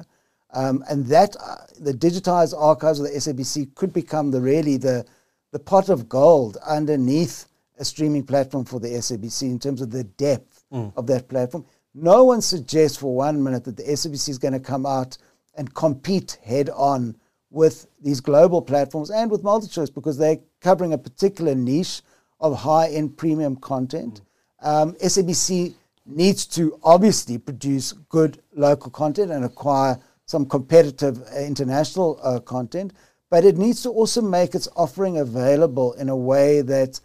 Um, 0.51 0.83
and 0.87 1.05
that 1.07 1.35
uh, 1.39 1.57
the 1.79 1.93
digitized 1.93 2.53
archives 2.55 2.99
of 2.99 3.05
the 3.05 3.11
SABC 3.11 3.73
could 3.73 3.91
become 3.91 4.29
the 4.29 4.39
really 4.39 4.77
the 4.77 5.05
the 5.51 5.59
pot 5.59 5.89
of 5.89 6.09
gold 6.09 6.57
underneath 6.65 7.45
a 7.77 7.85
streaming 7.85 8.25
platform 8.25 8.65
for 8.65 8.79
the 8.79 8.89
SABC 8.89 9.43
in 9.43 9.59
terms 9.59 9.81
of 9.81 9.91
the 9.91 10.03
depth 10.03 10.63
mm. 10.73 10.91
of 10.97 11.07
that 11.07 11.29
platform. 11.29 11.65
No 11.93 12.23
one 12.23 12.41
suggests 12.41 12.97
for 12.97 13.15
one 13.15 13.43
minute 13.43 13.63
that 13.65 13.77
the 13.77 13.83
SABC 13.83 14.29
is 14.29 14.39
going 14.39 14.53
to 14.53 14.59
come 14.59 14.85
out 14.85 15.17
and 15.55 15.73
compete 15.75 16.39
head 16.43 16.69
on 16.71 17.15
with 17.51 17.85
these 18.01 18.19
global 18.19 18.61
platforms 18.63 19.11
and 19.11 19.29
with 19.29 19.43
MultiChoice 19.43 19.93
because 19.93 20.17
they're 20.17 20.39
covering 20.63 20.93
a 20.93 20.97
particular 20.97 21.53
niche 21.53 22.01
of 22.39 22.57
high 22.57 22.87
end 22.87 23.17
premium 23.17 23.55
content. 23.57 24.21
Um, 24.61 24.93
SABC 24.93 25.75
needs 26.05 26.45
to 26.47 26.79
obviously 26.83 27.37
produce 27.37 27.93
good 28.09 28.41
local 28.55 28.89
content 28.89 29.31
and 29.31 29.45
acquire 29.45 29.99
some 30.25 30.45
competitive 30.45 31.21
uh, 31.21 31.39
international 31.39 32.19
uh, 32.23 32.39
content, 32.39 32.93
but 33.29 33.43
it 33.43 33.57
needs 33.57 33.83
to 33.83 33.89
also 33.89 34.21
make 34.21 34.55
its 34.55 34.67
offering 34.75 35.17
available 35.17 35.93
in 35.93 36.09
a 36.09 36.15
way 36.15 36.61
that's 36.61 37.01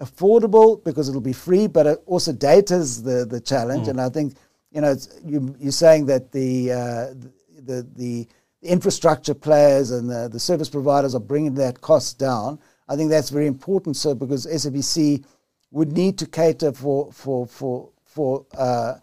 affordable 0.00 0.82
because 0.84 1.08
it'll 1.08 1.20
be 1.20 1.32
free, 1.32 1.66
but 1.66 2.02
also 2.06 2.32
data 2.32 2.74
is 2.76 3.02
the, 3.02 3.24
the 3.24 3.40
challenge. 3.40 3.86
Mm. 3.86 3.90
And 3.90 4.00
I 4.00 4.08
think, 4.08 4.34
you 4.70 4.80
know, 4.80 4.94
you, 5.24 5.54
you're 5.58 5.72
saying 5.72 6.06
that 6.06 6.32
the, 6.32 6.72
uh, 6.72 7.06
the, 7.14 7.32
the, 7.62 7.86
the 7.96 8.28
infrastructure 8.62 9.34
players 9.34 9.90
and 9.90 10.08
the, 10.08 10.28
the 10.28 10.40
service 10.40 10.70
providers 10.70 11.14
are 11.14 11.20
bringing 11.20 11.54
that 11.54 11.80
cost 11.80 12.18
down. 12.18 12.58
I 12.90 12.96
think 12.96 13.08
that's 13.08 13.30
very 13.30 13.46
important. 13.46 13.96
So 13.96 14.14
because 14.14 14.44
SABC 14.46 15.24
would 15.70 15.92
need 15.92 16.18
to 16.18 16.26
cater 16.26 16.72
for 16.72 17.12
for 17.12 17.46
for 17.46 17.90
for 18.04 18.44
uh, 18.58 18.94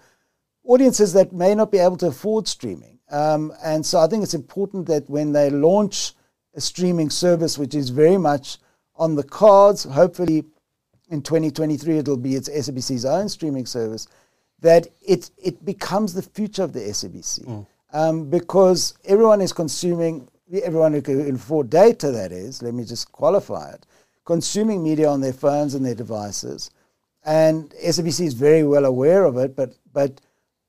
audiences 0.66 1.14
that 1.14 1.32
may 1.32 1.56
not 1.56 1.72
be 1.72 1.78
able 1.78 1.98
to 1.98 2.08
afford 2.08 2.48
streaming. 2.48 3.00
Um, 3.10 3.54
and 3.64 3.86
so 3.86 4.00
I 4.00 4.08
think 4.08 4.24
it's 4.24 4.34
important 4.34 4.86
that 4.88 5.10
when 5.10 5.32
they 5.32 5.50
launch 5.50 6.14
a 6.56 6.62
streaming 6.62 7.10
service, 7.10 7.58
which 7.58 7.74
is 7.74 7.90
very 7.90 8.18
much 8.18 8.58
on 8.98 9.16
the 9.16 9.24
cards, 9.24 9.86
hopefully 9.86 10.44
in 11.10 11.22
2023 11.22 12.00
it'll 12.00 12.18
be 12.18 12.36
its 12.36 12.50
SABC's 12.50 13.06
own 13.06 13.30
streaming 13.30 13.66
service, 13.66 14.08
that 14.60 14.88
it, 15.02 15.32
it 15.38 15.64
becomes 15.64 16.14
the 16.14 16.22
future 16.22 16.64
of 16.64 16.74
the 16.74 16.82
SABC. 16.82 17.46
Mm. 17.46 17.68
Um, 17.94 18.30
because 18.30 18.96
everyone 19.06 19.40
is 19.40 19.54
consuming, 19.54 20.28
everyone 20.64 20.94
who 20.94 21.02
can 21.02 21.36
afford 21.36 21.70
data, 21.70 22.12
that 22.12 22.32
is, 22.32 22.62
let 22.62 22.74
me 22.74 22.84
just 22.86 23.12
qualify 23.12 23.72
it, 23.72 23.86
consuming 24.26 24.84
media 24.84 25.10
on 25.10 25.22
their 25.22 25.34
phones 25.34 25.74
and 25.74 25.86
their 25.86 25.96
devices. 25.96 26.70
And 27.26 27.70
SABC 27.72 28.26
is 28.26 28.34
very 28.34 28.64
well 28.64 28.86
aware 28.86 29.26
of 29.26 29.38
it, 29.38 29.56
but, 29.56 29.76
but 29.92 30.22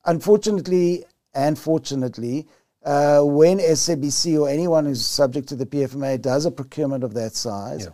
unfortunately, 0.05 1.05
and 1.33 1.57
fortunately, 1.57 2.47
uh, 2.83 3.21
when 3.21 3.59
SABC 3.59 4.39
or 4.39 4.49
anyone 4.49 4.85
who's 4.85 5.05
subject 5.05 5.47
to 5.49 5.55
the 5.55 5.65
PFMA 5.65 6.21
does 6.21 6.45
a 6.45 6.51
procurement 6.51 7.03
of 7.03 7.13
that 7.13 7.33
size, 7.33 7.85
yeah. 7.85 7.91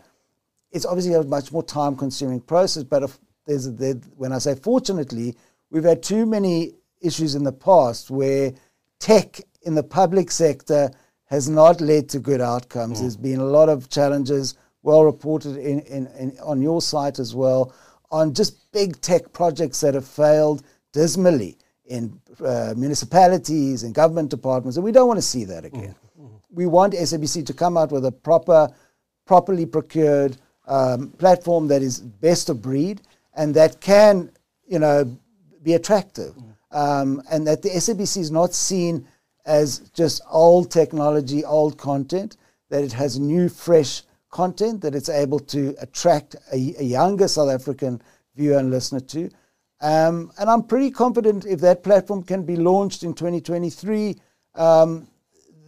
it's 0.71 0.85
obviously 0.85 1.13
a 1.13 1.23
much 1.23 1.51
more 1.51 1.63
time 1.63 1.95
consuming 1.95 2.39
process. 2.39 2.83
But 2.83 3.03
if 3.03 3.17
there's 3.45 3.67
a, 3.67 3.71
there, 3.71 3.95
when 4.15 4.31
I 4.31 4.37
say 4.37 4.55
fortunately, 4.55 5.35
we've 5.69 5.83
had 5.83 6.03
too 6.03 6.25
many 6.25 6.73
issues 7.01 7.35
in 7.35 7.43
the 7.43 7.51
past 7.51 8.09
where 8.09 8.53
tech 8.99 9.41
in 9.63 9.75
the 9.75 9.83
public 9.83 10.31
sector 10.31 10.91
has 11.25 11.49
not 11.49 11.81
led 11.81 12.09
to 12.09 12.19
good 12.19 12.41
outcomes. 12.41 12.97
Mm. 12.97 13.01
There's 13.01 13.17
been 13.17 13.39
a 13.39 13.45
lot 13.45 13.69
of 13.69 13.89
challenges, 13.89 14.55
well 14.83 15.03
reported 15.03 15.57
in, 15.57 15.79
in, 15.81 16.07
in, 16.07 16.37
on 16.43 16.61
your 16.61 16.81
site 16.81 17.19
as 17.19 17.33
well, 17.33 17.73
on 18.11 18.33
just 18.33 18.71
big 18.71 19.01
tech 19.01 19.33
projects 19.33 19.81
that 19.81 19.95
have 19.95 20.07
failed 20.07 20.63
dismally 20.93 21.57
in 21.85 22.19
uh, 22.43 22.73
municipalities 22.75 23.83
and 23.83 23.93
government 23.93 24.29
departments, 24.29 24.77
and 24.77 24.83
we 24.83 24.91
don't 24.91 25.07
want 25.07 25.17
to 25.17 25.25
see 25.25 25.45
that 25.45 25.65
again. 25.65 25.95
Mm-hmm. 26.19 26.35
We 26.51 26.65
want 26.65 26.93
SABC 26.93 27.45
to 27.47 27.53
come 27.53 27.77
out 27.77 27.91
with 27.91 28.05
a 28.05 28.11
proper, 28.11 28.69
properly 29.25 29.65
procured 29.65 30.37
um, 30.67 31.09
platform 31.11 31.67
that 31.67 31.81
is 31.81 31.99
best 31.99 32.49
of 32.49 32.61
breed 32.61 33.01
and 33.35 33.53
that 33.55 33.81
can, 33.81 34.31
you 34.67 34.79
know, 34.79 35.17
be 35.61 35.73
attractive, 35.73 36.35
mm 36.35 36.55
um, 36.75 37.23
and 37.31 37.47
that 37.47 37.61
the 37.61 37.69
SABC 37.69 38.17
is 38.17 38.31
not 38.31 38.53
seen 38.53 39.07
as 39.45 39.79
just 39.93 40.21
old 40.29 40.71
technology, 40.71 41.43
old 41.43 41.77
content. 41.77 42.37
That 42.69 42.83
it 42.83 42.93
has 42.93 43.19
new, 43.19 43.47
fresh 43.47 44.01
content 44.31 44.81
that 44.81 44.95
it's 44.95 45.07
able 45.07 45.39
to 45.39 45.73
attract 45.79 46.35
a, 46.51 46.75
a 46.77 46.83
younger 46.83 47.27
South 47.27 47.49
African 47.49 48.01
viewer 48.35 48.57
and 48.57 48.69
listener 48.69 48.99
to. 48.99 49.29
Um, 49.81 50.31
and 50.37 50.49
I'm 50.49 50.63
pretty 50.63 50.91
confident 50.91 51.45
if 51.45 51.61
that 51.61 51.83
platform 51.83 52.23
can 52.23 52.43
be 52.43 52.55
launched 52.55 53.03
in 53.03 53.13
2023, 53.13 54.15
um, 54.55 55.07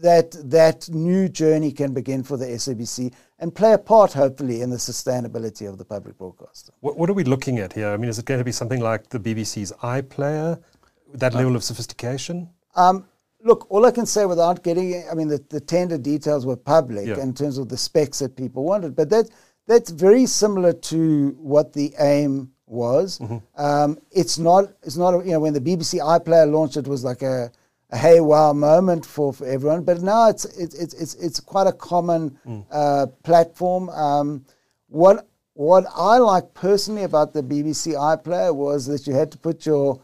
that 0.02 0.36
that 0.50 0.90
new 0.90 1.28
journey 1.30 1.72
can 1.72 1.94
begin 1.94 2.24
for 2.24 2.38
the 2.38 2.46
SABC 2.46 3.14
and 3.40 3.54
play 3.54 3.74
a 3.74 3.78
part, 3.78 4.14
hopefully, 4.14 4.62
in 4.62 4.70
the 4.70 4.78
sustainability 4.78 5.68
of 5.68 5.78
the 5.78 5.86
public 5.86 6.18
broadcaster. 6.18 6.74
What, 6.82 6.98
what 6.98 7.10
are 7.10 7.14
we 7.14 7.24
looking 7.24 7.60
at 7.60 7.74
here? 7.74 7.90
I 7.90 7.98
mean, 7.98 8.10
is 8.10 8.20
it 8.20 8.26
going 8.26 8.40
to 8.40 8.44
be 8.44 8.52
something 8.52 8.82
like 8.82 9.10
the 9.10 9.20
BBC's 9.20 9.72
iPlayer, 9.82 10.62
that 11.14 11.34
level 11.34 11.56
of 11.56 11.64
sophistication? 11.64 12.50
Um, 12.76 13.06
look, 13.48 13.66
all 13.72 13.86
I 13.86 13.92
can 13.92 14.06
say 14.06 14.26
without 14.26 14.64
getting, 14.64 15.04
I 15.10 15.16
mean, 15.16 15.30
the, 15.30 15.44
the 15.50 15.60
tender 15.60 15.98
details 15.98 16.46
were 16.46 16.58
public 16.58 17.08
yeah. 17.08 17.20
in 17.20 17.34
terms 17.34 17.58
of 17.58 17.70
the 17.70 17.78
specs 17.78 18.20
that 18.20 18.36
people 18.36 18.64
wanted, 18.64 18.96
but 18.96 19.10
that 19.10 19.30
that's 19.66 19.90
very 19.90 20.26
similar 20.26 20.74
to 20.74 21.36
what 21.40 21.74
the 21.74 21.94
aim 22.00 22.52
was. 22.68 23.20
Mm-hmm. 23.20 23.38
Um, 23.62 23.98
it's 24.12 24.38
not. 24.38 24.66
It's 24.84 24.98
not. 24.98 25.26
You 25.26 25.34
know, 25.34 25.40
when 25.40 25.54
the 25.54 25.62
BBC 25.62 26.00
iPlayer 26.00 26.52
launched, 26.52 26.78
it 26.78 26.88
was 26.88 27.04
like 27.04 27.22
a, 27.22 27.52
a 27.90 27.98
hey 27.98 28.20
wow 28.20 28.54
moment 28.54 29.06
for, 29.06 29.34
for 29.34 29.46
everyone. 29.48 29.84
But 29.84 30.02
now 30.02 30.30
it's 30.30 30.46
it's 30.46 30.76
it's 30.76 31.16
it's 31.16 31.40
quite 31.40 31.68
a 31.68 31.74
common 31.74 32.38
mm. 32.46 32.66
uh, 32.72 33.08
platform. 33.24 33.90
Um, 33.90 34.46
what 34.88 35.28
what 35.54 35.86
I 35.96 36.18
like 36.20 36.54
personally 36.54 37.04
about 37.04 37.34
the 37.34 37.42
BBC 37.42 37.96
iPlayer 37.96 38.56
was 38.56 38.86
that 38.86 39.08
you 39.08 39.14
had 39.14 39.32
to 39.32 39.38
put 39.38 39.66
your 39.66 40.02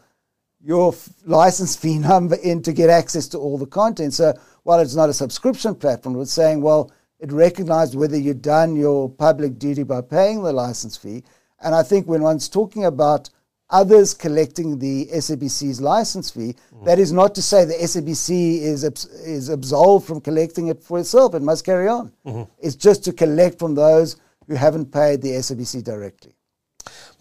your 0.64 0.94
license 1.24 1.76
fee 1.76 1.98
number 2.10 2.36
in 2.36 2.62
to 2.62 2.72
get 2.72 2.90
access 2.90 3.28
to 3.28 3.38
all 3.38 3.58
the 3.58 3.66
content. 3.66 4.14
So 4.14 4.34
while 4.62 4.80
it's 4.80 4.94
not 4.94 5.10
a 5.10 5.14
subscription 5.14 5.74
platform, 5.74 6.20
it's 6.20 6.32
saying, 6.32 6.62
well, 6.62 6.90
it 7.20 7.32
recognized 7.32 7.94
whether 7.94 8.18
you'd 8.18 8.42
done 8.42 8.76
your 8.76 9.08
public 9.08 9.58
duty 9.58 9.82
by 9.82 10.00
paying 10.00 10.42
the 10.42 10.52
license 10.52 10.96
fee. 10.96 11.22
And 11.60 11.74
I 11.74 11.82
think 11.82 12.06
when 12.06 12.22
one's 12.22 12.48
talking 12.48 12.84
about 12.84 13.30
others 13.70 14.14
collecting 14.14 14.78
the 14.78 15.06
SABC's 15.06 15.80
license 15.80 16.30
fee. 16.30 16.54
Mm. 16.74 16.84
That 16.84 16.98
is 16.98 17.12
not 17.12 17.34
to 17.34 17.42
say 17.42 17.64
the 17.64 17.74
SABC 17.74 18.62
is, 18.62 18.84
is 18.84 19.48
absolved 19.48 20.06
from 20.06 20.20
collecting 20.20 20.68
it 20.68 20.82
for 20.82 20.98
itself. 21.00 21.34
It 21.34 21.42
must 21.42 21.64
carry 21.64 21.88
on. 21.88 22.12
Mm-hmm. 22.26 22.50
It's 22.58 22.76
just 22.76 23.04
to 23.04 23.12
collect 23.12 23.58
from 23.58 23.74
those 23.74 24.16
who 24.46 24.54
haven't 24.54 24.92
paid 24.92 25.22
the 25.22 25.30
SABC 25.30 25.82
directly. 25.82 26.34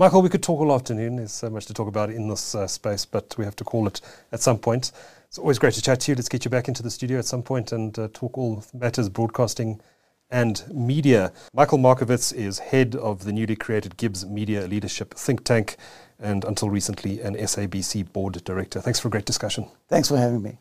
Michael, 0.04 0.22
we 0.22 0.28
could 0.28 0.44
talk 0.44 0.60
all 0.60 0.76
afternoon. 0.76 1.16
There's 1.16 1.32
so 1.32 1.50
much 1.50 1.66
to 1.68 1.74
talk 1.74 1.88
about 1.88 2.10
in 2.10 2.28
this 2.28 2.56
uh, 2.56 2.68
space, 2.68 3.06
but 3.06 3.34
we 3.38 3.46
have 3.46 3.56
to 3.56 3.64
call 3.64 3.88
it 3.88 4.02
at 4.34 4.42
some 4.42 4.58
point. 4.58 4.92
It's 5.30 5.38
always 5.38 5.58
great 5.58 5.76
to 5.76 5.82
chat 5.82 6.02
to 6.02 6.12
you. 6.12 6.16
Let's 6.18 6.28
get 6.28 6.44
you 6.44 6.52
back 6.52 6.68
into 6.68 6.84
the 6.84 6.92
studio 6.92 7.20
at 7.20 7.26
some 7.26 7.42
point 7.42 7.72
and 7.72 7.98
uh, 7.98 8.10
talk 8.12 8.38
all 8.38 8.66
matters 8.74 9.08
broadcasting 9.08 9.80
and 10.30 10.62
media. 10.74 11.32
Michael 11.54 11.78
Markovitz 11.78 12.34
is 12.34 12.60
head 12.60 12.98
of 12.98 13.24
the 13.24 13.32
newly 13.32 13.56
created 13.56 13.96
GIBS 13.96 14.26
Media 14.26 14.68
Leadership 14.68 15.14
Think 15.14 15.46
Tank 15.46 15.78
and 16.20 16.44
until 16.44 16.70
recently 16.70 17.22
an 17.22 17.38
SABC 17.38 18.12
board 18.12 18.44
director. 18.44 18.82
Thanks 18.82 19.00
for 19.00 19.08
a 19.08 19.12
great 19.12 19.24
discussion. 19.24 19.68
Thanks 19.88 20.10
for 20.10 20.18
having 20.18 20.42
me. 20.42 20.58